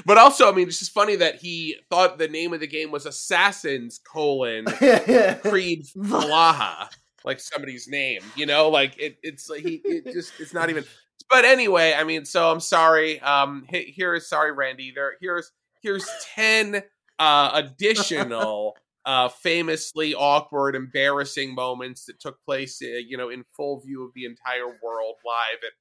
but 0.05 0.17
also, 0.17 0.49
I 0.49 0.55
mean, 0.55 0.67
it's 0.67 0.79
just 0.79 0.91
funny 0.91 1.15
that 1.17 1.35
he 1.35 1.75
thought 1.89 2.17
the 2.17 2.27
name 2.27 2.53
of 2.53 2.59
the 2.59 2.67
game 2.67 2.91
was 2.91 3.05
Assassins 3.05 3.99
colon 3.99 4.65
Creed 4.65 5.85
Valaha, 5.97 6.87
like 7.25 7.39
somebody's 7.39 7.87
name, 7.87 8.21
you 8.35 8.45
know, 8.45 8.69
like 8.69 8.97
it, 8.97 9.17
it's 9.23 9.49
like 9.49 9.61
he, 9.61 9.81
it 9.83 10.13
just, 10.13 10.33
it's 10.39 10.53
not 10.53 10.69
even. 10.69 10.83
But 11.29 11.45
anyway, 11.45 11.93
I 11.95 12.05
mean, 12.05 12.25
so 12.25 12.49
I'm 12.49 12.61
sorry. 12.61 13.19
Um, 13.19 13.63
here 13.69 14.15
is 14.15 14.27
sorry, 14.27 14.51
Randy. 14.51 14.91
There, 14.95 15.13
here's 15.21 15.51
here's 15.83 16.09
ten 16.33 16.81
uh 17.19 17.51
additional 17.53 18.75
uh 19.05 19.29
famously 19.29 20.15
awkward, 20.15 20.75
embarrassing 20.75 21.53
moments 21.53 22.05
that 22.05 22.19
took 22.19 22.43
place, 22.45 22.81
uh, 22.81 22.97
you 23.07 23.15
know, 23.15 23.29
in 23.29 23.43
full 23.55 23.79
view 23.81 24.03
of 24.03 24.11
the 24.15 24.25
entire 24.25 24.65
world 24.81 25.17
live 25.23 25.59
at 25.61 25.73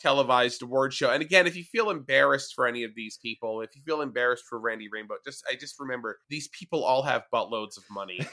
televised 0.00 0.62
award 0.62 0.92
show. 0.92 1.10
And 1.10 1.22
again, 1.22 1.46
if 1.46 1.56
you 1.56 1.64
feel 1.64 1.90
embarrassed 1.90 2.54
for 2.54 2.66
any 2.66 2.84
of 2.84 2.94
these 2.94 3.18
people, 3.18 3.60
if 3.60 3.74
you 3.74 3.82
feel 3.84 4.00
embarrassed 4.00 4.44
for 4.48 4.58
Randy 4.58 4.88
Rainbow, 4.90 5.16
just 5.24 5.44
I 5.50 5.54
just 5.54 5.78
remember 5.78 6.18
these 6.28 6.48
people 6.48 6.84
all 6.84 7.02
have 7.02 7.24
buttloads 7.32 7.76
of 7.76 7.84
money. 7.90 8.20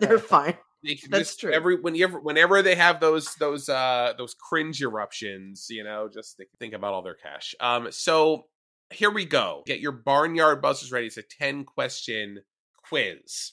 They're 0.00 0.18
fine. 0.18 0.56
They 0.84 0.96
can 0.96 1.10
That's 1.10 1.30
just 1.30 1.40
true. 1.40 1.52
every 1.52 1.80
whenever 1.80 2.20
whenever 2.20 2.60
they 2.62 2.74
have 2.74 3.00
those 3.00 3.34
those 3.36 3.68
uh 3.68 4.14
those 4.18 4.34
cringe 4.34 4.82
eruptions, 4.82 5.66
you 5.70 5.84
know, 5.84 6.08
just 6.12 6.36
think, 6.36 6.48
think 6.58 6.74
about 6.74 6.92
all 6.92 7.02
their 7.02 7.14
cash. 7.14 7.54
Um 7.60 7.88
so 7.90 8.46
here 8.90 9.10
we 9.10 9.24
go. 9.24 9.62
Get 9.64 9.80
your 9.80 9.92
barnyard 9.92 10.60
buzzers 10.60 10.92
ready. 10.92 11.06
It's 11.06 11.16
a 11.16 11.22
10 11.22 11.64
question 11.64 12.40
quiz 12.88 13.52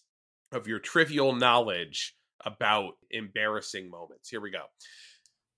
of 0.52 0.68
your 0.68 0.80
trivial 0.80 1.34
knowledge 1.34 2.16
about 2.46 2.94
embarrassing 3.12 3.90
moments. 3.90 4.30
Here 4.30 4.42
we 4.42 4.52
go. 4.52 4.64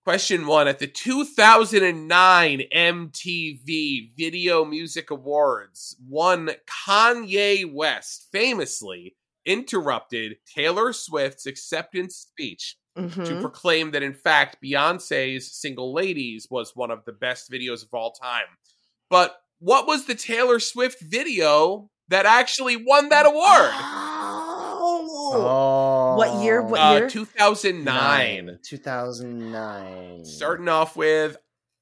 Question 0.03 0.47
one 0.47 0.67
At 0.67 0.79
the 0.79 0.87
2009 0.87 2.61
MTV 2.73 4.11
Video 4.17 4.65
Music 4.65 5.11
Awards, 5.11 5.95
one 6.09 6.51
Kanye 6.87 7.71
West 7.71 8.27
famously 8.31 9.15
interrupted 9.45 10.37
Taylor 10.55 10.91
Swift's 10.91 11.45
acceptance 11.45 12.15
speech 12.15 12.77
to 12.95 13.01
Mhm. 13.03 13.41
proclaim 13.41 13.91
that, 13.91 14.01
in 14.03 14.13
fact, 14.15 14.57
Beyonce's 14.63 15.51
Single 15.55 15.93
Ladies 15.93 16.47
was 16.49 16.75
one 16.75 16.89
of 16.91 17.05
the 17.05 17.13
best 17.13 17.51
videos 17.51 17.83
of 17.83 17.93
all 17.93 18.11
time. 18.11 18.47
But 19.09 19.39
what 19.59 19.85
was 19.85 20.05
the 20.05 20.15
Taylor 20.15 20.59
Swift 20.59 20.99
video 21.01 21.89
that 22.07 22.25
actually 22.25 22.75
won 22.75 23.09
that 23.09 23.27
award? 23.27 23.71
Oh, 24.83 25.37
What 26.17 26.43
year? 26.43 26.61
What 26.61 26.79
Uh, 26.79 26.97
year? 26.99 27.09
2009. 27.09 28.59
2009. 28.63 30.25
starting 30.25 30.67
off 30.69 30.95
with 30.95 31.37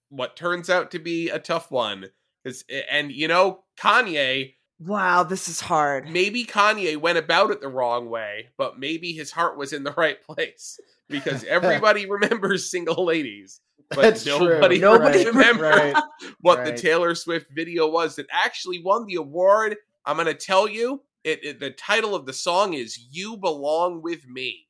what 0.09 0.35
turns 0.35 0.69
out 0.69 0.91
to 0.91 0.99
be 0.99 1.29
a 1.29 1.39
tough 1.39 1.71
one. 1.71 2.09
'Cause- 2.45 2.63
And 2.89 3.11
you 3.11 3.27
know, 3.27 3.63
Kanye, 3.77 4.55
Wow, 4.79 5.23
this 5.23 5.47
is 5.49 5.59
hard. 5.59 6.09
maybe 6.09 6.45
Kanye 6.45 6.95
went 6.97 7.17
about 7.17 7.51
it 7.51 7.59
the 7.61 7.67
wrong 7.67 8.09
way, 8.09 8.49
but 8.57 8.79
maybe 8.79 9.11
his 9.13 9.31
heart 9.31 9.57
was 9.57 9.73
in 9.73 9.83
the 9.83 9.91
right 9.91 10.21
place 10.25 10.79
because 11.09 11.43
everybody 11.43 12.05
remembers 12.09 12.71
single 12.71 13.03
ladies, 13.05 13.59
but 13.89 14.01
That's 14.01 14.23
true. 14.23 14.39
nobody, 14.39 14.79
Nobody 14.79 15.25
remembers 15.25 15.93
Right. 15.93 16.03
what 16.39 16.63
the. 16.65 16.77
Taylor 16.77 17.13
Swift 17.13 17.47
video 17.51 17.87
was 17.87 18.15
that 18.15 18.27
actually 18.31 18.81
won 18.81 19.05
the 19.05 19.15
award. 19.15 19.75
I'm 20.05 20.15
going 20.15 20.27
to 20.27 20.33
tell 20.33 20.67
you, 20.67 21.03
it, 21.23 21.43
it 21.43 21.59
the 21.59 21.71
title 21.71 22.15
of 22.15 22.25
the 22.25 22.33
song 22.33 22.73
is 22.73 22.97
"You 23.11 23.37
Belong 23.37 24.01
with 24.01 24.27
Me." 24.27 24.65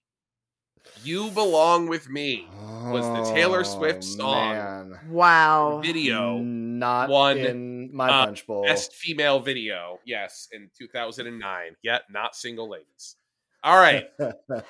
You 1.04 1.30
belong 1.32 1.88
with 1.88 2.10
me 2.10 2.48
was 2.86 3.06
the 3.06 3.34
Taylor 3.34 3.64
Swift 3.64 4.00
Oh, 4.00 4.18
song 4.18 4.54
man. 4.56 5.00
Wow. 5.10 5.82
video 5.84 6.38
Not 6.40 7.10
One, 7.10 7.38
in 7.38 7.96
my 7.96 8.10
uh, 8.10 8.26
punch 8.26 8.48
bowl. 8.48 8.64
best 8.64 8.94
female 8.94 9.40
video. 9.40 10.00
Yes, 10.06 10.48
in 10.52 10.70
2009. 10.80 11.76
Yet 11.84 12.04
not 12.10 12.36
single 12.36 12.70
ladies. 12.70 13.18
All 13.64 13.78
right. 13.78 14.08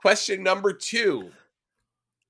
Question 0.00 0.42
number 0.42 0.72
two. 0.72 1.30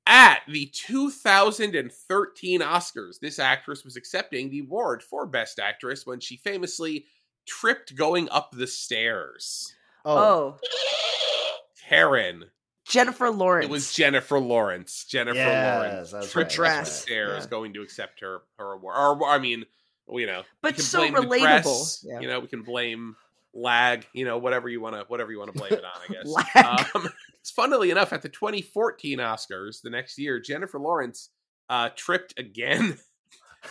At 0.07 0.43
the 0.47 0.67
2013 0.67 2.61
Oscars, 2.61 3.19
this 3.21 3.39
actress 3.39 3.85
was 3.85 3.97
accepting 3.97 4.51
the 4.51 4.61
award 4.61 5.03
for 5.03 5.27
Best 5.27 5.59
Actress 5.59 6.07
when 6.07 6.21
she 6.21 6.37
famously 6.37 7.07
tripped 7.47 7.95
going 7.97 8.29
up 8.31 8.53
the 8.53 8.67
stairs. 8.67 9.75
oh, 10.05 10.57
Oh, 10.59 11.57
Karen. 11.89 12.45
Jennifer 12.87 13.31
Lawrence. 13.31 13.65
It 13.67 13.71
was 13.71 13.93
Jennifer 13.95 14.39
Lawrence. 14.39 15.05
Jennifer 15.09 15.37
Yes, 15.39 15.79
Lawrence 15.91 16.11
that's 16.11 16.31
tripped 16.33 16.59
right, 16.59 16.79
up 16.81 16.85
the 16.85 16.91
stairs 16.91 17.45
yeah. 17.45 17.51
going 17.51 17.73
to 17.75 17.83
accept 17.83 18.21
her 18.21 18.43
her 18.59 18.73
award. 18.73 18.95
Or 18.97 19.27
I 19.27 19.39
mean, 19.39 19.65
you 20.09 20.27
know, 20.27 20.43
But 20.61 20.75
can 20.75 20.85
so 20.85 21.09
relatable. 21.09 21.41
press, 21.41 22.05
Yeah. 22.07 22.21
You 22.21 22.29
know, 22.29 22.41
we 22.41 22.49
can 22.49 22.63
blame 22.63 23.17
lag. 23.55 24.07
You 24.13 24.27
know, 24.27 24.37
whatever 24.37 24.69
you 24.69 24.83
want 24.83 24.97
to 24.97 25.05
whatever 25.09 25.33
you 25.33 25.39
want 25.39 25.53
to 25.55 25.59
blame 25.59 25.73
it 25.73 25.83
on. 25.85 25.91
I 26.09 26.13
guess. 26.83 26.95
Um, 26.95 27.09
it's 27.41 27.51
funnily 27.51 27.91
enough 27.91 28.13
at 28.13 28.21
the 28.21 28.29
2014 28.29 29.19
Oscars 29.19 29.81
the 29.83 29.89
next 29.91 30.19
year, 30.19 30.39
Jennifer 30.39 30.79
Lawrence 30.79 31.31
uh, 31.71 31.89
tripped 31.97 32.39
again. 32.39 32.99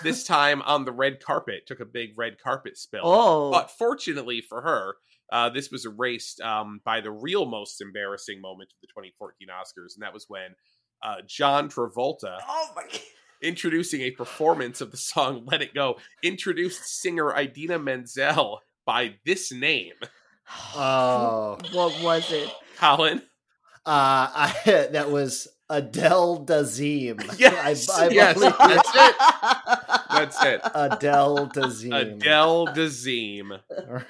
this 0.01 0.23
time 0.23 0.61
on 0.63 0.85
the 0.85 0.91
red 0.91 1.23
carpet, 1.23 1.67
took 1.67 1.79
a 1.79 1.85
big 1.85 2.13
red 2.17 2.41
carpet 2.41 2.77
spill. 2.77 3.01
Oh. 3.03 3.51
But 3.51 3.71
fortunately 3.71 4.41
for 4.41 4.61
her, 4.61 4.95
uh, 5.31 5.49
this 5.49 5.71
was 5.71 5.85
erased 5.85 6.41
um, 6.41 6.81
by 6.83 7.01
the 7.01 7.11
real 7.11 7.45
most 7.45 7.81
embarrassing 7.81 8.41
moment 8.41 8.71
of 8.71 8.81
the 8.81 8.87
2014 8.87 9.47
Oscars, 9.47 9.95
and 9.95 10.03
that 10.03 10.13
was 10.13 10.25
when 10.27 10.55
uh, 11.01 11.17
John 11.27 11.69
Travolta, 11.69 12.37
oh 12.47 12.69
my. 12.75 12.85
introducing 13.41 14.01
a 14.01 14.11
performance 14.11 14.79
of 14.81 14.91
the 14.91 14.97
song 14.97 15.45
"Let 15.45 15.61
It 15.61 15.73
Go," 15.73 15.97
introduced 16.23 16.85
singer 16.85 17.35
Idina 17.35 17.79
Menzel 17.79 18.61
by 18.85 19.15
this 19.25 19.51
name. 19.51 19.93
oh. 20.75 21.57
What 21.71 22.01
was 22.01 22.31
it? 22.31 22.49
Colin, 22.77 23.21
Uh, 23.85 24.29
I, 24.35 24.55
that 24.91 25.09
was 25.09 25.47
Adele 25.77 26.45
Dazeem. 26.45 27.19
Yes, 27.39 27.89
I, 27.89 28.05
I 28.05 28.09
yes, 28.09 28.39
that's 28.39 28.91
it. 28.95 29.15
That's 30.09 30.43
it. 30.45 30.61
Adele 30.75 31.47
Dazeem. 31.49 31.93
Adele 32.15 32.67
Dazeem. 32.67 33.49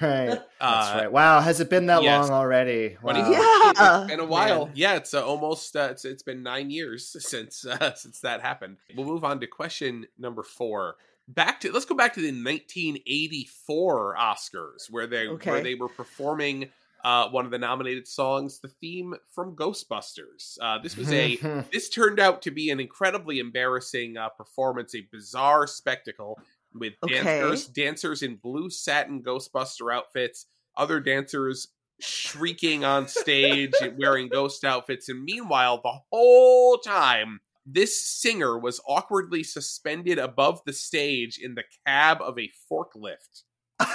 That's 0.00 0.42
Uh, 0.60 0.92
right. 1.00 1.12
Wow, 1.12 1.40
has 1.40 1.60
it 1.60 1.70
been 1.70 1.86
that 1.86 2.02
yes. 2.02 2.28
long 2.28 2.38
already? 2.38 2.96
Wow. 3.02 3.30
Yeah. 3.30 4.00
It's 4.02 4.10
been 4.10 4.20
a 4.20 4.24
while. 4.24 4.66
Man. 4.66 4.74
Yeah, 4.76 4.94
it's 4.96 5.14
uh, 5.14 5.24
almost 5.24 5.74
uh, 5.76 5.88
it's 5.90 6.04
it's 6.04 6.22
been 6.22 6.42
nine 6.42 6.70
years 6.70 7.06
since 7.28 7.64
uh, 7.66 7.94
since 7.94 8.20
that 8.20 8.40
happened. 8.42 8.76
We'll 8.96 9.06
move 9.06 9.24
on 9.24 9.40
to 9.40 9.46
question 9.46 10.06
number 10.18 10.42
four. 10.42 10.96
Back 11.26 11.60
to 11.60 11.72
let's 11.72 11.86
go 11.86 11.94
back 11.94 12.12
to 12.14 12.20
the 12.20 12.28
1984 12.32 14.16
Oscars 14.16 14.90
where 14.90 15.06
they 15.06 15.26
Okay. 15.28 15.50
where 15.50 15.62
they 15.62 15.74
were 15.74 15.88
performing 15.88 16.68
uh, 17.04 17.28
one 17.28 17.44
of 17.44 17.50
the 17.50 17.58
nominated 17.58 18.08
songs, 18.08 18.60
the 18.60 18.68
theme 18.68 19.14
from 19.34 19.54
Ghostbusters. 19.54 20.56
Uh, 20.60 20.78
this 20.82 20.96
was 20.96 21.12
a 21.12 21.36
this 21.72 21.88
turned 21.90 22.18
out 22.18 22.42
to 22.42 22.50
be 22.50 22.70
an 22.70 22.80
incredibly 22.80 23.38
embarrassing 23.38 24.16
uh, 24.16 24.30
performance, 24.30 24.94
a 24.94 25.06
bizarre 25.12 25.66
spectacle 25.66 26.38
with 26.72 26.94
Okay. 27.04 27.14
dancers 27.22 27.66
dancers 27.68 28.22
in 28.22 28.36
blue 28.36 28.70
satin 28.70 29.22
Ghostbuster 29.22 29.94
outfits, 29.94 30.46
other 30.76 30.98
dancers 30.98 31.68
shrieking 32.00 32.84
on 32.84 33.06
stage 33.06 33.72
wearing 33.96 34.28
ghost 34.28 34.64
outfits, 34.64 35.08
and 35.08 35.22
meanwhile, 35.22 35.80
the 35.82 35.98
whole 36.10 36.78
time. 36.78 37.40
This 37.66 37.98
singer 37.98 38.58
was 38.58 38.78
awkwardly 38.86 39.42
suspended 39.42 40.18
above 40.18 40.60
the 40.66 40.72
stage 40.74 41.38
in 41.42 41.54
the 41.54 41.64
cab 41.86 42.20
of 42.20 42.38
a 42.38 42.50
forklift. 42.70 43.44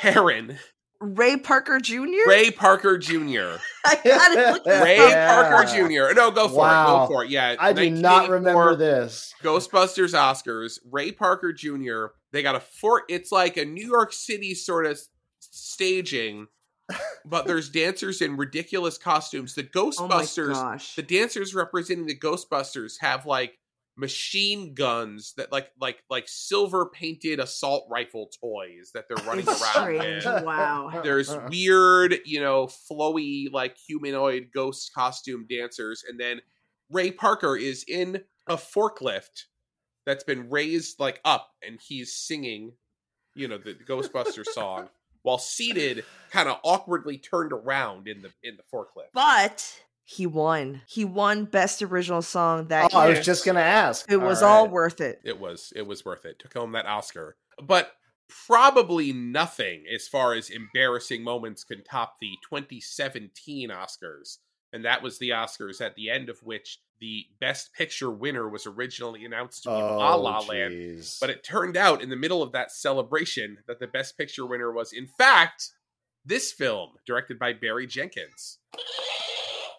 Karen, 0.00 0.58
Ray 1.00 1.36
Parker 1.36 1.78
Jr. 1.80 2.26
Ray 2.26 2.50
Parker 2.50 2.98
Jr. 2.98 3.56
I 3.86 4.00
gotta 4.04 4.52
look 4.52 4.66
Ray. 4.66 4.96
Yeah. 4.96 5.32
Parker 5.52 5.72
Jr. 5.72 6.14
No, 6.14 6.30
go 6.30 6.48
for 6.48 6.56
Wow. 6.58 7.04
it. 7.04 7.08
Go 7.08 7.14
for 7.14 7.24
it. 7.24 7.30
Yeah, 7.30 7.54
I 7.58 7.72
do 7.72 7.88
not 7.90 8.28
remember 8.30 8.74
this. 8.76 9.32
Ghostbusters 9.42 10.14
Oscars. 10.14 10.78
Ray 10.90 11.12
Parker 11.12 11.52
Jr. 11.52 12.06
They 12.32 12.42
got 12.42 12.56
a 12.56 12.60
fort. 12.60 13.04
It's 13.08 13.30
like 13.32 13.56
a 13.56 13.64
New 13.64 13.86
York 13.86 14.12
City 14.12 14.54
sort 14.54 14.86
of 14.86 14.98
staging, 15.38 16.46
but 17.24 17.46
there's 17.46 17.68
dancers 17.70 18.20
in 18.20 18.36
ridiculous 18.36 18.98
costumes. 18.98 19.54
The 19.54 19.68
Oh 19.76 19.92
my 20.08 20.22
Ghostbusters, 20.22 20.52
gosh. 20.54 20.94
the 20.96 21.02
dancers 21.02 21.54
representing 21.54 22.06
the 22.06 22.18
Ghostbusters 22.18 22.94
have 23.00 23.24
like 23.26 23.54
machine 23.98 24.74
guns 24.74 25.34
that 25.36 25.50
like 25.50 25.72
like 25.80 26.04
like 26.08 26.24
silver 26.28 26.86
painted 26.86 27.40
assault 27.40 27.86
rifle 27.90 28.30
toys 28.40 28.92
that 28.94 29.06
they're 29.08 29.26
running 29.26 29.44
It's 29.48 29.60
around 29.60 29.72
strange. 29.72 30.24
with. 30.24 30.44
Wow. 30.44 31.00
There's 31.04 31.30
uh-huh. 31.30 31.48
weird, 31.50 32.14
you 32.24 32.40
know, 32.40 32.66
flowy, 32.66 33.52
like 33.52 33.76
humanoid 33.76 34.50
ghost 34.54 34.94
costume 34.94 35.46
dancers. 35.50 36.04
And 36.08 36.18
then 36.18 36.40
Ray 36.90 37.10
Parker 37.10 37.56
is 37.56 37.84
in 37.88 38.22
a 38.48 38.56
forklift 38.56 39.46
that's 40.06 40.24
been 40.24 40.48
raised 40.48 41.00
like 41.00 41.20
up 41.24 41.50
and 41.66 41.80
he's 41.80 42.14
singing, 42.14 42.72
you 43.34 43.48
know, 43.48 43.58
the 43.58 43.74
Ghostbuster 43.74 44.44
song 44.52 44.88
while 45.22 45.38
seated, 45.38 46.04
kind 46.30 46.48
of 46.48 46.58
awkwardly 46.62 47.18
turned 47.18 47.52
around 47.52 48.06
in 48.06 48.22
the 48.22 48.30
in 48.44 48.56
the 48.56 48.62
forklift. 48.72 49.10
But 49.12 49.82
he 50.10 50.26
won. 50.26 50.80
He 50.86 51.04
won 51.04 51.44
Best 51.44 51.82
Original 51.82 52.22
Song 52.22 52.68
that 52.68 52.90
Oh, 52.94 52.98
I 52.98 53.10
was 53.10 53.20
just 53.26 53.44
gonna 53.44 53.60
ask. 53.60 54.10
It 54.10 54.16
was 54.16 54.42
All 54.42 54.48
all 54.60 54.64
right. 54.64 54.72
worth 54.72 55.02
it. 55.02 55.20
It 55.22 55.38
was 55.38 55.70
it 55.76 55.86
was 55.86 56.02
worth 56.02 56.24
it. 56.24 56.38
Took 56.38 56.54
home 56.54 56.72
that 56.72 56.86
Oscar. 56.86 57.36
But 57.62 57.92
probably 58.46 59.12
nothing 59.12 59.84
as 59.94 60.08
far 60.08 60.32
as 60.32 60.48
embarrassing 60.48 61.22
moments 61.22 61.62
can 61.62 61.84
top 61.84 62.16
the 62.22 62.30
2017 62.48 63.68
Oscars. 63.68 64.38
And 64.72 64.86
that 64.86 65.02
was 65.02 65.18
the 65.18 65.30
Oscars 65.30 65.82
at 65.82 65.94
the 65.94 66.08
end 66.08 66.30
of 66.30 66.38
which 66.42 66.78
the 67.00 67.26
best 67.38 67.74
picture 67.74 68.10
winner 68.10 68.48
was 68.48 68.66
originally 68.66 69.26
announced 69.26 69.64
to 69.64 69.68
be 69.68 69.74
La 69.74 70.14
Oh, 70.14 70.22
La 70.22 70.38
Land. 70.40 70.72
jeez. 70.72 71.20
But 71.20 71.28
it 71.30 71.44
turned 71.44 71.76
out 71.76 72.00
in 72.02 72.08
the 72.08 72.16
middle 72.16 72.42
of 72.42 72.52
that 72.52 72.72
celebration 72.72 73.58
that 73.66 73.78
the 73.78 73.86
best 73.86 74.16
picture 74.16 74.46
winner 74.46 74.72
was 74.72 74.94
in 74.94 75.06
fact 75.18 75.70
this 76.24 76.50
film 76.50 76.92
directed 77.06 77.38
by 77.38 77.52
Barry 77.52 77.86
Jenkins. 77.86 78.58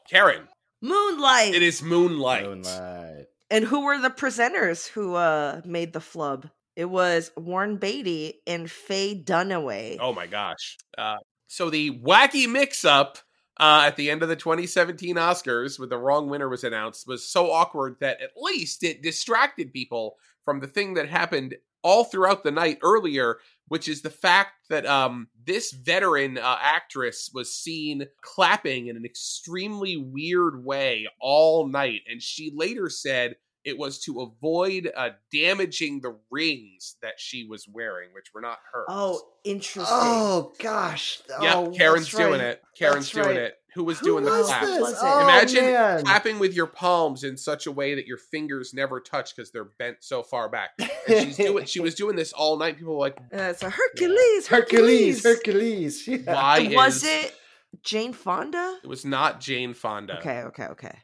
Karen, 0.09 0.47
Moonlight. 0.81 1.53
it 1.53 1.61
is 1.61 1.81
Moonlight. 1.83 2.43
Moonlight. 2.43 3.25
And 3.51 3.65
who 3.65 3.85
were 3.85 3.99
the 3.99 4.09
presenters 4.09 4.87
who 4.87 5.15
uh 5.15 5.61
made 5.65 5.93
the 5.93 6.01
flub? 6.01 6.49
It 6.75 6.85
was 6.85 7.31
Warren 7.35 7.77
Beatty 7.77 8.41
and 8.47 8.69
Faye 8.71 9.21
Dunaway. 9.21 9.97
Oh 9.99 10.13
my 10.13 10.27
gosh. 10.27 10.77
Uh, 10.97 11.17
so 11.47 11.69
the 11.69 11.99
wacky 11.99 12.49
mix 12.49 12.85
up 12.85 13.17
uh, 13.59 13.83
at 13.85 13.97
the 13.97 14.09
end 14.09 14.23
of 14.23 14.29
the 14.29 14.35
2017 14.35 15.15
Oscars 15.15 15.77
with 15.77 15.89
the 15.89 15.97
wrong 15.97 16.29
winner 16.29 16.47
was 16.47 16.63
announced 16.63 17.05
was 17.07 17.27
so 17.29 17.51
awkward 17.51 17.97
that 17.99 18.21
at 18.21 18.31
least 18.37 18.83
it 18.83 19.01
distracted 19.01 19.73
people 19.73 20.15
from 20.45 20.61
the 20.61 20.67
thing 20.67 20.93
that 20.93 21.09
happened 21.09 21.55
all 21.83 22.05
throughout 22.05 22.43
the 22.43 22.51
night 22.51 22.77
earlier, 22.81 23.39
which 23.69 23.87
is 23.87 24.01
the 24.01 24.09
fact 24.09 24.51
that 24.69 24.85
um, 24.85 25.27
this 25.45 25.71
veteran 25.71 26.37
uh, 26.37 26.57
actress 26.61 27.31
was 27.33 27.53
seen 27.55 28.05
clapping 28.21 28.87
in 28.87 28.97
an 28.97 29.05
extremely 29.05 29.95
weird 29.97 30.63
way 30.65 31.07
all 31.21 31.67
night. 31.67 32.01
And 32.09 32.21
she 32.21 32.51
later 32.53 32.89
said 32.89 33.35
it 33.63 33.77
was 33.77 33.99
to 33.99 34.21
avoid 34.21 34.91
uh, 34.95 35.09
damaging 35.31 36.01
the 36.01 36.17
rings 36.31 36.95
that 37.01 37.13
she 37.17 37.45
was 37.45 37.67
wearing, 37.67 38.09
which 38.13 38.27
were 38.33 38.41
not 38.41 38.57
hers. 38.71 38.85
Oh, 38.89 39.21
interesting. 39.43 39.83
Oh 39.87 40.53
gosh. 40.59 41.21
Yeah, 41.41 41.55
Oh, 41.55 41.71
Karen's 41.71 42.05
that's 42.05 42.13
right. 42.15 42.27
doing 42.27 42.41
it. 42.41 42.61
Karen's 42.77 43.11
That's 43.11 43.25
doing 43.25 43.37
right. 43.37 43.45
it. 43.45 43.58
Who 43.75 43.83
was 43.83 43.99
Who 43.99 44.05
doing 44.07 44.23
the 44.25 44.31
was 44.31 44.47
clap? 44.47 44.61
this? 44.63 44.79
Was? 44.81 44.95
Oh, 44.99 45.23
Imagine 45.23 45.63
man. 45.65 46.03
clapping 46.03 46.39
with 46.39 46.53
your 46.55 46.65
palms 46.67 47.23
in 47.23 47.37
such 47.37 47.67
a 47.67 47.71
way 47.71 47.95
that 47.95 48.07
your 48.07 48.17
fingers 48.17 48.73
never 48.73 48.99
touch 48.99 49.35
because 49.35 49.51
they're 49.51 49.65
bent 49.77 49.97
so 49.99 50.23
far 50.23 50.49
back. 50.49 50.71
And 50.79 50.89
she's 51.07 51.37
doing. 51.45 51.65
She 51.65 51.79
was 51.79 51.93
doing 51.95 52.15
this 52.15 52.33
all 52.33 52.57
night. 52.57 52.77
People 52.77 52.93
were 52.95 52.99
like, 53.01 53.17
Uh, 53.33 53.37
it's 53.43 53.61
a 53.63 53.69
Hercules. 53.69 54.47
Hercules, 54.47 55.23
Hercules. 55.23 56.05
Hercules. 56.05 56.07
Yeah. 56.07 56.33
"Why 56.33 56.71
Was 56.75 56.97
is 56.97 57.03
it 57.03 57.35
Jane 57.83 58.13
Fonda? 58.13 58.79
It 58.83 58.87
was 58.87 59.05
not 59.05 59.39
Jane 59.39 59.73
Fonda. 59.73 60.17
Okay, 60.19 60.41
okay, 60.43 60.65
okay. 60.65 60.97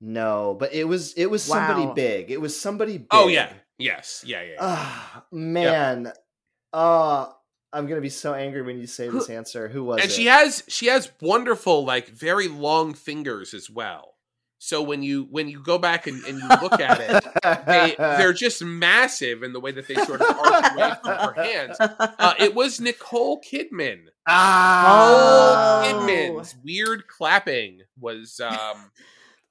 No, 0.00 0.56
but 0.58 0.72
it 0.72 0.84
was 0.84 1.12
it 1.14 1.26
was 1.26 1.42
somebody 1.42 1.92
big. 1.94 2.30
It 2.30 2.40
was 2.40 2.58
somebody 2.58 2.98
big. 2.98 3.08
Oh 3.10 3.28
yeah. 3.28 3.52
Yes. 3.78 4.24
Yeah. 4.26 4.42
Yeah. 4.42 4.48
yeah. 4.52 4.56
Ah, 4.60 5.24
man. 5.32 6.12
Uh 6.72 7.26
I'm 7.72 7.86
gonna 7.86 8.00
be 8.00 8.08
so 8.08 8.34
angry 8.34 8.62
when 8.62 8.78
you 8.78 8.86
say 8.86 9.06
Who- 9.08 9.18
this 9.18 9.30
answer. 9.30 9.68
Who 9.68 9.84
was 9.84 9.98
it? 9.98 10.02
and 10.04 10.10
it? 10.10 10.14
she 10.14 10.26
has 10.26 10.62
she 10.68 10.86
has 10.86 11.10
wonderful 11.20 11.84
like 11.84 12.08
very 12.08 12.48
long 12.48 12.94
fingers 12.94 13.52
as 13.54 13.68
well. 13.70 14.14
So 14.60 14.82
when 14.82 15.04
you 15.04 15.28
when 15.30 15.48
you 15.48 15.62
go 15.62 15.78
back 15.78 16.08
and, 16.08 16.24
and 16.24 16.38
you 16.40 16.48
look 16.60 16.80
at 16.80 16.98
it, 17.00 17.64
they 17.66 17.94
they're 17.96 18.32
just 18.34 18.62
massive 18.64 19.44
in 19.44 19.52
the 19.52 19.60
way 19.60 19.70
that 19.70 19.86
they 19.86 19.94
sort 19.94 20.20
of 20.20 20.36
arch 20.36 20.72
away 20.74 20.92
from 21.00 21.16
her 21.16 21.32
hands. 21.42 21.76
Uh, 21.78 22.34
it 22.40 22.54
was 22.56 22.80
Nicole 22.80 23.40
Kidman. 23.40 24.06
ah. 24.26 25.82
Oh. 25.84 25.86
Kidman's 25.86 26.56
weird 26.64 27.06
clapping 27.06 27.82
was 28.00 28.40
um, 28.40 28.90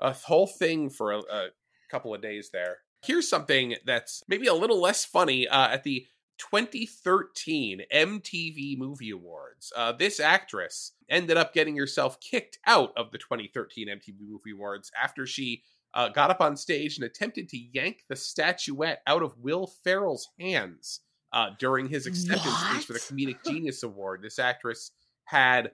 a 0.02 0.12
whole 0.12 0.48
thing 0.48 0.90
for 0.90 1.14
a, 1.14 1.20
a 1.20 1.48
couple 1.90 2.14
of 2.14 2.22
days 2.22 2.50
there. 2.52 2.80
Here's 3.06 3.30
something 3.30 3.76
that's 3.86 4.24
maybe 4.28 4.48
a 4.48 4.54
little 4.54 4.82
less 4.82 5.06
funny. 5.06 5.48
Uh, 5.48 5.70
at 5.70 5.84
the 5.84 6.06
2013 6.38 7.82
MTV 7.94 8.78
Movie 8.78 9.12
Awards, 9.12 9.72
uh, 9.76 9.92
this 9.92 10.20
actress 10.20 10.94
ended 11.10 11.38
up 11.38 11.54
getting 11.54 11.76
herself 11.78 12.20
kicked 12.20 12.60
out 12.66 12.92
of 12.96 13.12
the 13.12 13.18
2013 13.18 13.88
MTV 13.88 14.28
Movie 14.30 14.52
Awards 14.52 14.92
after 15.02 15.26
she 15.26 15.64
uh, 15.94 16.10
got 16.10 16.30
up 16.30 16.42
on 16.42 16.56
stage 16.56 16.98
and 16.98 17.06
attempted 17.06 17.50
to 17.50 17.58
yank 17.58 18.04
the 18.08 18.16
statuette 18.16 19.02
out 19.08 19.24
of 19.24 19.38
Will 19.40 19.68
Ferrell's 19.84 20.30
hands 20.40 21.02
uh, 21.34 21.50
during 21.60 21.88
his 21.88 22.06
acceptance 22.06 22.56
speech 22.56 22.86
for 22.86 22.94
the 22.94 23.00
Comedic 23.00 23.44
Genius 23.46 23.84
Award. 23.84 24.22
This 24.22 24.40
actress 24.40 24.92
had 25.26 25.72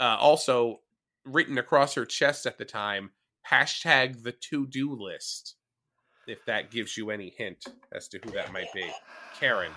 uh, 0.00 0.16
also 0.18 0.80
written 1.24 1.58
across 1.58 1.94
her 1.94 2.04
chest 2.04 2.46
at 2.46 2.58
the 2.58 2.64
time 2.64 3.10
hashtag 3.50 4.22
the 4.22 4.32
to 4.32 4.66
do 4.66 4.94
list. 4.94 5.56
If 6.26 6.44
that 6.46 6.70
gives 6.70 6.96
you 6.96 7.10
any 7.10 7.30
hint 7.36 7.64
as 7.92 8.08
to 8.08 8.18
who 8.24 8.30
that 8.32 8.52
might 8.52 8.72
be, 8.72 8.90
Karen 9.38 9.70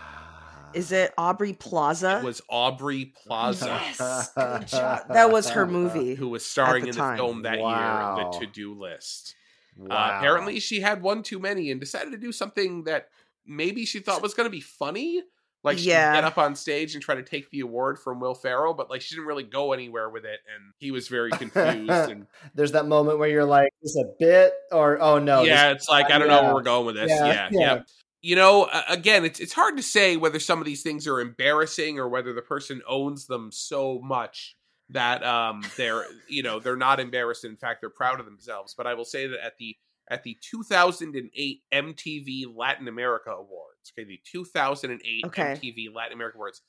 Is 0.73 0.91
it 0.91 1.13
Aubrey 1.17 1.53
Plaza? 1.53 2.19
it 2.19 2.23
was 2.25 2.41
Aubrey 2.49 3.13
Plaza 3.25 3.65
Yes. 3.67 4.29
That 4.33 5.29
was 5.31 5.49
her 5.49 5.65
movie. 5.79 6.15
who 6.15 6.29
was 6.29 6.45
starring 6.45 6.83
the 6.83 6.89
in 6.89 6.95
time. 6.95 7.17
the 7.17 7.23
film 7.23 7.41
that 7.43 7.59
Wow. 7.59 8.17
year, 8.17 8.25
the 8.31 8.39
to 8.39 8.51
do 8.51 8.73
list. 8.73 9.35
Uh, 9.81 10.15
apparently, 10.17 10.59
she 10.59 10.81
had 10.81 11.01
one 11.01 11.23
too 11.23 11.39
many 11.39 11.71
and 11.71 11.79
decided 11.79 12.11
to 12.11 12.17
do 12.17 12.31
something 12.31 12.83
that 12.83 13.07
maybe 13.45 13.85
she 13.85 13.99
thought 13.99 14.21
was 14.21 14.33
going 14.33 14.45
to 14.45 14.51
be 14.51 14.59
funny. 14.61 15.21
Like 15.63 15.77
she 15.77 15.89
Yeah. 15.89 16.13
get 16.15 16.23
up 16.23 16.37
on 16.37 16.55
stage 16.55 16.93
and 16.95 17.03
try 17.03 17.15
to 17.15 17.23
take 17.23 17.49
the 17.49 17.59
award 17.61 17.99
from 17.99 18.19
Will 18.21 18.33
Ferrell, 18.33 18.73
but 18.73 18.89
like 18.89 19.01
she 19.01 19.15
didn't 19.15 19.27
really 19.27 19.43
go 19.43 19.73
anywhere 19.73 20.09
with 20.09 20.23
it, 20.25 20.39
and 20.55 20.73
he 20.77 20.91
was 20.91 21.07
very 21.09 21.31
confused. 21.31 21.89
and 22.11 22.27
There's 22.55 22.71
that 22.73 22.85
moment 22.87 23.19
where 23.19 23.27
you're 23.29 23.43
like, 23.45 23.71
is 23.81 23.97
a 23.97 24.05
bit 24.19 24.53
or 24.71 25.01
oh 25.01 25.19
no. 25.19 25.43
yeah, 25.43 25.73
this- 25.73 25.83
it's 25.83 25.89
like 25.89 26.11
I 26.11 26.17
don't 26.17 26.27
know 26.29 26.43
where 26.43 26.53
we're 26.53 26.61
going 26.61 26.85
with 26.85 26.95
this. 26.95 27.09
Yeah, 27.09 27.25
Yeah, 27.25 27.49
yeah. 27.51 27.81
You 28.21 28.35
know, 28.35 28.69
again, 28.89 29.23
it's 29.23 29.39
it's 29.39 29.53
hard 29.53 29.77
to 29.77 29.83
say 29.83 30.17
whether 30.17 30.39
some 30.39 30.59
of 30.59 30.65
these 30.65 30.83
things 30.83 31.07
are 31.07 31.21
embarrassing 31.21 31.99
or 31.99 32.09
whether 32.09 32.33
the 32.33 32.41
person 32.41 32.81
owns 32.87 33.27
them 33.27 33.51
so 33.51 33.99
much 34.03 34.57
that 34.89 35.23
um 35.23 35.61
they're 35.77 36.05
you 36.27 36.43
know 36.43 36.59
they're 36.59 36.75
not 36.75 36.99
embarrassed. 36.99 37.45
In 37.45 37.55
fact, 37.55 37.81
they're 37.81 37.89
proud 37.89 38.19
of 38.19 38.25
themselves. 38.25 38.73
But 38.75 38.87
I 38.87 38.93
will 38.93 39.05
say 39.05 39.27
that 39.27 39.43
at 39.43 39.57
the 39.57 39.77
at 40.09 40.23
the 40.23 40.37
2008 40.41 41.61
MTV 41.71 42.43
Latin 42.53 42.87
America 42.87 43.29
Awards, 43.29 43.93
okay, 43.97 44.07
the 44.07 44.19
2008 44.29 45.25
Okay. 45.25 45.43
MTV 45.43 45.93
Latin 45.93 46.13
America 46.13 46.37
Awards, 46.37 46.61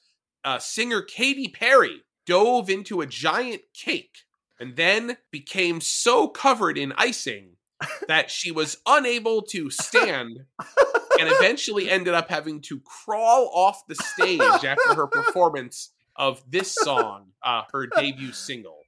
uh, 0.45 0.59
singer 0.59 1.03
Katy 1.03 1.49
Perry 1.49 2.03
dove 2.27 2.71
into 2.71 3.01
a 3.01 3.07
giant 3.07 3.63
cake 3.75 4.19
and 4.59 4.77
then 4.77 5.17
became 5.31 5.81
so 5.81 6.29
covered 6.29 6.77
in 6.77 6.93
icing 6.97 7.57
that 8.09 8.31
she 8.31 8.51
was 8.53 8.77
unable 8.87 9.43
to 9.43 9.71
stand 9.71 10.41
and 11.21 11.29
eventually 11.31 11.89
ended 11.91 12.15
up 12.15 12.29
having 12.31 12.61
to 12.63 12.81
crawl 12.81 13.51
off 13.55 13.87
the 13.87 13.95
stage 13.95 14.41
after 14.41 14.95
her 14.95 15.07
performance 15.07 15.91
of 16.17 16.43
this 16.51 16.75
song, 16.75 17.29
uh, 17.45 17.63
her 17.73 17.87
debut 17.87 18.33
single. 18.33 18.79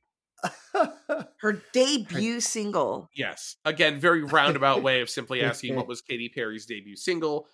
Her 1.41 1.63
debut 1.73 2.41
single. 2.41 3.09
Yes. 3.15 3.57
Again, 3.65 4.01
very 4.01 4.23
roundabout 4.25 4.83
way 4.83 5.01
of 5.01 5.09
simply 5.11 5.43
asking 5.43 5.77
what 5.77 5.87
was 5.87 6.01
Katy 6.03 6.31
Perry's 6.31 6.67
debut 6.67 6.97
single. 6.97 7.47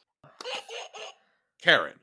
Karen, 1.62 1.94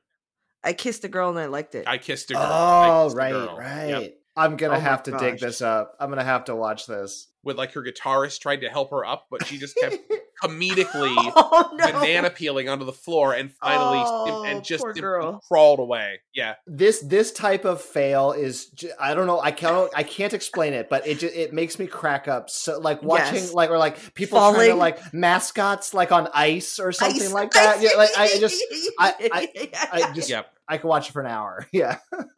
I 0.63 0.73
kissed 0.73 1.03
a 1.03 1.07
girl 1.07 1.29
and 1.29 1.39
I 1.39 1.45
liked 1.45 1.75
it. 1.75 1.87
I 1.87 1.97
kissed 1.97 2.31
a 2.31 2.33
girl. 2.35 2.43
I 2.43 2.89
Oh, 2.89 3.09
right, 3.11 3.31
Girl. 3.31 3.57
right. 3.57 3.87
Yep. 3.87 4.13
I'm 4.37 4.57
gonna 4.57 4.75
Oh 4.75 4.79
have 4.79 5.03
to 5.03 5.17
dig 5.17 5.39
this 5.39 5.61
up. 5.61 5.95
I'm 5.99 6.09
gonna 6.09 6.23
have 6.23 6.45
to 6.45 6.55
watch 6.55 6.87
this. 6.87 7.27
With 7.43 7.57
like 7.57 7.71
her 7.73 7.81
guitarist 7.83 8.41
tried 8.41 8.61
to 8.61 8.69
help 8.69 8.91
her 8.91 9.05
up, 9.05 9.27
but 9.31 9.45
she 9.45 9.57
just 9.57 9.77
kept 9.77 9.97
comedically 10.43 11.13
Oh, 11.35 11.71
no. 11.73 11.91
banana 11.91 12.29
peeling 12.29 12.69
onto 12.69 12.85
the 12.85 12.93
floor 12.93 13.33
and 13.33 13.51
finally 13.51 14.03
Oh, 14.05 14.43
and 14.45 14.63
just 14.63 14.83
poor 14.83 15.39
crawled 15.47 15.79
away. 15.79 16.19
Yeah. 16.33 16.55
this 16.67 16.99
this 17.01 17.31
type 17.31 17.65
of 17.65 17.81
fail 17.81 18.31
is 18.31 18.71
I 18.99 19.13
don't 19.13 19.27
know 19.27 19.39
I 19.39 19.51
can't 19.51 19.89
I 19.95 20.03
can't 20.03 20.33
explain 20.33 20.73
it 20.73 20.89
but 20.89 21.07
it 21.07 21.19
just 21.19 21.35
it 21.35 21.53
makes 21.53 21.79
me 21.79 21.87
crack 21.87 22.27
up 22.27 22.49
so 22.49 22.79
like 22.79 23.01
watching 23.03 23.35
Yes. 23.35 23.53
like 23.53 23.69
or 23.69 23.77
like 23.77 24.13
people 24.15 24.39
trying 24.39 24.69
to 24.71 24.75
like 24.75 25.13
mascots 25.13 25.93
like 25.93 26.11
on 26.11 26.27
ice 26.33 26.79
or 26.79 26.91
something 26.91 27.21
Ice- 27.21 27.31
like 27.33 27.51
that 27.51 27.81
yeah 27.81 27.91
like 27.97 28.09
I 28.17 28.37
just 28.39 28.61
I 28.99 29.13
I, 29.31 29.49
I, 29.73 29.89
I 30.09 30.13
just 30.13 30.29
Yep. 30.29 30.47
I 30.67 30.77
could 30.77 30.87
watch 30.87 31.09
it 31.09 31.11
for 31.13 31.21
an 31.21 31.27
hour 31.27 31.67
yeah 31.73 31.97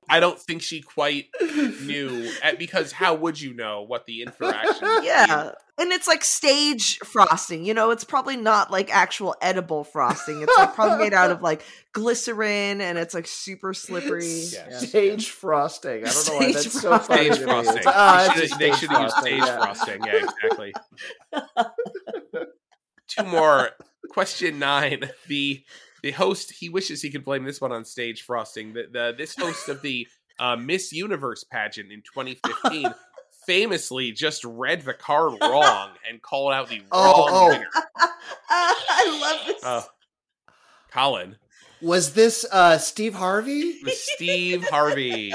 I 0.10 0.20
don't 0.20 0.40
think 0.40 0.62
she 0.62 0.82
quite 0.82 1.26
knew 1.42 2.32
eh, 2.42 2.56
because 2.58 2.92
how 2.94 3.16
would 3.16 3.40
you 3.42 3.54
know 3.54 3.82
what 3.84 4.06
the 4.06 4.22
interaction 4.22 4.88
would 4.88 5.02
be? 5.02 5.08
yeah. 5.08 5.52
And 5.80 5.92
it's 5.92 6.08
like 6.08 6.24
stage 6.24 6.98
frosting, 7.00 7.66
you 7.66 7.74
know, 7.74 7.92
it's 7.92 8.06
probably 8.06 8.38
not 8.38 8.72
like 8.72 8.90
actual 8.90 9.36
edible 9.42 9.84
frosting. 9.84 10.42
It's 10.42 10.58
like 10.58 10.74
probably 10.74 10.98
made 11.04 11.14
out 11.14 11.30
of 11.30 11.42
like 11.42 11.62
glycerin 11.92 12.80
and 12.80 12.98
it's 12.98 13.14
like 13.14 13.28
super 13.28 13.74
slippery. 13.74 14.26
Yes. 14.26 14.88
stage 14.90 15.30
frosting 15.30 16.06
I 16.08 16.10
don't 16.10 16.28
know 16.28 16.34
why 16.38 16.52
Stage 16.52 16.54
that's 16.54 16.82
so 16.82 16.98
funny 17.00 17.26
Stage 17.26 17.34
to 17.36 17.40
me. 17.46 17.52
frosting. 17.52 17.78
It's- 17.80 17.94
ah, 17.96 18.34
They 18.36 18.48
should- 18.48 18.60
they 18.60 18.72
should 18.72 18.90
have 18.90 19.02
used 19.02 19.18
stage 19.18 19.44
yeah. 19.44 19.58
frosting. 19.58 20.04
Yeah, 20.06 20.16
exactly. 20.16 20.74
Two 23.10 23.24
more. 23.24 23.70
Question 24.10 24.60
nine. 24.60 25.10
The 25.28 25.64
the 26.04 26.12
host 26.12 26.52
he 26.52 26.70
wishes 26.70 27.02
he 27.02 27.10
could 27.10 27.26
blame 27.26 27.44
this 27.44 27.62
one 27.62 27.72
on 27.72 27.86
stage 27.86 28.22
frosting. 28.24 28.74
The, 28.74 28.88
the 28.92 29.16
this 29.18 29.36
host 29.36 29.70
of 29.70 29.82
the 29.82 30.08
uh, 30.40 30.56
Miss 30.56 30.92
Universe 30.92 31.44
pageant 31.44 31.92
in 31.92 32.02
2015 32.02 32.94
famously 33.46 34.12
just 34.12 34.44
read 34.44 34.82
the 34.82 34.94
card 34.94 35.34
wrong 35.42 35.90
and 36.10 36.22
called 36.22 36.54
out 36.54 36.70
the 36.70 36.82
Oh, 36.92 37.28
wrong 37.28 37.30
oh. 37.32 37.48
winner. 37.50 37.70
I 38.50 39.20
love 39.22 39.48
this. 39.48 39.64
Uh, 39.64 39.84
Colin, 40.92 41.36
was 41.82 42.14
this 42.14 42.46
uh 42.52 42.78
Steve 42.78 43.14
Harvey 43.14 43.80
Steve 43.88 44.64
Harvey. 44.70 45.32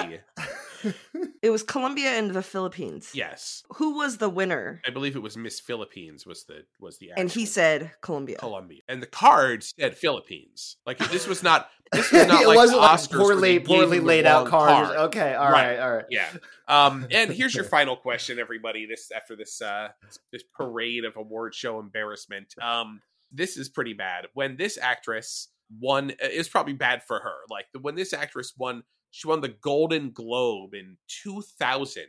It 1.43 1.51
was 1.51 1.63
Colombia 1.63 2.11
and 2.11 2.31
the 2.33 2.43
Philippines. 2.43 3.11
Yes, 3.15 3.63
Who 3.77 3.97
was 3.97 4.19
the 4.19 4.29
winner? 4.29 4.81
I 4.87 4.91
believe 4.91 5.17
it 5.17 5.23
was 5.23 5.37
Miss 5.37 5.61
Philippines 5.61 6.27
was 6.27 6.45
the 6.45 6.65
was 6.81 6.99
the 6.99 7.11
And 7.17 7.31
he 7.31 7.47
said 7.47 7.93
Colombia. 8.01 8.37
Colombia, 8.39 8.81
and 8.89 9.03
the 9.03 9.07
card 9.07 9.63
said 9.65 9.97
Philippines. 9.97 10.77
Like 10.87 10.99
this 11.11 11.27
was 11.27 11.43
not 11.43 11.69
this 11.93 12.11
was 12.13 12.27
not 12.29 12.43
it 12.43 12.47
like 12.49 12.57
wasn't 12.57 12.81
like 12.81 12.99
Oscars 12.99 13.11
where 13.13 13.21
poorly 13.35 13.59
they 13.59 13.65
poorly 13.65 14.01
laid 14.01 14.27
out 14.27 14.47
cards 14.47 14.89
card. 14.89 14.99
okay 15.11 15.35
all 15.35 15.51
Right. 15.51 15.77
right 15.77 15.81
all 15.81 15.95
right 15.97 16.05
Yeah. 16.11 16.29
Um, 16.69 17.07
and 17.11 17.31
here's 17.31 17.55
your 17.55 17.65
final 17.79 17.97
question, 17.97 18.39
everybody. 18.39 18.87
This 18.87 19.11
after 19.15 19.37
this 19.37 19.61
uh 19.61 19.89
this, 20.05 20.19
this 20.33 20.43
parade 20.57 21.05
of 21.05 21.17
award 21.17 21.55
show 21.55 21.79
embarrassment. 21.81 22.55
Um, 22.61 23.01
this 23.33 23.57
is 23.57 23.69
pretty 23.69 23.95
bad. 23.95 24.27
When 24.35 24.57
this 24.57 24.79
actress 24.79 25.49
won, 25.81 26.11
it 26.11 26.37
was 26.37 26.49
probably 26.49 26.75
bad 26.75 27.03
for 27.03 27.19
her. 27.19 27.35
Like 27.49 27.67
when 27.81 27.95
this 27.95 28.13
actress 28.13 28.53
won, 28.59 28.83
she 29.13 29.29
won 29.29 29.41
the 29.41 29.49
Golden 29.49 30.11
Globe 30.11 30.75
in 30.75 30.97
2000 31.23 32.03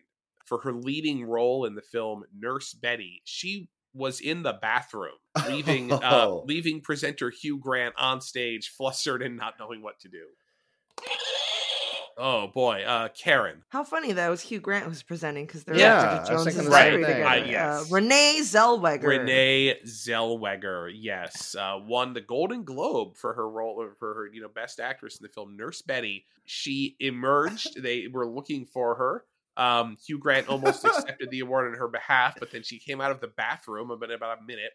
for 0.46 0.58
her 0.62 0.74
leading 0.74 1.24
role 1.26 1.66
in 1.66 1.76
the 1.76 1.82
film 1.82 2.24
Nurse 2.36 2.74
Betty. 2.74 3.22
She 3.26 3.70
was 3.94 4.20
in 4.22 4.42
the 4.42 4.54
bathroom, 4.62 5.14
leaving 5.48 5.92
uh, 5.92 6.00
Oh. 6.02 6.44
leaving 6.48 6.82
presenter 6.82 7.30
Hugh 7.30 7.60
Grant 7.60 7.94
on 7.98 8.20
stage, 8.22 8.70
flustered 8.70 9.22
and 9.22 9.38
not 9.38 9.54
knowing 9.60 9.84
what 9.84 10.00
to 10.00 10.08
do. 10.10 10.26
Oh 12.18 12.48
boy, 12.48 12.84
uh, 12.84 13.10
Karen. 13.10 13.64
How 13.70 13.84
funny 13.84 14.12
that 14.14 14.30
was 14.30 14.42
Hugh 14.42 14.60
Grant 14.60 14.88
was 14.88 15.04
presenting 15.04 15.46
because 15.46 15.64
they're 15.64 15.76
Yeah, 15.76 16.04
yeah, 16.04 16.10
I 16.10 16.20
was 16.20 16.30
Jones 16.30 16.44
thinking 16.44 16.64
and 16.66 16.72
the 16.72 16.78
same 16.78 17.00
together. 17.02 17.26
Uh, 17.26 17.36
yes. 17.36 17.92
Uh, 17.92 17.96
Renee 17.96 18.40
Zellweger. 18.42 19.04
Renee 19.04 19.80
Zellweger, 19.86 20.92
yes, 20.94 21.56
uh, 21.56 21.80
won 21.86 22.14
the 22.14 22.22
Golden 22.22 22.64
Globe 22.64 23.18
for 23.18 23.34
her 23.34 23.50
role 23.50 23.88
for 23.98 24.14
her, 24.14 24.30
you 24.32 24.42
know, 24.42 24.50
best 24.50 24.80
actress 24.80 25.18
in 25.20 25.24
the 25.24 25.30
film 25.30 25.58
Nurse 25.58 25.82
Betty. 25.82 26.26
She 26.46 26.96
emerged. 27.00 27.82
they 27.82 28.08
were 28.08 28.28
looking 28.28 28.66
for 28.66 28.96
her. 28.96 29.26
Um, 29.56 29.98
Hugh 30.06 30.18
Grant 30.18 30.50
almost 30.50 30.84
accepted 30.84 31.30
the 31.30 31.42
award 31.42 31.72
on 31.72 31.78
her 31.78 31.88
behalf, 31.88 32.36
but 32.40 32.52
then 32.52 32.64
she 32.64 32.80
came 32.80 33.02
out 33.02 33.12
of 33.12 33.22
the 33.22 33.28
bathroom 33.28 33.92
in 33.92 34.12
about 34.12 34.40
a 34.40 34.44
minute 34.44 34.72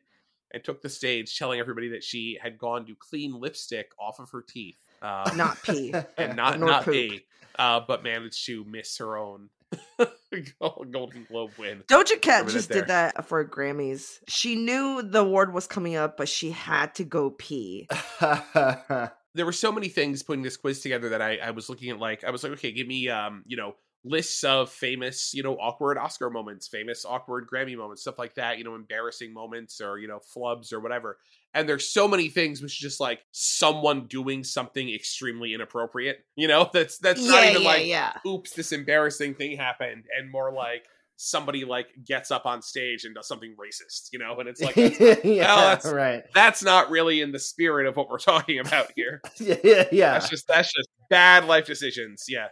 and 0.53 0.65
took 0.65 0.81
the 0.81 0.89
stage, 0.89 1.37
telling 1.37 1.61
everybody 1.61 1.89
that 1.91 2.05
she 2.05 2.39
had 2.41 2.59
gone 2.59 2.87
to 2.87 2.95
clean 2.95 3.39
lipstick 3.39 3.91
off 3.99 4.19
of 4.19 4.31
her 4.31 4.43
teeth, 4.43 4.79
um, 5.03 5.37
Not 5.37 5.63
pee. 5.65 5.95
and 6.17 6.37
not 6.37 6.59
nor 6.59 6.69
not 6.71 6.85
poop. 6.85 6.95
pee, 6.95 7.21
uh, 7.59 7.81
but 7.87 8.03
managed 8.03 8.45
to 8.47 8.65
miss 8.65 8.99
her 8.99 9.17
own 9.17 9.49
Golden 10.61 11.27
Globe 11.29 11.51
win. 11.59 11.83
Doja 11.89 12.21
Cat 12.21 12.49
just 12.49 12.69
there. 12.69 12.81
did 12.81 12.89
that 12.89 13.27
for 13.27 13.45
Grammys. 13.45 14.19
She 14.29 14.57
knew 14.57 15.03
the 15.03 15.21
award 15.21 15.53
was 15.53 15.67
coming 15.67 15.97
up, 15.97 16.17
but 16.17 16.29
she 16.29 16.51
had 16.51 16.95
to 16.97 17.05
go 17.05 17.31
pee. 17.31 17.89
there 18.21 19.45
were 19.47 19.53
so 19.53 19.71
many 19.73 19.89
things 19.89 20.23
putting 20.23 20.43
this 20.43 20.57
quiz 20.57 20.81
together 20.81 21.11
that 21.11 21.23
I, 21.23 21.37
I 21.37 21.51
was 21.51 21.69
looking 21.69 21.91
at 21.91 21.99
like 21.99 22.25
I 22.25 22.31
was 22.31 22.43
like, 22.43 22.53
okay, 22.53 22.73
give 22.73 22.87
me 22.87 23.09
um, 23.09 23.43
you 23.47 23.57
know, 23.57 23.75
lists 24.05 24.43
of 24.45 24.71
famous, 24.71 25.33
you 25.35 25.43
know, 25.43 25.57
awkward 25.57 25.99
Oscar 25.99 26.31
moments, 26.31 26.67
famous 26.69 27.05
awkward 27.05 27.47
Grammy 27.53 27.77
moments, 27.77 28.03
stuff 28.03 28.19
like 28.19 28.35
that, 28.37 28.59
you 28.59 28.65
know, 28.65 28.75
embarrassing 28.75 29.33
moments 29.35 29.81
or, 29.81 29.99
you 29.99 30.09
know, 30.09 30.21
flubs 30.35 30.73
or 30.73 30.81
whatever. 30.81 31.19
And 31.55 31.69
there's 31.69 31.89
so 31.89 32.07
many 32.07 32.29
things 32.29 32.61
which 32.63 32.73
is 32.73 32.79
just 32.79 33.01
like 33.01 33.21
someone 33.33 34.07
doing 34.07 34.45
something 34.45 34.89
extremely 34.93 35.55
inappropriate. 35.55 36.19
You 36.37 36.47
know, 36.49 36.69
that's 36.73 36.99
that's 36.99 37.25
not 37.27 37.43
Yeah, 37.45 37.51
even 37.51 37.63
yeah, 37.63 37.69
like 37.69 37.87
yeah. 37.87 38.13
oops, 38.27 38.53
this 38.53 38.73
embarrassing 38.73 39.35
thing 39.35 39.57
happened, 39.57 40.05
and 40.17 40.31
more 40.31 40.53
like 40.53 40.85
somebody 41.21 41.65
like 41.65 41.89
gets 42.07 42.31
up 42.31 42.47
on 42.47 42.63
stage 42.63 43.05
and 43.05 43.13
does 43.15 43.27
something 43.27 43.57
racist, 43.59 44.11
you 44.13 44.21
know, 44.21 44.39
and 44.39 44.49
it's 44.49 44.61
like 44.61 44.77
that's 44.77 45.01
not- 45.01 45.25
yeah, 45.25 45.47
well, 45.57 45.69
that's- 45.71 45.93
right. 45.93 46.23
that's 46.35 46.63
not 46.63 46.91
really 46.91 47.21
in 47.23 47.33
the 47.33 47.39
spirit 47.41 47.87
of 47.89 47.97
what 47.97 48.09
we're 48.09 48.19
talking 48.19 48.61
about 48.61 48.93
here. 48.95 49.21
Yeah, 49.41 49.57
yeah, 49.65 49.85
yeah. 49.91 50.13
That's 50.13 50.29
just 50.29 50.47
that's 50.47 50.73
just 50.73 50.89
bad 51.11 51.47
life 51.47 51.67
decisions. 51.67 52.27
Yeah. 52.29 52.49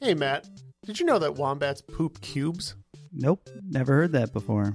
Hey, 0.00 0.14
Matt, 0.14 0.48
did 0.86 0.98
you 0.98 1.06
know 1.06 1.18
that 1.18 1.34
wombats 1.34 1.82
poop 1.82 2.20
cubes? 2.20 2.74
Nope, 3.12 3.48
never 3.68 3.92
heard 3.94 4.12
that 4.12 4.32
before. 4.32 4.74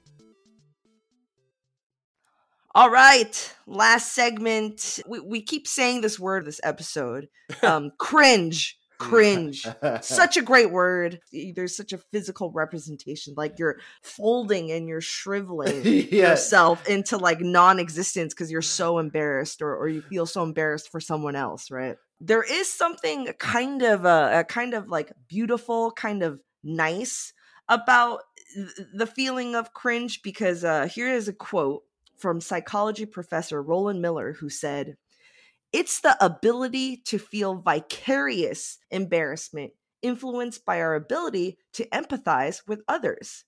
All 2.73 2.89
right, 2.89 3.55
last 3.67 4.13
segment. 4.13 5.01
We, 5.05 5.19
we 5.19 5.41
keep 5.41 5.67
saying 5.67 6.01
this 6.01 6.19
word 6.19 6.45
this 6.45 6.61
episode. 6.63 7.27
Um, 7.63 7.91
cringe. 7.99 8.77
Cringe. 8.97 9.67
such 10.01 10.37
a 10.37 10.41
great 10.41 10.71
word. 10.71 11.19
There's 11.53 11.75
such 11.75 11.91
a 11.91 11.97
physical 11.97 12.49
representation. 12.49 13.33
Like 13.35 13.59
you're 13.59 13.79
folding 14.03 14.71
and 14.71 14.87
you're 14.87 15.01
shriveling 15.01 15.81
Yeah. 15.83 16.29
yourself 16.29 16.87
into 16.87 17.17
like 17.17 17.41
non-existence 17.41 18.33
because 18.33 18.49
you're 18.49 18.61
so 18.61 18.99
embarrassed 18.99 19.61
or, 19.61 19.75
or 19.75 19.89
you 19.89 20.01
feel 20.01 20.25
so 20.25 20.43
embarrassed 20.43 20.89
for 20.89 21.01
someone 21.01 21.35
else, 21.35 21.69
right? 21.69 21.97
There 22.21 22.43
is 22.43 22.71
something 22.71 23.27
kind 23.37 23.81
of 23.81 24.05
uh, 24.05 24.29
a 24.31 24.43
kind 24.45 24.73
of 24.73 24.87
like 24.87 25.11
beautiful, 25.27 25.91
kind 25.91 26.23
of 26.23 26.39
nice 26.63 27.33
about 27.67 28.21
th- 28.55 28.87
the 28.93 29.07
feeling 29.07 29.55
of 29.55 29.73
cringe 29.73 30.21
because 30.23 30.63
uh, 30.63 30.87
here 30.87 31.09
is 31.13 31.27
a 31.27 31.33
quote 31.33 31.83
from 32.21 32.39
psychology 32.41 33.05
professor 33.05 33.61
Roland 33.61 34.01
Miller 34.01 34.33
who 34.33 34.49
said, 34.49 34.95
It's 35.73 36.01
the 36.01 36.15
ability 36.23 37.01
to 37.05 37.17
feel 37.17 37.55
vicarious 37.55 38.77
embarrassment 38.91 39.73
influenced 40.01 40.65
by 40.65 40.81
our 40.81 40.95
ability 40.95 41.57
to 41.73 41.87
empathize 41.89 42.61
with 42.67 42.81
others. 42.87 43.43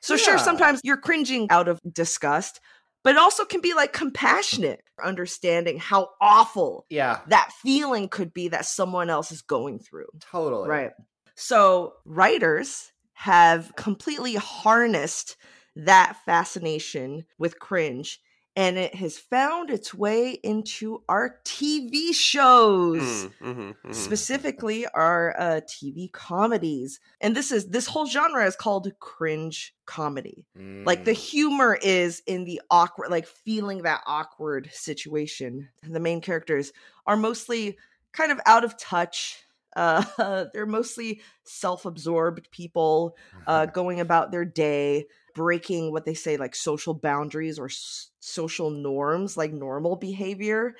So, 0.00 0.16
sure, 0.16 0.38
sometimes 0.38 0.80
you're 0.82 0.96
cringing 0.96 1.46
out 1.50 1.68
of 1.68 1.78
disgust, 1.92 2.60
but 3.04 3.16
it 3.16 3.18
also 3.18 3.44
can 3.44 3.60
be 3.60 3.74
like 3.74 3.92
compassionate, 3.92 4.80
understanding 5.02 5.78
how 5.78 6.08
awful 6.22 6.86
Yeah. 6.88 7.20
that 7.28 7.50
feeling 7.62 8.08
could 8.08 8.32
be 8.32 8.48
that 8.48 8.64
someone 8.64 9.10
else 9.10 9.30
is 9.30 9.42
going 9.42 9.78
through. 9.78 10.08
Totally. 10.20 10.68
Right. 10.70 10.92
So 11.34 11.94
writers 12.06 12.92
have 13.12 13.72
completely 13.76 14.36
harnessed 14.36 15.36
that 15.76 16.16
fascination 16.24 17.24
with 17.38 17.58
cringe 17.58 18.20
and 18.56 18.76
it 18.76 18.94
has 18.96 19.16
found 19.18 19.70
its 19.70 19.94
way 19.94 20.32
into 20.42 21.02
our 21.08 21.36
TV 21.44 22.12
shows. 22.12 23.00
Mm, 23.02 23.32
mhm, 23.40 23.74
mhm. 23.84 23.94
Specifically, 23.94 24.86
our 24.88 25.34
uh, 25.38 25.60
TV 25.66 26.12
comedies, 26.12 27.00
and 27.20 27.34
this 27.36 27.52
is 27.52 27.68
this 27.68 27.86
whole 27.86 28.06
genre 28.06 28.44
is 28.44 28.56
called 28.56 28.90
cringe 28.98 29.74
comedy. 29.86 30.44
Like 30.84 31.02
Mm. 31.02 31.04
the 31.04 31.12
humor 31.12 31.78
is 31.80 32.22
in 32.26 32.44
the 32.44 32.60
awkward, 32.70 33.10
like 33.10 33.26
feeling 33.26 33.82
that 33.82 34.02
awkward 34.06 34.70
situation. 34.72 35.68
The 35.82 36.00
main 36.00 36.20
characters 36.20 36.72
are 37.06 37.16
mostly 37.16 37.78
kind 38.12 38.32
of 38.32 38.40
out 38.46 38.64
of 38.64 38.76
touch. 38.78 39.42
Uh, 39.76 40.46
they're 40.52 40.66
mostly 40.66 41.20
self-absorbed 41.44 42.50
people 42.50 43.16
uh, 43.46 43.66
going 43.66 44.00
about 44.00 44.32
their 44.32 44.44
day, 44.44 45.06
breaking 45.34 45.92
what 45.92 46.04
they 46.04 46.14
say 46.14 46.36
like 46.36 46.54
social 46.54 46.94
boundaries 46.94 47.58
or 47.58 47.66
s- 47.66 48.10
social 48.20 48.70
norms, 48.70 49.36
like 49.36 49.52
normal 49.52 49.96
behavior. 49.96 50.74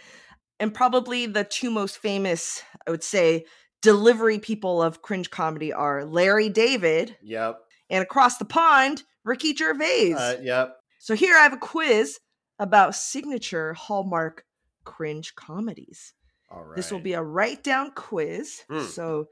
And 0.58 0.74
probably 0.74 1.26
the 1.26 1.44
two 1.44 1.70
most 1.70 1.98
famous, 1.98 2.62
I 2.86 2.90
would 2.90 3.02
say, 3.04 3.46
delivery 3.82 4.38
people 4.38 4.82
of 4.82 5.00
cringe 5.02 5.30
comedy 5.30 5.72
are 5.72 6.04
Larry 6.04 6.48
David 6.50 7.16
Yep. 7.22 7.60
and 7.88 8.02
across 8.02 8.36
the 8.36 8.44
pond, 8.44 9.02
Ricky 9.24 9.54
Gervais. 9.54 10.12
Uh, 10.12 10.36
yep. 10.42 10.76
So 10.98 11.14
here 11.14 11.34
I 11.36 11.42
have 11.44 11.54
a 11.54 11.58
quiz 11.58 12.18
about 12.58 12.94
signature 12.94 13.72
Hallmark 13.72 14.44
cringe 14.84 15.34
comedies. 15.34 16.12
All 16.50 16.62
right. 16.62 16.76
This 16.76 16.90
will 16.92 17.00
be 17.00 17.14
a 17.14 17.22
write 17.22 17.62
down 17.64 17.92
quiz. 17.92 18.60
Mm. 18.70 18.86
So 18.86 19.28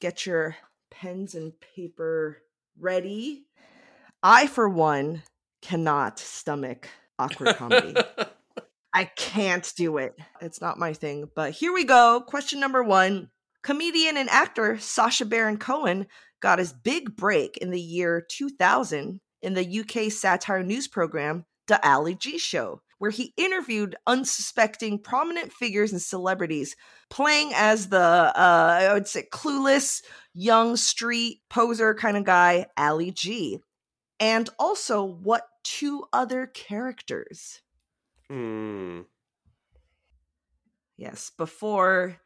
get 0.00 0.26
your 0.26 0.56
pens 0.90 1.34
and 1.34 1.52
paper 1.74 2.42
ready. 2.78 3.46
I, 4.22 4.46
for 4.46 4.68
one, 4.68 5.22
cannot 5.62 6.18
stomach 6.18 6.88
awkward 7.18 7.56
comedy. 7.56 7.94
I 8.94 9.04
can't 9.04 9.70
do 9.76 9.98
it. 9.98 10.16
It's 10.40 10.60
not 10.60 10.78
my 10.78 10.92
thing. 10.92 11.28
But 11.34 11.52
here 11.52 11.72
we 11.72 11.84
go. 11.84 12.22
Question 12.26 12.58
number 12.60 12.82
one 12.82 13.30
Comedian 13.62 14.16
and 14.16 14.30
actor 14.30 14.78
Sacha 14.78 15.24
Baron 15.24 15.58
Cohen 15.58 16.06
got 16.40 16.58
his 16.58 16.72
big 16.72 17.16
break 17.16 17.56
in 17.58 17.70
the 17.70 17.80
year 17.80 18.24
2000 18.28 19.20
in 19.42 19.54
the 19.54 19.80
UK 19.80 20.10
satire 20.10 20.62
news 20.62 20.88
program, 20.88 21.44
The 21.66 21.86
Ali 21.88 22.14
G 22.14 22.38
Show, 22.38 22.82
where 22.98 23.10
he 23.10 23.34
interviewed 23.36 23.96
unsuspecting 24.06 25.00
prominent 25.00 25.52
figures 25.52 25.92
and 25.92 26.02
celebrities, 26.02 26.74
playing 27.08 27.52
as 27.54 27.88
the, 27.88 27.98
uh, 27.98 28.32
I 28.34 28.92
would 28.92 29.06
say, 29.06 29.26
clueless, 29.32 30.02
young 30.34 30.76
street 30.76 31.40
poser 31.48 31.94
kind 31.94 32.16
of 32.16 32.24
guy, 32.24 32.66
Ali 32.76 33.12
G. 33.12 33.60
And 34.20 34.50
also, 34.58 35.04
what 35.04 35.48
two 35.62 36.04
other 36.12 36.46
characters? 36.46 37.60
Hmm. 38.28 39.02
Yes, 40.96 41.30
before 41.30 42.18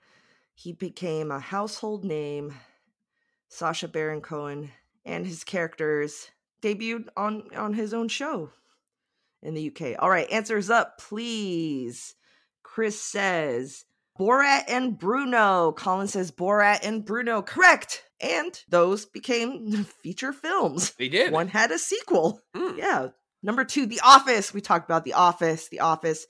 he 0.55 0.73
became 0.73 1.31
a 1.31 1.39
household 1.39 2.05
name, 2.05 2.55
Sacha 3.49 3.89
Baron 3.89 4.23
Cohen 4.23 4.71
and 5.05 5.27
his 5.27 5.45
characters 5.45 6.31
debuted 6.63 7.09
on 7.17 7.49
on 7.55 7.75
his 7.75 7.93
own 7.93 8.09
show 8.09 8.51
in 9.43 9.55
the 9.55 9.69
UK. 9.69 9.97
All 9.99 10.09
right, 10.09 10.31
answers 10.31 10.71
up, 10.71 10.99
please. 10.99 12.15
Chris 12.63 13.01
says 13.01 13.85
Borat 14.23 14.63
and 14.69 14.97
Bruno. 14.97 15.73
Colin 15.73 16.07
says 16.07 16.31
Borat 16.31 16.87
and 16.87 17.05
Bruno. 17.05 17.43
Correct. 17.43 18.05
And 18.21 18.57
those 18.69 19.05
became 19.05 19.85
feature 20.03 20.33
films. 20.33 20.93
They 20.93 21.09
did. 21.09 21.33
One 21.33 21.49
had 21.49 21.73
a 21.73 21.79
sequel. 21.79 22.41
Hmm. 22.55 22.79
Yeah. 22.79 23.09
Number 23.43 23.65
two, 23.65 23.87
The 23.87 24.01
Office. 24.05 24.55
We 24.55 24.61
talked 24.61 24.89
about 24.89 25.05
The 25.05 25.15
Office. 25.15 25.69
The 25.69 25.81
Office. 25.81 26.27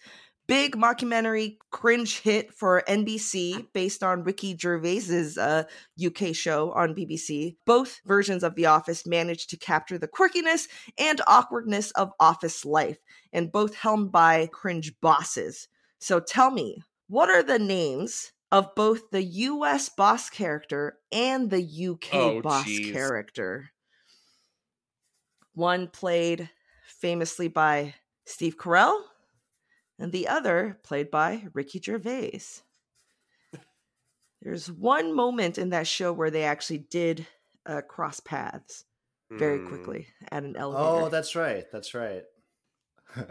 Big 0.47 0.75
mockumentary 0.75 1.59
cringe 1.71 2.21
hit 2.21 2.55
for 2.55 2.83
NBC 2.89 3.67
based 3.75 4.03
on 4.03 4.25
Ricky 4.25 4.57
Gervais's 4.57 5.37
uh, 5.37 5.65
UK 6.03 6.35
show 6.35 6.73
on 6.73 6.95
BBC. 6.95 7.57
Both 7.67 8.01
versions 8.07 8.43
of 8.43 8.55
The 8.55 8.67
Office 8.67 9.07
managed 9.07 9.51
to 9.51 9.59
capture 9.59 9.99
the 9.99 10.09
quirkiness 10.09 10.67
and 10.97 11.21
awkwardness 11.27 11.91
of 11.91 12.13
office 12.19 12.65
life, 12.65 12.99
and 13.35 13.53
both 13.53 13.75
helmed 13.75 14.13
by 14.13 14.49
cringe 14.51 14.99
bosses. 15.03 15.69
So 16.01 16.19
tell 16.19 16.51
me, 16.51 16.83
what 17.13 17.29
are 17.29 17.43
the 17.43 17.59
names 17.59 18.33
of 18.51 18.75
both 18.75 19.11
the 19.11 19.23
US 19.23 19.91
boss 19.91 20.31
character 20.31 20.99
and 21.13 21.51
the 21.51 21.61
UK 21.63 22.33
Oh, 22.33 22.43
boss 22.43 22.79
geez. 22.81 22.81
character? 22.81 23.73
One 25.55 25.89
played 25.89 26.51
famously 26.85 27.49
by 27.49 27.95
Steve 28.27 28.59
Carell, 28.59 29.09
and 29.99 30.13
the 30.13 30.29
other 30.29 30.81
played 30.85 31.11
by 31.11 31.49
Ricky 31.55 31.81
Gervais. 31.81 32.43
There's 34.43 34.71
one 34.71 35.15
moment 35.15 35.57
in 35.57 35.71
that 35.71 35.87
show 35.87 36.13
where 36.13 36.31
they 36.31 36.45
actually 36.45 36.79
did 36.79 37.27
uh, 37.65 37.81
cross 37.83 38.21
paths 38.21 38.85
very 39.39 39.59
Hmm. 39.59 39.61
quickly 39.61 40.09
at 40.31 40.45
an 40.45 40.55
elevator. 40.57 41.05
Oh, 41.05 41.09
that's 41.09 41.37
right. 41.37 41.71
That's 41.73 41.95
right. 41.95 42.25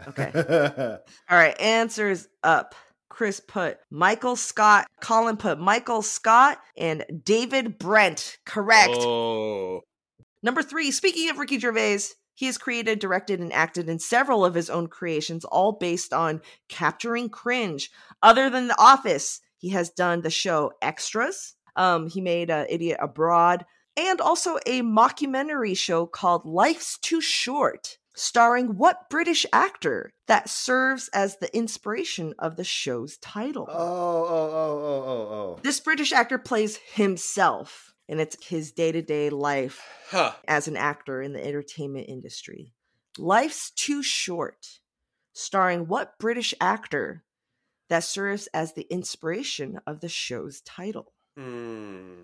Okay. 0.06 0.34
All 1.28 1.36
right, 1.36 1.58
answers 1.60 2.28
up. 2.42 2.74
Chris 3.12 3.40
put 3.40 3.76
Michael 3.90 4.36
Scott. 4.36 4.86
Colin 5.02 5.36
put 5.36 5.60
Michael 5.60 6.00
Scott 6.00 6.58
and 6.78 7.04
David 7.24 7.78
Brent. 7.78 8.38
Correct. 8.46 8.96
Oh. 8.96 9.82
Number 10.42 10.62
three, 10.62 10.90
speaking 10.90 11.28
of 11.28 11.36
Ricky 11.36 11.58
Gervais, 11.58 11.98
he 12.32 12.46
has 12.46 12.56
created, 12.56 13.00
directed, 13.00 13.38
and 13.38 13.52
acted 13.52 13.90
in 13.90 13.98
several 13.98 14.46
of 14.46 14.54
his 14.54 14.70
own 14.70 14.86
creations, 14.86 15.44
all 15.44 15.72
based 15.72 16.14
on 16.14 16.40
capturing 16.70 17.28
cringe. 17.28 17.90
Other 18.22 18.48
than 18.48 18.68
The 18.68 18.80
Office, 18.80 19.42
he 19.58 19.68
has 19.68 19.90
done 19.90 20.22
the 20.22 20.30
show 20.30 20.72
Extras. 20.80 21.54
Um, 21.76 22.08
he 22.08 22.22
made 22.22 22.50
uh, 22.50 22.64
Idiot 22.70 22.98
Abroad, 23.02 23.66
and 23.94 24.22
also 24.22 24.56
a 24.64 24.80
mockumentary 24.80 25.76
show 25.76 26.06
called 26.06 26.46
Life's 26.46 26.96
Too 26.96 27.20
Short, 27.20 27.98
starring 28.14 28.76
what 28.76 29.08
British 29.08 29.46
actor 29.52 30.12
that 30.26 30.48
serves 30.48 31.08
as 31.14 31.36
the 31.38 31.54
inspiration 31.56 32.34
of 32.38 32.56
the 32.56 32.64
show's 32.64 33.16
title? 33.18 33.66
Oh, 33.68 33.74
oh, 33.74 34.26
oh, 34.28 34.52
oh, 34.52 35.04
oh, 35.06 35.34
oh. 35.34 35.60
This 35.62 35.80
British 35.80 36.12
actor 36.12 36.38
plays 36.38 36.76
himself, 36.94 37.94
and 38.08 38.20
it's 38.20 38.44
his 38.46 38.72
day 38.72 38.92
to 38.92 39.02
day 39.02 39.30
life 39.30 39.82
Huh. 40.10 40.32
as 40.46 40.68
an 40.68 40.76
actor 40.76 41.22
in 41.22 41.32
the 41.32 41.44
entertainment 41.44 42.06
industry. 42.08 42.72
Life's 43.18 43.70
Too 43.70 44.02
Short, 44.02 44.80
starring 45.32 45.86
what 45.86 46.18
British 46.18 46.54
actor 46.60 47.24
that 47.88 48.04
serves 48.04 48.46
as 48.54 48.72
the 48.72 48.86
inspiration 48.90 49.78
of 49.86 50.00
the 50.00 50.08
show's 50.08 50.60
title? 50.62 51.12
Hmm. 51.36 52.22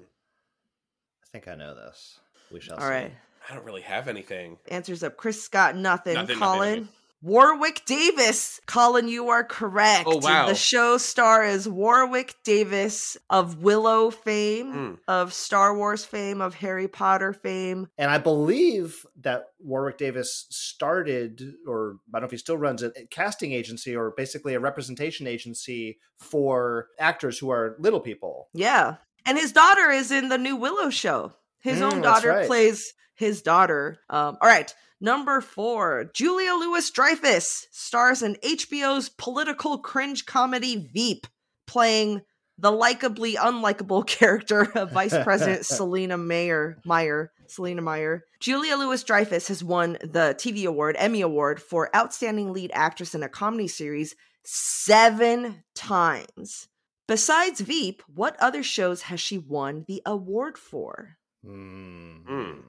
I 1.22 1.26
think 1.30 1.46
I 1.48 1.54
know 1.54 1.74
this. 1.74 2.20
We 2.50 2.60
shall 2.60 2.76
All 2.76 2.80
see. 2.82 2.88
right. 2.88 3.12
I 3.50 3.54
don't 3.54 3.64
really 3.64 3.82
have 3.82 4.08
anything. 4.08 4.58
Answers 4.68 5.02
up. 5.02 5.16
Chris 5.16 5.42
Scott, 5.42 5.74
nothing. 5.76 6.14
Nothing, 6.14 6.38
nothing, 6.38 6.38
Colin. 6.38 6.70
nothing. 6.80 6.88
Warwick 7.20 7.82
Davis. 7.84 8.60
Colin, 8.66 9.08
you 9.08 9.30
are 9.30 9.42
correct. 9.42 10.04
Oh, 10.06 10.18
wow. 10.18 10.46
The 10.46 10.54
show 10.54 10.98
star 10.98 11.44
is 11.44 11.68
Warwick 11.68 12.36
Davis 12.44 13.16
of 13.28 13.60
Willow 13.60 14.10
fame, 14.12 14.72
Hmm. 14.72 14.94
of 15.08 15.32
Star 15.34 15.76
Wars 15.76 16.04
fame, 16.04 16.40
of 16.40 16.54
Harry 16.54 16.86
Potter 16.86 17.32
fame. 17.32 17.88
And 17.98 18.08
I 18.08 18.18
believe 18.18 19.04
that 19.22 19.46
Warwick 19.58 19.98
Davis 19.98 20.46
started, 20.50 21.54
or 21.66 21.96
I 22.14 22.18
don't 22.18 22.22
know 22.22 22.26
if 22.26 22.30
he 22.30 22.36
still 22.36 22.56
runs 22.56 22.84
a 22.84 22.92
a 22.96 23.06
casting 23.06 23.52
agency 23.52 23.96
or 23.96 24.12
basically 24.16 24.54
a 24.54 24.60
representation 24.60 25.26
agency 25.26 25.98
for 26.18 26.86
actors 27.00 27.36
who 27.38 27.50
are 27.50 27.74
little 27.80 28.00
people. 28.00 28.48
Yeah. 28.54 28.96
And 29.26 29.36
his 29.36 29.50
daughter 29.52 29.90
is 29.90 30.12
in 30.12 30.28
the 30.28 30.38
new 30.38 30.54
Willow 30.54 30.88
show. 30.90 31.32
His 31.60 31.78
Mm, 31.80 31.92
own 31.92 32.00
daughter 32.02 32.28
right. 32.30 32.46
plays 32.46 32.92
his 33.14 33.42
daughter. 33.42 33.98
Um, 34.10 34.36
all 34.40 34.48
right. 34.48 34.72
Number 35.00 35.40
four, 35.40 36.10
Julia 36.14 36.52
Louis 36.54 36.90
Dreyfus 36.90 37.66
stars 37.70 38.22
in 38.22 38.36
HBO's 38.42 39.08
political 39.08 39.78
cringe 39.78 40.26
comedy 40.26 40.88
Veep, 40.92 41.26
playing 41.66 42.22
the 42.58 42.72
likably 42.72 43.34
unlikable 43.36 44.04
character 44.06 44.62
of 44.74 44.92
Vice 44.92 45.16
President 45.22 45.64
Selina 45.66 46.16
Mayer. 46.18 46.78
Meyer. 46.84 47.30
Selina 47.46 47.80
Meyer. 47.80 48.24
Julia 48.40 48.76
Louis 48.76 49.02
Dreyfus 49.04 49.48
has 49.48 49.62
won 49.64 49.92
the 50.00 50.34
TV 50.38 50.64
award, 50.66 50.96
Emmy 50.98 51.20
Award, 51.20 51.62
for 51.62 51.94
Outstanding 51.96 52.52
Lead 52.52 52.70
Actress 52.74 53.14
in 53.14 53.22
a 53.22 53.28
Comedy 53.28 53.68
Series 53.68 54.14
seven 54.44 55.62
times. 55.74 56.68
Besides 57.06 57.60
Veep, 57.60 58.02
what 58.12 58.36
other 58.40 58.62
shows 58.62 59.02
has 59.02 59.20
she 59.20 59.38
won 59.38 59.84
the 59.88 60.02
award 60.04 60.58
for? 60.58 61.17
Hmm. 61.44 62.60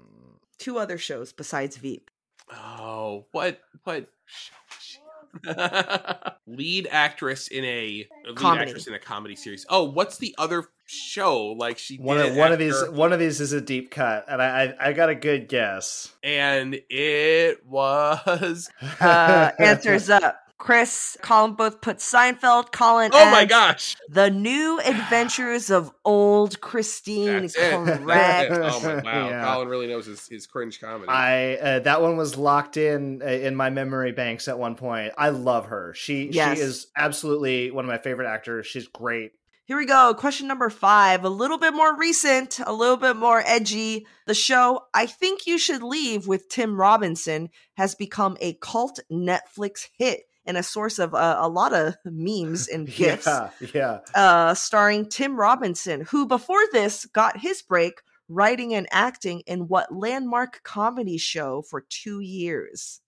Two 0.58 0.78
other 0.78 0.98
shows 0.98 1.32
besides 1.34 1.78
Veep. 1.78 2.10
Oh, 2.52 3.26
what? 3.32 3.60
What? 3.84 4.10
lead 6.48 6.88
actress 6.92 7.48
in 7.50 7.64
a 7.64 8.08
lead 8.26 8.36
Comedy. 8.36 8.66
actress 8.70 8.88
in 8.88 8.94
a 8.96 9.00
comedy 9.00 9.36
series. 9.36 9.66
Oh, 9.70 9.84
what's 9.84 10.18
the 10.18 10.34
other 10.40 10.64
show? 10.88 11.48
Like 11.48 11.78
she 11.78 11.98
One 11.98 12.18
did 12.18 12.32
of, 12.32 12.36
one 12.36 12.52
of 12.52 12.58
these 12.58 12.76
after- 12.76 12.92
one 12.92 13.14
of 13.14 13.20
these 13.20 13.40
is 13.40 13.54
a 13.54 13.62
deep 13.62 13.92
cut, 13.92 14.26
and 14.28 14.42
I 14.42 14.64
I, 14.80 14.90
I 14.90 14.94
got 14.94 15.10
a 15.10 15.16
good 15.16 15.48
guess. 15.48 16.12
and 16.24 16.80
it 16.90 17.64
was 17.66 18.70
Uh, 19.00 19.52
answers 19.60 20.10
up. 20.10 20.49
Chris, 20.60 21.18
Colin 21.22 21.54
both 21.54 21.80
put 21.80 21.98
Seinfeld. 21.98 22.74
Colin. 22.74 23.12
Oh 23.14 23.32
my 23.32 23.46
gosh. 23.46 23.96
The 24.10 24.30
New 24.30 24.80
Adventures 24.82 25.70
of 25.70 25.90
Old 26.04 26.60
Christine. 26.60 27.44
That's 27.44 27.56
it. 27.56 27.72
Correct. 27.72 28.06
That's 28.52 28.84
it. 28.84 28.86
Oh 28.86 28.96
my 28.96 29.02
wow. 29.04 29.30
Yeah. 29.30 29.46
Colin 29.46 29.68
really 29.70 29.88
knows 29.88 30.06
his, 30.06 30.28
his 30.28 30.48
cringe 30.48 30.82
comedy. 30.82 31.08
I 31.08 31.56
uh, 31.56 31.80
that 31.80 32.02
one 32.02 32.18
was 32.18 32.38
locked 32.38 32.76
in 32.76 33.22
uh, 33.24 33.26
in 33.28 33.56
my 33.56 33.70
memory 33.70 34.12
banks 34.12 34.50
at 34.50 34.60
one 34.60 34.76
point. 34.76 35.14
I 35.18 35.30
love 35.30 35.68
her. 35.68 35.94
She 35.96 36.30
Yes. 36.30 36.58
she 36.58 36.64
is 36.64 36.88
absolutely 36.96 37.72
one 37.72 37.86
of 37.86 37.90
my 37.90 37.98
favorite 37.98 38.28
actors. 38.28 38.68
She's 38.68 38.88
great. 38.88 39.32
Here 39.64 39.78
we 39.78 39.86
go. 39.86 40.14
Question 40.18 40.48
number 40.48 40.70
five. 40.70 41.24
A 41.24 41.30
little 41.30 41.58
bit 41.60 41.74
more 41.74 41.96
recent, 41.96 42.60
a 42.66 42.74
little 42.74 42.98
bit 42.98 43.16
more 43.16 43.44
edgy. 43.46 44.08
The 44.26 44.34
show 44.34 44.88
I 44.94 45.06
Think 45.06 45.48
You 45.48 45.58
Should 45.58 45.84
Leave 45.84 46.28
with 46.28 46.50
Tim 46.50 46.76
Robinson 46.76 47.50
has 47.76 47.96
become 47.96 48.36
a 48.42 48.54
cult 48.56 49.00
Netflix 49.12 49.88
hit 49.98 50.24
and 50.50 50.58
a 50.58 50.64
source 50.64 50.98
of 50.98 51.14
uh, 51.14 51.38
a 51.40 51.48
lot 51.48 51.74
of 51.74 51.96
memes 52.04 52.68
and 52.74 52.88
gifs. 52.88 53.28
Yeah, 53.28 53.50
yeah. 53.74 54.00
uh, 54.16 54.54
starring 54.56 55.08
Tim 55.08 55.40
Robinson, 55.40 56.02
who 56.02 56.26
before 56.26 56.64
this 56.74 57.06
got 57.06 57.40
his 57.40 57.62
break 57.62 58.02
writing 58.28 58.74
and 58.74 58.88
acting 58.92 59.42
in 59.42 59.68
what 59.68 59.96
landmark 59.96 60.62
comedy 60.64 61.18
show 61.18 61.62
for 61.62 61.82
two 61.82 62.20
years. 62.20 63.02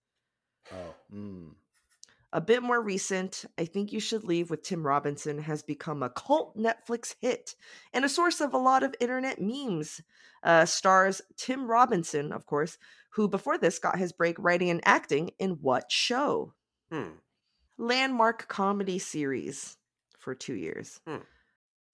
Oh, 0.72 0.96
mm. 1.14 1.50
A 2.34 2.40
bit 2.40 2.64
more 2.64 2.82
recent, 2.82 3.44
I 3.58 3.66
Think 3.66 3.92
You 3.92 4.00
Should 4.00 4.24
Leave 4.24 4.50
with 4.50 4.62
Tim 4.64 4.88
Robinson 4.88 5.40
has 5.40 5.64
become 5.64 6.02
a 6.02 6.10
cult 6.10 6.56
Netflix 6.56 7.16
hit 7.20 7.56
and 7.92 8.06
a 8.06 8.10
source 8.10 8.40
of 8.40 8.54
a 8.54 8.58
lot 8.58 8.84
of 8.84 8.96
internet 9.02 9.42
memes. 9.42 10.02
Uh, 10.42 10.66
stars 10.66 11.22
Tim 11.36 11.70
Robinson, 11.70 12.32
of 12.32 12.46
course, 12.46 12.78
who 13.12 13.28
before 13.28 13.58
this 13.58 13.80
got 13.80 14.00
his 14.00 14.14
break 14.14 14.38
writing 14.40 14.70
and 14.70 14.80
acting 14.86 15.32
in 15.40 15.58
what 15.62 15.92
show? 15.92 16.54
Hmm. 16.92 17.18
Landmark 17.82 18.48
comedy 18.48 19.00
series 19.00 19.76
for 20.20 20.36
two 20.36 20.54
years. 20.54 21.02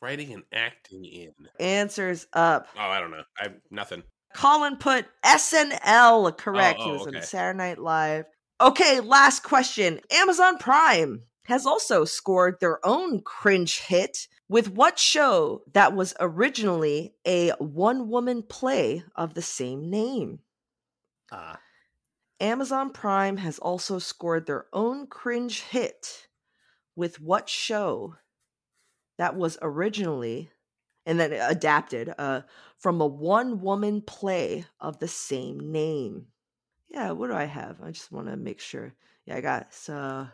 Writing 0.02 0.34
and 0.34 0.44
acting 0.54 1.06
in. 1.06 1.34
Answers 1.60 2.28
up. 2.34 2.68
Oh, 2.78 2.82
I 2.82 3.00
don't 3.00 3.12
know. 3.12 3.24
I 3.40 3.44
have 3.44 3.56
nothing. 3.72 4.04
Colin 4.36 4.76
put 4.76 5.06
SNL 5.26 6.38
correct. 6.38 6.80
Oh, 6.82 6.84
he 6.84 6.90
oh, 6.90 6.94
was 6.94 7.08
okay. 7.08 7.18
on 7.18 7.24
Saturday 7.24 7.58
Night 7.58 7.80
Live. 7.80 8.26
Okay, 8.60 9.00
last 9.00 9.44
question. 9.44 10.02
Amazon 10.12 10.58
Prime 10.58 11.24
has 11.46 11.66
also 11.66 12.04
scored 12.04 12.58
their 12.60 12.86
own 12.86 13.22
cringe 13.22 13.80
hit 13.80 14.28
with 14.50 14.70
what 14.70 15.00
show 15.00 15.62
that 15.74 15.94
was 15.94 16.14
originally 16.20 17.14
a 17.26 17.52
one 17.60 18.10
woman 18.10 18.44
play 18.44 19.04
of 19.16 19.34
the 19.34 19.42
same 19.42 19.90
name? 19.90 20.40
Ah. 21.32 21.60
Amazon 22.40 22.92
Prime 22.92 23.38
has 23.38 23.60
also 23.60 24.00
scored 24.00 24.46
their 24.46 24.66
own 24.74 25.08
cringe 25.08 25.62
hit 25.62 26.28
with 26.96 27.20
what 27.20 27.50
show 27.50 28.16
that 29.18 29.36
was 29.36 29.58
originally 29.62 30.50
and 31.06 31.20
then 31.20 31.34
adapted 31.34 32.14
uh, 32.18 32.42
from 32.78 33.02
a 33.02 33.08
one 33.08 33.62
woman 33.62 34.02
play 34.02 34.66
of 34.80 35.00
the 35.00 35.08
same 35.08 35.72
name. 35.72 36.28
Yeah, 36.90 37.12
what 37.12 37.28
do 37.28 37.34
I 37.34 37.46
have? 37.46 37.78
I 37.82 37.92
just 37.92 38.12
want 38.12 38.28
to 38.28 38.38
make 38.38 38.60
sure. 38.60 38.94
Yeah, 39.26 39.38
I 39.38 39.42
got 39.42 39.68
uh, 39.90 40.26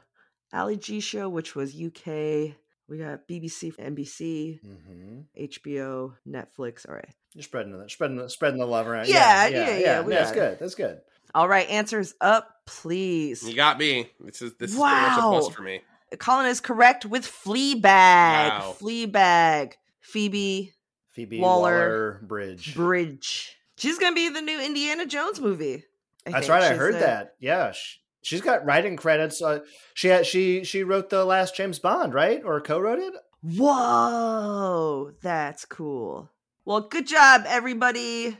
Ali 0.51 0.77
G 0.77 0.99
show, 0.99 1.29
which 1.29 1.55
was 1.55 1.73
UK. 1.73 2.55
We 2.87 2.97
got 2.99 3.27
BBC, 3.27 3.75
NBC, 3.77 4.59
Mm-hmm. 4.61 5.19
HBO, 5.41 6.13
Netflix. 6.27 6.87
All 6.87 6.95
right. 6.95 7.09
You're 7.33 7.43
spreading 7.43 7.77
the 7.77 7.89
spreading 7.89 8.17
the 8.17 8.29
spreading 8.29 8.59
the 8.59 8.67
love 8.67 8.87
around. 8.87 9.07
Yeah, 9.07 9.47
yeah, 9.47 9.69
yeah, 9.69 9.77
yeah, 9.77 10.01
we 10.01 10.13
That's 10.13 10.31
got 10.31 10.37
it. 10.37 10.39
good. 10.41 10.59
That's 10.59 10.75
good. 10.75 11.01
All 11.35 11.47
right, 11.47 11.67
answers 11.69 12.13
up, 12.21 12.49
please. 12.65 13.47
You 13.47 13.55
got 13.55 13.77
me. 13.79 14.09
This 14.19 14.41
is 14.41 14.53
this 14.55 14.71
is 14.71 14.77
a 14.77 14.81
Wow. 14.81 15.49
for 15.53 15.61
me. 15.63 15.81
Colin 16.19 16.45
is 16.45 16.59
correct 16.61 17.05
with 17.05 17.25
Fleabag. 17.25 17.81
Wow. 17.83 18.75
Fleabag. 18.79 19.73
Phoebe 20.01 20.73
Phoebe 21.11 21.39
Waller, 21.39 21.71
Waller 21.71 22.19
Bridge. 22.23 22.75
Bridge. 22.75 23.57
She's 23.77 23.97
gonna 23.97 24.15
be 24.15 24.29
the 24.29 24.41
new 24.41 24.59
Indiana 24.59 25.05
Jones 25.07 25.39
movie. 25.41 25.85
I 26.27 26.31
That's 26.31 26.47
think. 26.47 26.59
right. 26.61 26.71
I 26.71 26.75
heard 26.75 26.95
the- 26.95 26.99
that. 26.99 27.35
Yeah, 27.39 27.71
sh- 27.71 27.97
she's 28.21 28.41
got 28.41 28.63
writing 28.65 28.95
credits. 28.95 29.41
Uh, 29.41 29.59
she 29.95 30.09
had, 30.09 30.25
she 30.27 30.63
she 30.63 30.83
wrote 30.83 31.09
the 31.09 31.25
last 31.25 31.55
James 31.55 31.79
Bond, 31.79 32.13
right, 32.13 32.41
or 32.45 32.61
co-wrote 32.61 32.99
it. 32.99 33.13
Whoa, 33.41 35.11
that's 35.21 35.65
cool. 35.65 36.29
Well, 36.65 36.81
good 36.81 37.07
job, 37.07 37.43
everybody. 37.47 38.37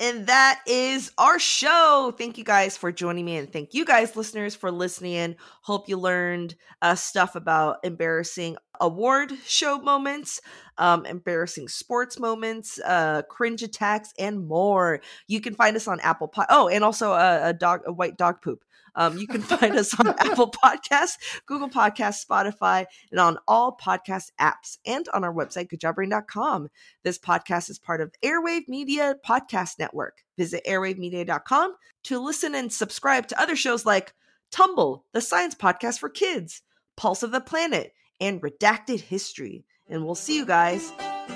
And 0.00 0.28
that 0.28 0.60
is 0.64 1.10
our 1.18 1.40
show. 1.40 2.14
Thank 2.16 2.38
you 2.38 2.44
guys 2.44 2.76
for 2.76 2.92
joining 2.92 3.24
me, 3.24 3.36
and 3.36 3.52
thank 3.52 3.74
you 3.74 3.84
guys, 3.84 4.14
listeners, 4.14 4.54
for 4.54 4.70
listening 4.70 5.14
in. 5.14 5.36
Hope 5.62 5.88
you 5.88 5.96
learned 5.96 6.54
uh, 6.80 6.94
stuff 6.94 7.34
about 7.34 7.78
embarrassing 7.82 8.56
award 8.80 9.32
show 9.44 9.78
moments, 9.78 10.40
um, 10.76 11.04
embarrassing 11.04 11.66
sports 11.66 12.20
moments, 12.20 12.78
uh, 12.84 13.22
cringe 13.28 13.64
attacks, 13.64 14.12
and 14.20 14.46
more. 14.46 15.00
You 15.26 15.40
can 15.40 15.54
find 15.54 15.74
us 15.74 15.88
on 15.88 15.98
Apple 15.98 16.28
Pod. 16.28 16.46
Oh, 16.48 16.68
and 16.68 16.84
also 16.84 17.12
a, 17.14 17.48
a 17.48 17.52
dog, 17.52 17.80
a 17.84 17.92
white 17.92 18.16
dog 18.16 18.40
poop. 18.40 18.64
Um, 18.98 19.16
you 19.16 19.28
can 19.28 19.40
find 19.40 19.76
us 19.76 19.98
on 19.98 20.08
Apple 20.18 20.50
Podcasts, 20.50 21.16
Google 21.46 21.70
Podcasts, 21.70 22.26
Spotify, 22.26 22.84
and 23.10 23.20
on 23.20 23.38
all 23.46 23.78
podcast 23.80 24.32
apps 24.40 24.76
and 24.84 25.08
on 25.14 25.22
our 25.24 25.32
website, 25.32 25.68
goodjobbrain.com. 25.70 26.68
This 27.04 27.18
podcast 27.18 27.70
is 27.70 27.78
part 27.78 28.00
of 28.00 28.12
Airwave 28.24 28.68
Media 28.68 29.14
Podcast 29.26 29.78
Network. 29.78 30.24
Visit 30.36 30.64
airwavemedia.com 30.66 31.74
to 32.04 32.18
listen 32.18 32.56
and 32.56 32.72
subscribe 32.72 33.28
to 33.28 33.40
other 33.40 33.56
shows 33.56 33.86
like 33.86 34.12
Tumble, 34.50 35.04
the 35.12 35.20
science 35.20 35.54
podcast 35.54 36.00
for 36.00 36.08
kids, 36.08 36.62
Pulse 36.96 37.22
of 37.22 37.30
the 37.30 37.40
Planet, 37.40 37.92
and 38.20 38.42
Redacted 38.42 39.00
History. 39.00 39.64
And 39.88 40.04
we'll 40.04 40.16
see 40.16 40.36
you 40.36 40.44
guys 40.44 40.92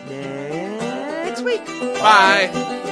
next 0.08 1.42
week. 1.42 1.64
Bye. 1.64 2.91